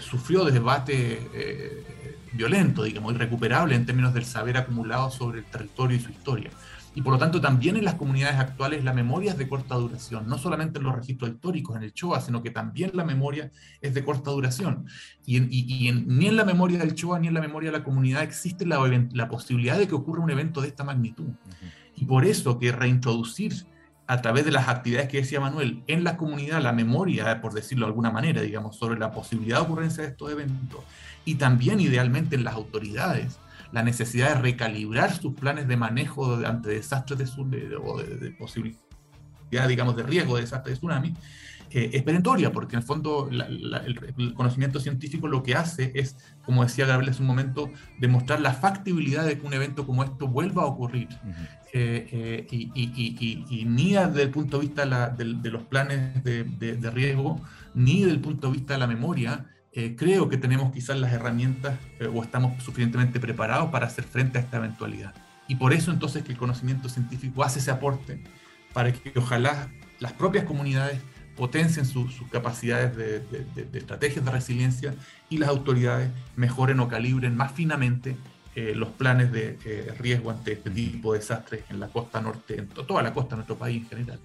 sufrió 0.00 0.44
de 0.44 0.50
debate 0.50 1.84
violento, 2.32 2.82
digamos, 2.82 3.14
irrecuperable 3.14 3.76
en 3.76 3.86
términos 3.86 4.12
del 4.14 4.24
saber 4.24 4.56
acumulado 4.56 5.10
sobre 5.12 5.38
el 5.40 5.44
territorio 5.44 5.96
y 5.96 6.00
su 6.00 6.10
historia. 6.10 6.50
Y 6.96 7.02
por 7.02 7.12
lo 7.12 7.18
tanto 7.18 7.40
también 7.40 7.76
en 7.76 7.84
las 7.84 7.94
comunidades 7.94 8.38
actuales 8.38 8.84
la 8.84 8.92
memoria 8.92 9.32
es 9.32 9.38
de 9.38 9.48
corta 9.48 9.74
duración, 9.74 10.28
no 10.28 10.38
solamente 10.38 10.78
en 10.78 10.84
los 10.84 10.94
registros 10.94 11.30
históricos, 11.30 11.76
en 11.76 11.82
el 11.82 11.92
Choa, 11.92 12.20
sino 12.20 12.42
que 12.42 12.50
también 12.50 12.92
la 12.94 13.04
memoria 13.04 13.50
es 13.80 13.94
de 13.94 14.04
corta 14.04 14.30
duración. 14.30 14.86
Y, 15.26 15.40
ni 15.40 16.26
en 16.26 16.36
la 16.36 16.44
memoria 16.44 16.78
del 16.78 16.94
Choa 16.94 17.18
ni 17.18 17.26
en 17.26 17.34
la 17.34 17.40
memoria 17.40 17.72
de 17.72 17.78
la 17.78 17.84
comunidad 17.84 18.22
existe 18.22 18.64
la, 18.64 18.78
la 19.12 19.28
posibilidad 19.28 19.76
de 19.76 19.88
que 19.88 19.94
ocurra 19.94 20.22
un 20.22 20.30
evento 20.30 20.60
de 20.60 20.68
esta 20.68 20.84
magnitud. 20.84 21.26
Y 21.96 22.04
por 22.04 22.24
eso 22.24 22.58
que 22.58 22.70
reintroducir 22.70 23.66
a 24.06 24.20
través 24.20 24.44
de 24.44 24.52
las 24.52 24.68
actividades 24.68 25.08
que 25.08 25.18
decía 25.18 25.40
Manuel, 25.40 25.82
en 25.86 26.04
la 26.04 26.16
comunidad 26.16 26.62
la 26.62 26.72
memoria, 26.72 27.40
por 27.40 27.54
decirlo 27.54 27.86
de 27.86 27.90
alguna 27.90 28.10
manera, 28.10 28.42
digamos, 28.42 28.76
sobre 28.76 28.98
la 28.98 29.10
posibilidad 29.10 29.58
de 29.58 29.62
ocurrencia 29.62 30.02
de 30.02 30.10
estos 30.10 30.30
eventos, 30.30 30.80
y 31.24 31.36
también 31.36 31.80
idealmente 31.80 32.36
en 32.36 32.44
las 32.44 32.54
autoridades, 32.54 33.38
la 33.74 33.82
necesidad 33.82 34.36
de 34.36 34.40
recalibrar 34.40 35.12
sus 35.12 35.34
planes 35.34 35.66
de 35.66 35.76
manejo 35.76 36.36
ante 36.46 36.70
desastres 36.70 37.18
de, 37.18 37.76
o 37.76 37.98
de, 37.98 38.30
posibilidad, 38.30 38.78
digamos, 39.68 39.96
de 39.96 40.04
riesgo 40.04 40.36
de 40.36 40.42
desastres 40.42 40.76
de 40.76 40.78
tsunami, 40.78 41.14
eh, 41.70 41.90
es 41.92 42.04
perentoria, 42.04 42.52
porque 42.52 42.76
en 42.76 42.82
el 42.82 42.86
fondo 42.86 43.28
el, 43.32 44.34
conocimiento 44.34 44.78
científico 44.78 45.26
lo 45.26 45.42
que 45.42 45.56
hace 45.56 45.90
es, 45.96 46.16
como 46.44 46.62
decía 46.62 46.86
Gabriel 46.86 47.10
hace 47.10 47.22
un 47.22 47.26
momento, 47.26 47.68
demostrar 47.98 48.40
la 48.40 48.52
factibilidad 48.52 49.26
de 49.26 49.40
que 49.40 49.44
un 49.44 49.52
evento 49.52 49.84
como 49.84 50.04
esto 50.04 50.28
vuelva 50.28 50.62
a 50.62 50.66
ocurrir. 50.66 51.08
Eh, 51.72 52.06
eh, 52.12 52.46
y, 52.52 53.64
ni 53.66 53.94
desde 53.94 54.22
el 54.22 54.30
punto 54.30 54.60
de 54.60 54.66
vista 54.66 55.10
de, 55.10 55.50
los 55.50 55.64
planes 55.64 56.22
de, 56.22 56.44
de, 56.44 56.90
riesgo, 56.92 57.40
ni 57.74 58.02
desde 58.02 58.12
el 58.12 58.20
punto 58.20 58.46
de 58.46 58.52
vista 58.52 58.74
de 58.74 58.78
la 58.78 58.86
memoria, 58.86 59.44
eh, 59.76 59.96
creo 59.96 60.28
que 60.28 60.36
tenemos 60.36 60.72
quizás 60.72 60.96
las 61.00 61.12
herramientas 61.12 61.80
eh, 61.98 62.06
o 62.06 62.22
estamos 62.22 62.62
suficientemente 62.62 63.18
preparados 63.18 63.70
para 63.70 63.88
hacer 63.88 64.04
frente 64.04 64.38
a 64.38 64.40
esta 64.40 64.58
eventualidad. 64.58 65.14
Y 65.48 65.56
por 65.56 65.72
eso 65.72 65.90
entonces 65.90 66.22
que 66.22 66.30
el 66.30 66.38
conocimiento 66.38 66.88
científico 66.88 67.42
hace 67.42 67.58
ese 67.58 67.72
aporte 67.72 68.22
para 68.72 68.92
que 68.92 69.18
ojalá 69.18 69.68
las 69.98 70.12
propias 70.12 70.44
comunidades 70.44 71.00
potencien 71.36 71.84
sus 71.86 72.14
capacidades 72.30 72.96
de, 72.96 73.76
estrategias 73.76 74.24
de 74.24 74.30
resiliencia 74.30 74.94
y 75.28 75.38
las 75.38 75.48
autoridades 75.48 76.08
mejoren 76.36 76.78
o 76.78 76.86
calibren 76.86 77.36
más 77.36 77.50
finamente 77.50 78.16
eh, 78.54 78.74
los 78.76 78.90
planes 78.90 79.32
de 79.32 79.58
riesgo 79.98 80.30
ante 80.30 80.52
este 80.52 80.70
tipo 80.70 81.12
de 81.12 81.18
desastres 81.18 81.64
en 81.68 81.80
la 81.80 81.88
costa 81.88 82.20
norte, 82.20 82.60
en 82.60 82.68
toda 82.68 83.02
la 83.02 83.12
costa 83.12 83.30
de 83.30 83.38
nuestro 83.38 83.56
país 83.56 83.82
en 83.82 83.88
general. 83.88 84.20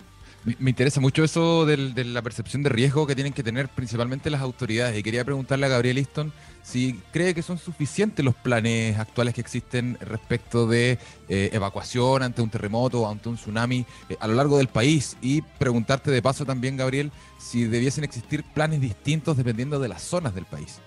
Me 0.45 0.69
interesa 0.69 1.01
mucho 1.01 1.23
eso 1.23 1.65
de 1.65 2.05
la 2.05 2.21
percepción 2.21 2.63
de 2.63 2.69
riesgo 2.69 3.05
que 3.05 3.13
tienen 3.13 3.33
que 3.33 3.43
tener 3.43 3.67
principalmente 3.67 4.29
las 4.29 4.41
autoridades. 4.41 4.97
Y 4.97 5.03
quería 5.03 5.25
preguntarle 5.25 5.65
a 5.65 5.69
Gabriel 5.69 5.97
Easton 5.97 6.31
si 6.63 7.01
cree 7.11 7.33
que 7.33 7.41
son 7.41 7.57
suficientes 7.57 8.23
los 8.23 8.35
planes 8.35 8.97
actuales 8.97 9.33
que 9.33 9.41
existen 9.41 9.97
respecto 9.99 10.65
de 10.65 10.97
eh, 11.27 11.49
evacuación 11.51 12.23
ante 12.23 12.41
un 12.41 12.49
terremoto 12.49 13.09
ante 13.09 13.27
un 13.27 13.35
tsunami 13.35 13.85
eh, 14.09 14.17
a 14.19 14.27
lo 14.27 14.35
largo 14.35 14.57
del 14.57 14.69
país. 14.69 15.17
Y 15.21 15.41
preguntarte 15.41 16.09
de 16.09 16.21
paso 16.21 16.45
también, 16.45 16.77
Gabriel, 16.77 17.11
si 17.37 17.65
debiesen 17.65 18.05
existir 18.05 18.43
planes 18.43 18.79
distintos 18.79 19.35
dependiendo 19.35 19.77
de 19.77 19.89
las 19.89 20.01
zonas 20.01 20.33
del 20.33 20.45
país. 20.45 20.79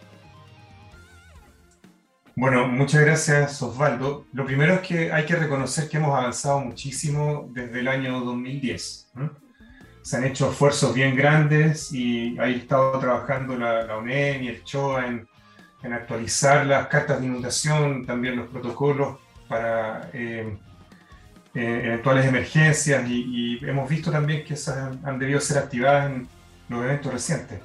Bueno, 2.35 2.67
muchas 2.67 3.03
gracias 3.03 3.61
Osvaldo. 3.61 4.25
Lo 4.33 4.47
primero 4.47 4.75
es 4.75 4.81
que 4.81 5.13
hay 5.13 5.27
que 5.27 5.37
reconocer 5.37 5.91
que 5.91 5.99
hemos 5.99 6.17
avanzado 6.17 6.61
muchísimo 6.61 7.51
desde 7.53 7.81
el 7.81 7.89
año 7.89 8.21
2010 8.21 9.11
se 10.03 10.17
han 10.17 10.25
hecho 10.25 10.51
esfuerzos 10.51 10.95
bien 10.95 11.17
grandes 11.17 11.93
y 11.93 12.39
ha 12.39 12.49
estado 12.49 12.99
trabajando 12.99 13.57
la, 13.57 13.85
la 13.85 13.97
UNEM 13.97 14.43
y 14.43 14.49
el 14.49 14.65
CHOA 14.65 15.07
en, 15.07 15.29
en, 15.83 15.93
actualizar 15.93 16.67
las 16.67 16.89
cartas 16.89 17.21
de 17.21 17.27
inundación, 17.27 18.05
también 18.05 18.37
los 18.37 18.49
protocolos 18.49 19.19
para 19.49 20.11
eh, 20.13 20.57
eh, 21.55 21.83
eventuales 21.85 22.25
emergencias 22.27 23.07
y, 23.07 23.59
hemos 23.63 23.89
visto 23.89 24.11
también 24.11 24.45
que 24.45 24.55
esas 24.55 24.97
han, 25.05 25.19
debido 25.19 25.39
ser 25.41 25.59
activadas 25.59 26.11
en 26.11 26.29
los 26.69 26.83
eventos 26.83 27.13
recientes. 27.13 27.61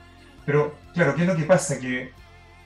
Pero 0.46 0.76
claro, 0.94 1.16
¿qué 1.16 1.22
es 1.22 1.28
lo 1.28 1.36
que 1.36 1.44
pasa? 1.44 1.80
Que 1.80 2.12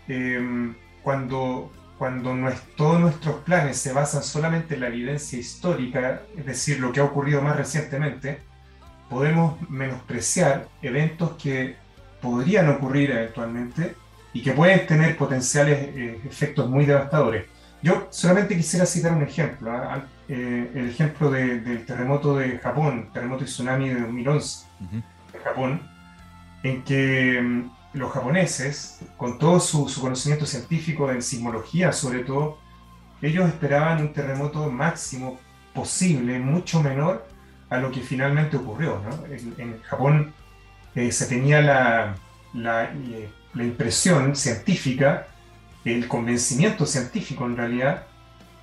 em, 0.07 0.75
cuando, 1.03 1.71
cuando 1.97 2.35
todos 2.75 2.99
nuestros 2.99 3.35
planes 3.41 3.77
se 3.77 3.93
basan 3.93 4.23
solamente 4.23 4.73
en 4.73 4.81
la 4.81 4.87
evidencia 4.87 5.39
histórica, 5.39 6.23
es 6.35 6.45
decir, 6.45 6.79
lo 6.79 6.91
que 6.91 6.99
ha 6.99 7.03
ocurrido 7.03 7.41
más 7.41 7.55
recientemente, 7.55 8.41
podemos 9.11 9.59
menospreciar 9.69 10.69
eventos 10.81 11.31
que 11.31 11.75
podrían 12.21 12.69
ocurrir 12.69 13.11
eventualmente 13.11 13.93
y 14.31 14.41
que 14.41 14.53
pueden 14.53 14.87
tener 14.87 15.17
potenciales 15.17 15.77
eh, 15.79 16.21
efectos 16.25 16.69
muy 16.69 16.85
devastadores. 16.85 17.45
Yo 17.83 18.07
solamente 18.09 18.55
quisiera 18.55 18.85
citar 18.85 19.11
un 19.11 19.23
ejemplo, 19.23 19.69
¿ah? 19.69 20.05
eh, 20.29 20.71
el 20.73 20.89
ejemplo 20.91 21.29
del 21.29 21.85
terremoto 21.85 22.37
de 22.37 22.57
Japón, 22.59 23.09
terremoto 23.13 23.43
y 23.43 23.47
tsunami 23.47 23.89
de 23.89 23.99
2011 23.99 24.65
de 25.33 25.39
Japón, 25.39 25.81
en 26.63 26.81
que 26.83 27.41
mm, 27.41 27.71
los 27.95 28.13
japoneses, 28.13 29.01
con 29.17 29.37
todo 29.37 29.59
su, 29.59 29.89
su, 29.89 29.99
conocimiento 29.99 30.45
científico 30.45 31.11
en 31.11 31.21
sismología 31.21 31.91
sobre 31.91 32.19
todo, 32.19 32.59
ellos 33.21 33.45
esperaban 33.49 33.99
un 33.99 34.13
terremoto 34.13 34.71
máximo 34.71 35.37
posible, 35.73 36.39
mucho 36.39 36.81
menor 36.81 37.27
a 37.71 37.79
lo 37.79 37.91
que 37.91 38.01
finalmente 38.01 38.57
ocurrió. 38.57 39.01
¿no? 39.01 39.25
En, 39.57 39.81
Japón 39.81 40.33
eh, 40.93 41.11
se 41.11 41.25
tenía 41.25 41.61
la, 41.61 42.15
eh, 42.53 43.29
la 43.55 43.63
impresión 43.63 44.35
científica 44.35 45.27
el 45.85 46.07
convencimiento 46.07 46.85
científico 46.85 47.45
en 47.45 47.57
realidad, 47.57 48.05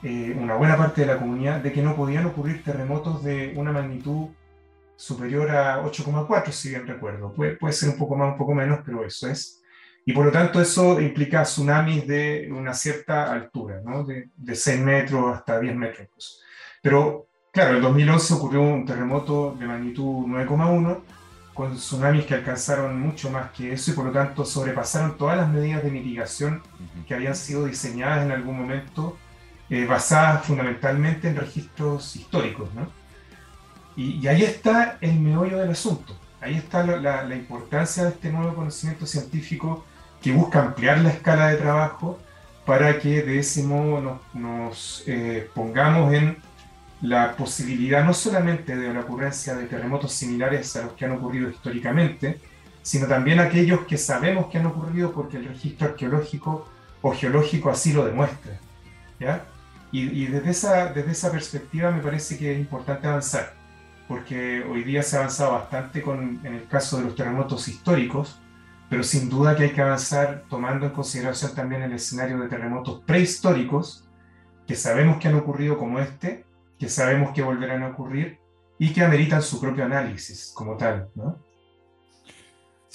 eh, 0.02 0.34
una 0.38 0.54
buena 0.54 0.76
parte 0.76 1.00
de 1.00 1.08
la 1.08 1.18
comunidad, 1.18 1.60
de 1.60 1.72
que 1.72 1.82
no 1.82 1.96
podían 1.96 2.26
ocurrir 2.26 2.62
terremotos 2.62 3.24
de 3.24 3.52
una 3.56 3.72
magnitud 3.72 4.28
superior 4.96 5.50
a 5.50 5.82
8,4, 5.82 6.52
si 6.52 6.70
bien 6.70 6.86
recuerdo. 6.86 7.32
Puede, 7.32 7.56
puede 7.56 7.72
ser 7.72 7.90
un 7.90 7.98
poco 7.98 8.16
más, 8.16 8.32
un 8.32 8.38
poco 8.38 8.54
menos, 8.54 8.80
pero 8.84 9.04
eso 9.04 9.28
es. 9.28 9.62
Y 10.04 10.12
por 10.12 10.24
lo 10.24 10.32
tanto 10.32 10.60
eso 10.60 11.00
implica 11.00 11.42
tsunamis 11.42 12.06
de 12.06 12.48
una 12.50 12.72
cierta 12.72 13.32
altura, 13.32 13.80
¿no? 13.84 14.04
de, 14.04 14.30
de 14.36 14.54
6 14.54 14.80
metros 14.80 15.36
hasta 15.36 15.60
10 15.60 15.76
metros. 15.76 16.40
Pero 16.80 17.27
claro, 17.52 17.76
en 17.76 17.82
2011 17.82 18.34
ocurrió 18.34 18.62
un 18.62 18.86
terremoto 18.86 19.56
de 19.58 19.66
magnitud 19.66 20.26
9,1 20.26 20.98
con 21.58 21.74
tsunamis 21.74 22.24
que 22.24 22.34
alcanzaron 22.34 23.00
mucho 23.00 23.30
más 23.30 23.50
que 23.50 23.72
eso 23.72 23.90
y 23.90 23.94
por 23.94 24.06
lo 24.06 24.12
tanto 24.12 24.44
sobrepasaron 24.44 25.18
todas 25.18 25.36
las 25.36 25.48
medidas 25.48 25.82
de 25.82 25.90
mitigación 25.90 26.62
que 27.06 27.14
habían 27.14 27.34
sido 27.34 27.66
diseñadas 27.66 28.24
en 28.24 28.30
algún 28.30 28.60
momento, 28.60 29.16
eh, 29.68 29.84
basadas 29.84 30.46
fundamentalmente 30.46 31.26
en 31.26 31.34
registros 31.34 32.14
históricos. 32.14 32.72
¿no? 32.74 32.88
Y, 33.96 34.24
ahí 34.28 34.44
está 34.44 34.98
el 35.00 35.18
meollo 35.18 35.58
del 35.58 35.70
asunto, 35.70 36.16
ahí 36.40 36.54
está 36.54 36.86
la, 36.86 37.24
la, 37.24 37.34
importancia 37.34 38.04
de 38.04 38.10
este 38.10 38.30
nuevo 38.30 38.54
conocimiento 38.54 39.04
científico 39.04 39.84
que 40.22 40.30
busca 40.30 40.60
ampliar 40.60 40.98
la 40.98 41.10
escala 41.10 41.48
de 41.48 41.56
trabajo 41.56 42.20
para 42.64 43.00
que 43.00 43.22
de 43.22 43.40
ese 43.40 43.64
modo 43.64 44.00
nos, 44.00 44.20
nos 44.32 45.02
eh, 45.08 45.50
pongamos 45.54 46.12
en 46.12 46.36
la 47.00 47.36
posibilidad 47.36 48.04
no 48.04 48.12
solamente 48.12 48.76
de 48.76 48.92
la 48.92 49.00
ocurrencia 49.00 49.54
de 49.54 49.66
terremotos 49.66 50.12
similares 50.12 50.74
a 50.76 50.82
los 50.82 50.92
que 50.94 51.04
han 51.04 51.12
ocurrido 51.12 51.48
históricamente, 51.48 52.40
sino 52.82 53.06
también 53.06 53.38
aquellos 53.38 53.80
que 53.80 53.96
sabemos 53.98 54.46
que 54.46 54.58
han 54.58 54.66
ocurrido 54.66 55.12
porque 55.12 55.36
el 55.36 55.46
registro 55.46 55.88
arqueológico 55.88 56.68
o 57.02 57.12
geológico 57.12 57.70
así 57.70 57.92
lo 57.92 58.04
demuestra. 58.04 58.58
¿ya? 59.20 59.44
Y, 59.90 60.26
desde, 60.26 60.50
esa, 60.50 60.92
desde 60.92 61.12
esa 61.12 61.30
perspectiva 61.30 61.90
me 61.90 62.02
parece 62.02 62.36
que 62.36 62.52
es 62.52 62.58
importante 62.58 63.06
avanzar, 63.06 63.54
porque 64.06 64.62
hoy 64.64 64.84
día 64.84 65.02
se 65.02 65.16
ha 65.16 65.20
avanzado 65.20 65.52
bastante 65.52 66.02
con, 66.02 66.44
en 66.44 66.54
el 66.54 66.66
caso 66.66 66.98
de 66.98 67.04
los 67.04 67.14
terremotos 67.14 67.68
históricos, 67.68 68.38
pero 68.90 69.02
sin 69.02 69.30
duda 69.30 69.56
que 69.56 69.64
hay 69.64 69.70
que 69.70 69.80
avanzar 69.80 70.44
tomando 70.48 70.86
en 70.86 70.92
consideración 70.92 71.54
también 71.54 71.82
el 71.82 71.92
escenario 71.92 72.38
de 72.38 72.48
terremotos 72.48 73.02
prehistóricos, 73.06 74.04
que 74.66 74.76
sabemos 74.76 75.18
que 75.18 75.28
han 75.28 75.36
ocurrido 75.36 75.78
como 75.78 76.00
este, 76.00 76.44
que 76.78 76.88
sabemos 76.88 77.32
que 77.32 77.42
volverán 77.42 77.82
a 77.82 77.88
ocurrir 77.88 78.38
y 78.78 78.92
que 78.92 79.02
ameritan 79.02 79.42
su 79.42 79.60
propio 79.60 79.84
análisis 79.84 80.52
como 80.54 80.76
tal, 80.76 81.10
¿no? 81.14 81.47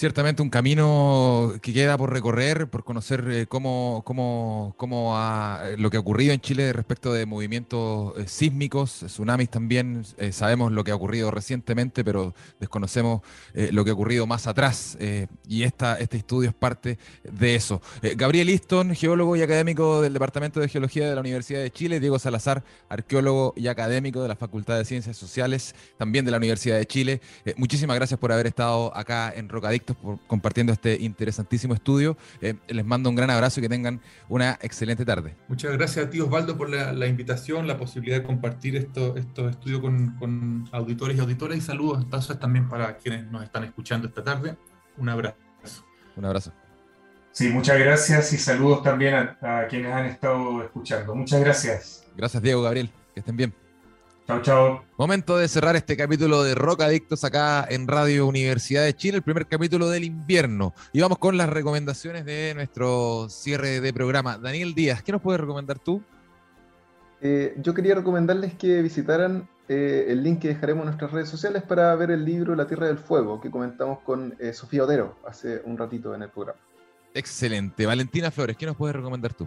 Ciertamente 0.04 0.42
un 0.42 0.50
camino 0.50 1.54
que 1.62 1.72
queda 1.72 1.96
por 1.96 2.12
recorrer, 2.12 2.68
por 2.68 2.84
conocer 2.84 3.26
eh, 3.30 3.46
cómo, 3.46 4.02
cómo, 4.04 4.74
cómo 4.76 5.16
eh, 5.18 5.76
lo 5.78 5.88
que 5.88 5.96
ha 5.96 6.00
ocurrido 6.00 6.34
en 6.34 6.40
Chile 6.42 6.74
respecto 6.74 7.10
de 7.14 7.24
movimientos 7.24 8.12
eh, 8.18 8.28
sísmicos, 8.28 9.04
tsunamis 9.06 9.48
también. 9.48 10.04
sabemos 10.30 10.72
lo 10.72 10.84
que 10.84 10.90
ha 10.90 10.94
ocurrido 10.94 11.30
recientemente, 11.30 12.04
pero 12.04 12.34
desconocemos 12.60 13.22
lo 13.54 13.82
que 13.82 13.92
ha 13.92 13.94
ocurrido 13.94 14.26
más 14.26 14.46
atrás. 14.46 14.98
y 15.48 15.62
esta, 15.62 15.96
este 15.98 16.18
estudio 16.18 16.50
es 16.50 16.54
parte 16.54 16.98
de 17.22 17.54
eso. 17.54 17.80
Gabriel 18.14 18.50
Easton, 18.50 18.94
geólogo 18.94 19.36
y 19.36 19.42
académico 19.42 20.02
del 20.02 20.12
Departamento 20.12 20.60
de 20.60 20.68
Geología 20.68 21.08
de 21.08 21.14
la 21.14 21.22
Universidad 21.22 21.60
de 21.60 21.70
Chile. 21.70 21.98
Diego 21.98 22.18
Salazar, 22.18 22.62
arqueólogo 22.90 23.54
y 23.56 23.68
académico 23.68 24.20
de 24.20 24.28
la 24.28 24.36
Facultad 24.36 24.76
de 24.76 24.84
Ciencias 24.84 25.16
Sociales, 25.16 25.74
también 25.96 26.26
de 26.26 26.30
la 26.30 26.36
Universidad 26.36 26.76
de 26.76 26.84
Chile. 26.84 27.22
muchísimas 27.56 27.96
gracias 27.96 28.20
por 28.20 28.32
haber 28.32 28.48
estado 28.48 28.94
acá 28.94 29.32
en 29.34 29.48
Rocadicto 29.48 29.93
por 29.94 30.18
compartiendo 30.26 30.72
este 30.72 30.96
interesantísimo 31.00 31.74
estudio. 31.74 32.16
Eh, 32.40 32.54
les 32.68 32.84
mando 32.84 33.10
un 33.10 33.16
gran 33.16 33.30
abrazo 33.30 33.60
y 33.60 33.62
que 33.62 33.68
tengan 33.68 34.00
una 34.28 34.58
excelente 34.62 35.04
tarde. 35.04 35.36
Muchas 35.48 35.72
gracias 35.72 36.06
a 36.06 36.10
ti 36.10 36.20
Osvaldo 36.20 36.56
por 36.56 36.70
la, 36.70 37.06
invitación, 37.06 37.66
la 37.66 37.76
posibilidad 37.76 38.18
de 38.18 38.22
compartir 38.22 38.76
estos 38.76 39.16
esto 39.16 39.48
estudios 39.48 39.80
con, 39.80 40.68
auditores 40.72 41.16
y 41.16 41.20
auditoras 41.20 41.58
y 41.58 41.60
saludos 41.60 42.02
entonces 42.02 42.38
también 42.38 42.68
para 42.68 42.96
quienes 42.96 43.30
nos 43.30 43.42
están 43.44 43.64
escuchando 43.64 44.08
esta 44.08 44.22
tarde. 44.22 44.56
Un 44.96 45.08
abrazo. 45.08 45.36
Un 46.16 46.24
abrazo. 46.24 46.52
Sí, 47.32 47.48
muchas 47.48 47.78
gracias 47.78 48.32
y 48.32 48.38
saludos 48.38 48.82
también 48.82 49.14
a 49.14 49.66
quienes 49.68 49.92
han 49.92 50.06
estado 50.06 50.62
escuchando. 50.62 51.14
Muchas 51.14 51.40
gracias. 51.40 52.04
Gracias 52.16 52.42
Diego, 52.42 52.62
Gabriel. 52.62 52.90
Que 53.12 53.20
estén 53.20 53.36
bien. 53.36 53.63
Chao, 54.26 54.40
chao. 54.40 54.84
Momento 54.96 55.36
de 55.36 55.48
cerrar 55.48 55.76
este 55.76 55.98
capítulo 55.98 56.42
de 56.42 56.54
Rock 56.54 56.80
Adictos 56.80 57.24
acá 57.24 57.66
en 57.68 57.86
Radio 57.86 58.26
Universidad 58.26 58.82
de 58.82 58.94
Chile, 58.94 59.18
el 59.18 59.22
primer 59.22 59.46
capítulo 59.46 59.90
del 59.90 60.04
invierno. 60.04 60.72
Y 60.94 61.02
vamos 61.02 61.18
con 61.18 61.36
las 61.36 61.50
recomendaciones 61.50 62.24
de 62.24 62.54
nuestro 62.54 63.28
cierre 63.28 63.82
de 63.82 63.92
programa. 63.92 64.38
Daniel 64.38 64.74
Díaz, 64.74 65.02
¿qué 65.02 65.12
nos 65.12 65.20
puedes 65.20 65.42
recomendar 65.42 65.78
tú? 65.78 66.02
Eh, 67.20 67.54
yo 67.58 67.74
quería 67.74 67.96
recomendarles 67.96 68.54
que 68.54 68.80
visitaran 68.80 69.46
eh, 69.68 70.06
el 70.08 70.22
link 70.22 70.40
que 70.40 70.48
dejaremos 70.48 70.84
en 70.84 70.86
nuestras 70.86 71.12
redes 71.12 71.28
sociales 71.28 71.62
para 71.62 71.94
ver 71.94 72.10
el 72.10 72.24
libro 72.24 72.54
La 72.54 72.66
Tierra 72.66 72.86
del 72.86 72.98
Fuego, 72.98 73.42
que 73.42 73.50
comentamos 73.50 73.98
con 74.00 74.34
eh, 74.38 74.54
Sofía 74.54 74.84
Odero 74.84 75.18
hace 75.28 75.60
un 75.66 75.76
ratito 75.76 76.14
en 76.14 76.22
el 76.22 76.30
programa. 76.30 76.58
Excelente. 77.12 77.84
Valentina 77.84 78.30
Flores, 78.30 78.56
¿qué 78.56 78.64
nos 78.64 78.76
puedes 78.76 78.96
recomendar 78.96 79.34
tú? 79.34 79.46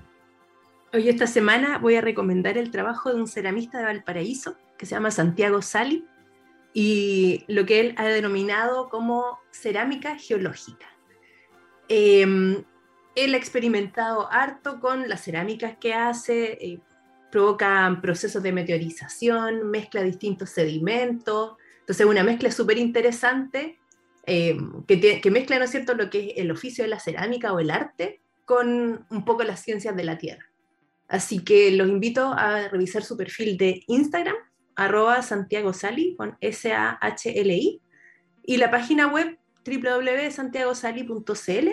Hoy 0.93 1.09
esta 1.09 1.27
semana 1.27 1.79
voy 1.79 1.95
a 1.95 2.01
recomendar 2.01 2.57
el 2.57 2.71
trabajo 2.71 3.09
de 3.09 3.17
un 3.17 3.27
ceramista 3.27 3.77
de 3.77 3.83
Valparaíso 3.83 4.55
que 4.77 4.85
se 4.85 4.95
llama 4.95 5.11
Santiago 5.11 5.61
Sali 5.61 6.07
y 6.73 7.43
lo 7.47 7.65
que 7.65 7.81
él 7.81 7.95
ha 7.97 8.05
denominado 8.05 8.87
como 8.89 9.37
cerámica 9.51 10.17
geológica. 10.17 10.85
Em, 11.89 12.63
él 13.15 13.33
ha 13.33 13.37
experimentado 13.37 14.31
harto 14.31 14.79
con 14.79 15.09
las 15.09 15.25
cerámicas 15.25 15.75
que 15.77 15.93
hace, 15.93 16.53
eh, 16.53 16.79
provocan 17.31 17.99
procesos 17.99 18.41
de 18.41 18.53
meteorización, 18.53 19.69
mezcla 19.69 20.01
distintos 20.03 20.51
sedimentos, 20.51 21.57
entonces 21.81 22.05
una 22.05 22.23
mezcla 22.23 22.49
súper 22.49 22.77
interesante 22.77 23.77
em, 24.25 24.83
que, 24.85 25.19
que, 25.19 25.31
mezcla, 25.31 25.59
¿no 25.59 25.65
es 25.65 25.71
cierto?, 25.71 25.95
lo 25.95 26.09
que 26.09 26.27
es 26.29 26.33
el 26.37 26.51
oficio 26.51 26.85
de 26.85 26.89
la 26.89 26.99
cerámica 26.99 27.51
o 27.51 27.59
el 27.59 27.71
arte 27.71 28.21
con 28.45 29.05
un 29.09 29.25
poco 29.25 29.43
las 29.43 29.61
ciencias 29.61 29.95
de 29.95 30.03
la 30.05 30.17
Tierra. 30.17 30.45
Así 31.07 31.43
que 31.43 31.71
los 31.71 31.87
invito 31.87 32.33
a 32.33 32.67
revisar 32.67 33.03
su 33.03 33.15
perfil 33.15 33.57
de 33.57 33.83
Instagram, 33.87 34.35
arroba 34.75 35.21
Santiago 35.21 35.71
Sali, 35.73 36.15
con 36.15 36.35
S-A-H-L-I, 36.41 37.81
y 38.43 38.57
la 38.57 38.71
página 38.71 39.07
web 39.07 39.37
www.santiagosali.cl. 39.65 41.69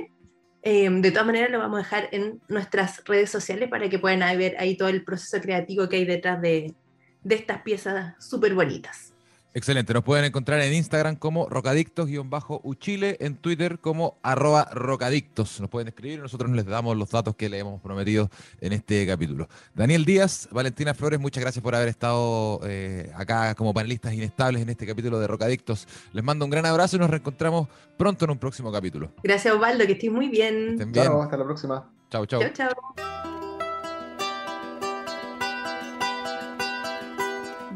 Em, 0.67 1.03
de 1.03 1.11
todas 1.11 1.27
maneras, 1.27 1.51
lo 1.51 1.59
vamos 1.59 1.81
a 1.81 1.83
dejar 1.83 2.09
en 2.13 2.41
nuestras 2.49 3.05
redes 3.05 3.29
sociales 3.31 3.69
para 3.69 3.89
que 3.89 3.99
puedan 3.99 4.21
ver 4.39 4.57
ahí 4.59 4.77
todo 4.77 4.89
el 4.89 5.05
proceso 5.05 5.41
creativo 5.41 5.89
que 5.89 5.97
hay 5.97 6.05
detrás 6.05 6.41
de, 6.41 6.75
de 7.23 7.35
estas 7.35 7.63
piezas 7.63 8.15
súper 8.25 8.55
bonitas. 8.55 9.14
Excelente, 9.57 9.95
nos 9.95 10.03
pueden 10.03 10.25
encontrar 10.25 10.61
en 10.63 10.75
Instagram 10.75 11.15
como 11.15 11.49
rocadictos-uchile, 11.49 13.19
en 13.21 13.37
Twitter 13.37 13.79
como 13.79 14.19
arroba 14.25 14.69
rocadictos. 14.73 15.61
Nos 15.61 15.71
pueden 15.71 15.87
escribir 15.87 16.19
y 16.19 16.23
nosotros 16.23 16.51
les 16.51 16.67
damos 16.67 16.97
los 16.97 17.09
datos 17.09 17.37
que 17.37 17.49
le 17.49 17.61
hemos 17.61 17.81
prometido 17.81 18.31
en 18.61 18.73
este 18.73 19.07
capítulo. 19.07 19.49
Daniel 19.73 20.05
Díaz, 20.05 20.49
Valentina 20.51 20.93
Flores, 20.93 21.21
muchas 21.21 21.41
gracias 21.41 21.63
por 21.63 21.77
haber 21.77 21.87
estado 21.87 22.63
eh, 22.65 23.13
acá 23.15 23.55
como 23.55 23.73
panelistas 23.73 24.13
inestables 24.13 24.61
en 24.61 24.71
este 24.71 24.89
capítulo 24.89 25.21
de 25.21 25.29
Rocadictos. 25.29 25.87
Les 26.13 26.25
mando 26.25 26.45
un 26.45 26.51
gran 26.51 26.67
abrazo 26.67 26.97
y 26.97 26.99
nos 26.99 27.09
reencontramos 27.09 27.69
pronto 27.97 28.25
en 28.25 28.33
un 28.33 28.39
próximo 28.39 28.73
capítulo. 28.73 29.13
Gracias 29.23 29.55
Osvaldo, 29.55 29.87
que 29.87 29.93
estés 29.93 30.11
muy 30.11 30.31
bien. 30.31 30.77
bien. 30.91 31.13
hasta 31.13 31.37
la 31.37 31.45
próxima. 31.45 31.89
Chao, 32.11 32.27
chao. 32.27 32.41
Chao, 32.41 32.51
chao. 32.53 33.54